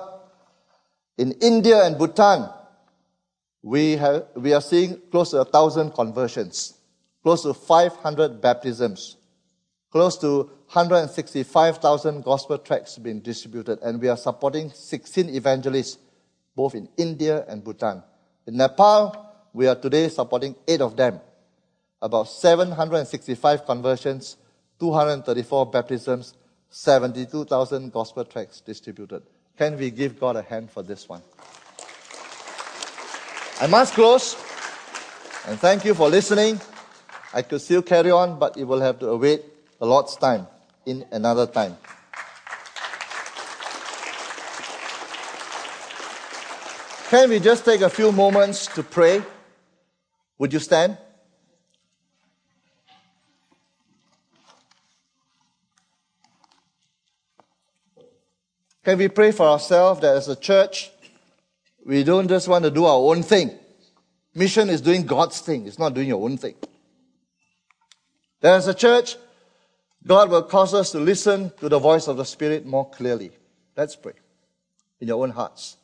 in 1.17 1.33
India 1.41 1.85
and 1.85 1.97
Bhutan, 1.97 2.49
we, 3.63 3.93
have, 3.97 4.27
we 4.35 4.53
are 4.53 4.61
seeing 4.61 5.01
close 5.11 5.31
to 5.31 5.41
a 5.41 5.45
thousand 5.45 5.91
conversions, 5.91 6.75
close 7.23 7.43
to 7.43 7.55
500 7.55 8.41
baptisms, 8.41 9.17
close 9.93 10.17
to 10.19 10.51
165,000 10.73 12.25
gospel 12.25 12.59
tracts 12.59 12.97
being 12.97 13.21
distributed, 13.21 13.79
and 13.83 14.01
we 14.01 14.09
are 14.09 14.17
supporting 14.17 14.71
16 14.71 15.29
evangelists, 15.29 15.99
both 16.57 16.75
in 16.75 16.89
India 16.97 17.45
and 17.49 17.63
Bhutan. 17.63 18.03
In 18.47 18.57
Nepal, 18.57 19.30
we 19.53 19.67
are 19.67 19.75
today 19.75 20.09
supporting 20.09 20.55
eight 20.67 20.81
of 20.81 20.97
them, 20.97 21.21
about 22.01 22.29
765 22.29 23.67
conversions, 23.67 24.37
234 24.79 25.67
baptisms, 25.67 26.35
72,000 26.71 27.93
gospel 27.93 28.25
tracts 28.25 28.61
distributed. 28.61 29.23
Can 29.59 29.77
we 29.77 29.91
give 29.91 30.19
God 30.19 30.37
a 30.37 30.43
hand 30.43 30.71
for 30.71 30.83
this 30.83 31.09
one? 31.09 31.23
I 33.61 33.67
must 33.67 33.95
close. 33.95 34.35
And 35.47 35.59
thank 35.59 35.85
you 35.85 35.95
for 35.95 36.09
listening. 36.09 36.61
I 37.35 37.43
could 37.43 37.61
still 37.61 37.83
carry 37.83 38.11
on, 38.11 38.39
but 38.39 38.57
it 38.57 38.65
will 38.65 38.81
have 38.81 38.99
to 39.01 39.09
await 39.09 39.43
the 39.79 39.87
Lord's 39.87 40.17
time 40.17 40.47
in 40.87 41.05
another 41.11 41.47
time. 41.47 41.77
Can 47.09 47.29
we 47.29 47.41
just 47.41 47.65
take 47.65 47.81
a 47.81 47.91
few 47.91 48.13
moments 48.13 48.67
to 48.69 48.83
pray? 48.83 49.23
Would 50.41 50.55
you 50.55 50.59
stand? 50.59 50.97
Can 58.83 58.97
we 58.97 59.09
pray 59.09 59.33
for 59.33 59.47
ourselves 59.47 60.01
that 60.01 60.17
as 60.17 60.29
a 60.29 60.37
church, 60.37 60.91
we 61.85 62.03
don't 62.05 62.27
just 62.27 62.49
want 62.49 62.65
to 62.65 62.71
do 62.71 62.87
our 62.87 62.97
own 62.97 63.23
thing? 63.23 63.51
Mission 64.35 64.71
is 64.71 64.81
doing 64.81 65.05
God's 65.05 65.41
thing, 65.41 65.67
it's 65.67 65.79
not 65.79 65.93
doing 65.93 66.09
your 66.09 66.25
own 66.25 66.39
thing. 66.39 66.55
That 68.41 68.55
as 68.55 68.67
a 68.67 68.73
church, 68.73 69.17
God 70.07 70.31
will 70.31 70.45
cause 70.45 70.73
us 70.73 70.91
to 70.93 71.01
listen 71.01 71.53
to 71.61 71.69
the 71.69 71.79
voice 71.79 72.09
of 72.09 72.17
the 72.17 72.25
Spirit 72.25 72.65
more 72.65 72.89
clearly. 72.89 73.33
Let's 73.77 73.95
pray 73.95 74.15
in 75.01 75.09
your 75.09 75.23
own 75.23 75.33
hearts. 75.33 75.77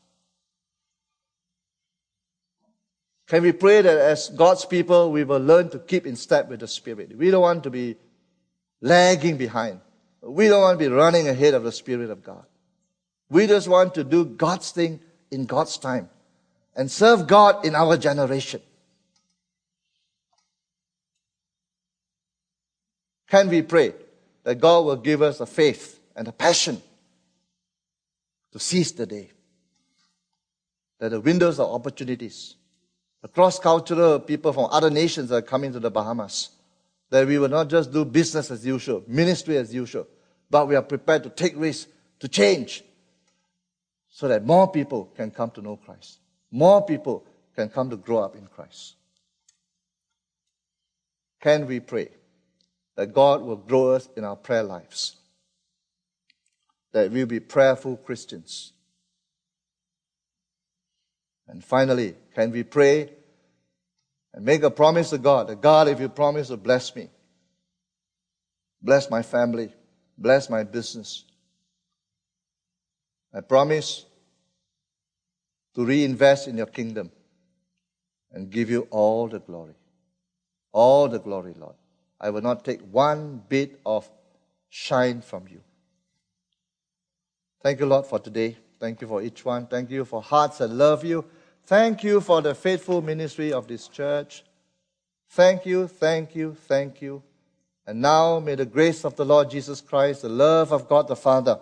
Can 3.27 3.43
we 3.43 3.53
pray 3.53 3.83
that 3.83 3.99
as 3.99 4.29
God's 4.29 4.65
people, 4.65 5.11
we 5.11 5.25
will 5.25 5.41
learn 5.41 5.69
to 5.71 5.79
keep 5.79 6.07
in 6.07 6.17
step 6.17 6.49
with 6.49 6.61
the 6.61 6.69
Spirit? 6.69 7.17
We 7.17 7.31
don't 7.31 7.43
want 7.43 7.65
to 7.65 7.71
be 7.71 7.97
lagging 8.81 9.37
behind. 9.37 9.81
We 10.23 10.49
don't 10.49 10.63
want 10.63 10.79
to 10.79 10.85
be 10.89 10.93
running 10.93 11.29
ahead 11.29 11.55
of 11.55 11.65
the 11.65 11.73
Spirit 11.73 12.11
of 12.11 12.23
God. 12.23 12.45
We 13.29 13.47
just 13.47 13.67
want 13.67 13.95
to 13.95 14.05
do 14.05 14.25
God's 14.25 14.71
thing 14.71 15.01
in 15.31 15.47
God's 15.47 15.77
time. 15.77 16.09
and 16.77 16.91
serve 16.91 17.27
God 17.27 17.65
in 17.65 17.75
our 17.75 17.97
generation. 17.97 18.61
Can 23.29 23.49
we 23.49 23.63
pray 23.63 23.95
that 24.45 24.57
God 24.57 24.85
will 24.85 24.97
give 24.97 25.23
us 25.23 25.41
a 25.41 25.47
faith 25.47 25.99
and 26.15 26.29
a 26.29 26.33
passion 26.33 26.81
to 28.53 28.59
seize 28.61 28.93
the 28.93 29.07
day? 29.07 29.33
That 31.01 31.09
the 31.11 31.21
windows 31.21 31.59
of 31.59 31.71
opportunities, 31.71 32.55
cross 33.33 33.59
cultural 33.59 34.21
people 34.21 34.53
from 34.53 34.69
other 34.71 34.91
nations 34.91 35.33
are 35.33 35.43
coming 35.43 35.73
to 35.73 35.81
the 35.81 35.91
Bahamas, 35.91 36.51
that 37.11 37.27
we 37.27 37.39
will 37.39 37.49
not 37.49 37.69
just 37.69 37.93
do 37.93 38.05
business 38.05 38.51
as 38.51 38.65
usual, 38.65 39.03
ministry 39.07 39.57
as 39.57 39.75
usual, 39.75 40.07
but 40.51 40.69
we 40.69 40.77
are 40.77 40.83
prepared 40.83 41.23
to 41.25 41.31
take 41.31 41.55
risks, 41.57 41.91
to 42.21 42.29
change, 42.29 42.85
so 44.09 44.29
that 44.29 44.45
more 44.45 44.71
people 44.71 45.07
can 45.17 45.31
come 45.31 45.51
to 45.51 45.61
know 45.61 45.77
Christ. 45.77 46.19
More 46.51 46.85
people 46.85 47.25
can 47.55 47.69
come 47.69 47.91
to 47.91 47.97
grow 47.97 48.19
up 48.19 48.37
in 48.37 48.47
Christ. 48.47 48.95
Can 51.41 51.67
we 51.67 51.81
pray 51.81 52.09
that 52.97 53.13
God 53.13 53.43
will 53.43 53.57
grow 53.57 53.91
us 53.91 54.09
in 54.17 54.25
our 54.25 54.37
prayer 54.37 54.63
lives? 54.63 55.17
That 56.93 57.11
we'll 57.11 57.27
be 57.27 57.41
prayerful 57.41 57.99
Christians. 57.99 58.73
And 61.49 61.65
finally, 61.65 62.15
can 62.35 62.51
we 62.51 62.63
pray 62.63 63.11
and 64.35 64.45
make 64.45 64.63
a 64.63 64.71
promise 64.71 65.11
to 65.11 65.19
God 65.19 65.49
that 65.49 65.61
God, 65.61 65.89
if 65.89 66.01
you 66.01 66.09
promise 66.09 66.49
to 66.49 66.57
bless 66.57 66.95
me, 66.95 67.09
bless 68.83 69.11
my 69.11 69.23
family, 69.23 69.73
bless 70.19 70.51
my 70.51 70.65
business, 70.65 71.25
I 73.33 73.41
promise 73.41 74.07
to 75.75 75.85
reinvest 75.85 76.49
in 76.49 76.57
your 76.57 76.67
kingdom 76.67 77.11
and 78.33 78.51
give 78.51 78.71
you 78.71 78.89
all 78.91 79.29
the 79.29 79.41
glory. 79.41 79.75
All 80.73 81.09
the 81.09 81.19
glory, 81.19 81.55
Lord. 81.55 81.75
I 82.21 82.31
will 82.31 82.43
not 82.43 82.65
take 82.65 82.81
one 82.81 83.43
bit 83.49 83.81
of 83.85 84.09
shine 84.69 85.21
from 85.21 85.49
you. 85.49 85.61
Thank 87.63 87.81
you, 87.81 87.87
Lord, 87.87 88.07
for 88.07 88.19
today. 88.19 88.57
Thank 88.79 89.01
you 89.01 89.09
for 89.09 89.23
each 89.23 89.45
one. 89.45 89.67
Thank 89.67 89.91
you 89.91 90.05
for 90.05 90.23
hearts 90.23 90.59
that 90.59 90.69
love 90.69 91.05
you. 91.05 91.25
Thank 91.67 92.05
you 92.05 92.21
for 92.21 92.43
the 92.43 92.55
faithful 92.55 93.03
ministry 93.03 93.53
of 93.53 93.67
this 93.67 93.89
church. 93.89 94.45
Thank 95.31 95.67
you, 95.67 95.89
thank 95.89 96.37
you, 96.37 96.55
thank 96.55 97.03
you. 97.03 97.25
And 97.89 98.01
now 98.01 98.39
may 98.39 98.55
the 98.55 98.65
grace 98.65 99.05
of 99.05 99.17
the 99.17 99.25
Lord 99.25 99.51
Jesus 99.51 99.81
Christ, 99.81 100.23
the 100.23 100.29
love 100.29 100.73
of 100.73 100.89
God 100.89 101.09
the 101.09 101.17
Father, 101.17 101.59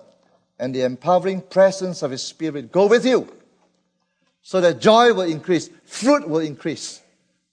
and 0.58 0.74
the 0.74 0.82
empowering 0.82 1.40
presence 1.40 2.02
of 2.02 2.10
His 2.10 2.22
Spirit 2.22 2.70
go 2.70 2.86
with 2.86 3.06
you 3.06 3.32
so 4.42 4.60
that 4.60 4.78
joy 4.78 5.14
will 5.14 5.22
increase, 5.22 5.70
fruit 5.86 6.28
will 6.28 6.40
increase, 6.40 7.00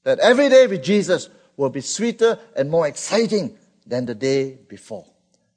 that 0.04 0.20
every 0.20 0.50
day 0.50 0.68
with 0.68 0.84
Jesus 0.84 1.30
will 1.56 1.70
be 1.70 1.80
sweeter 1.80 2.38
and 2.58 2.70
more 2.70 2.86
exciting 2.86 3.58
than 3.88 4.06
the 4.06 4.16
day 4.16 4.58
before. 4.68 5.06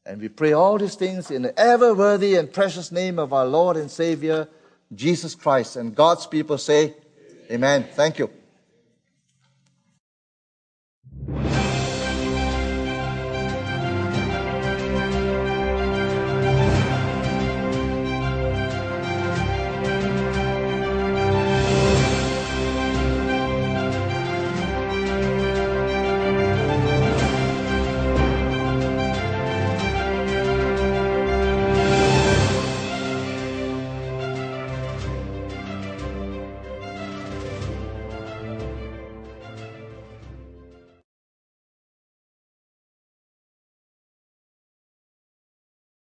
And 0.07 0.21
we 0.21 0.29
pray 0.29 0.53
all 0.53 0.79
these 0.79 0.95
things 0.95 1.33
in 1.33 1.43
the 1.43 1.59
ever 1.59 1.93
worthy 1.93 2.37
and 2.37 2.53
precious 2.53 2.93
name 2.93 3.19
of 3.19 3.33
our 3.33 3.47
Lord 3.47 3.77
and 3.77 3.91
Savior, 3.91 4.47
Jesus 4.93 5.35
Christ. 5.35 5.77
And 5.77 5.95
God's 5.95 6.27
people 6.27 6.59
say, 6.59 6.95
Amen. 7.51 7.87
Thank 7.95 8.19
you. 8.19 8.31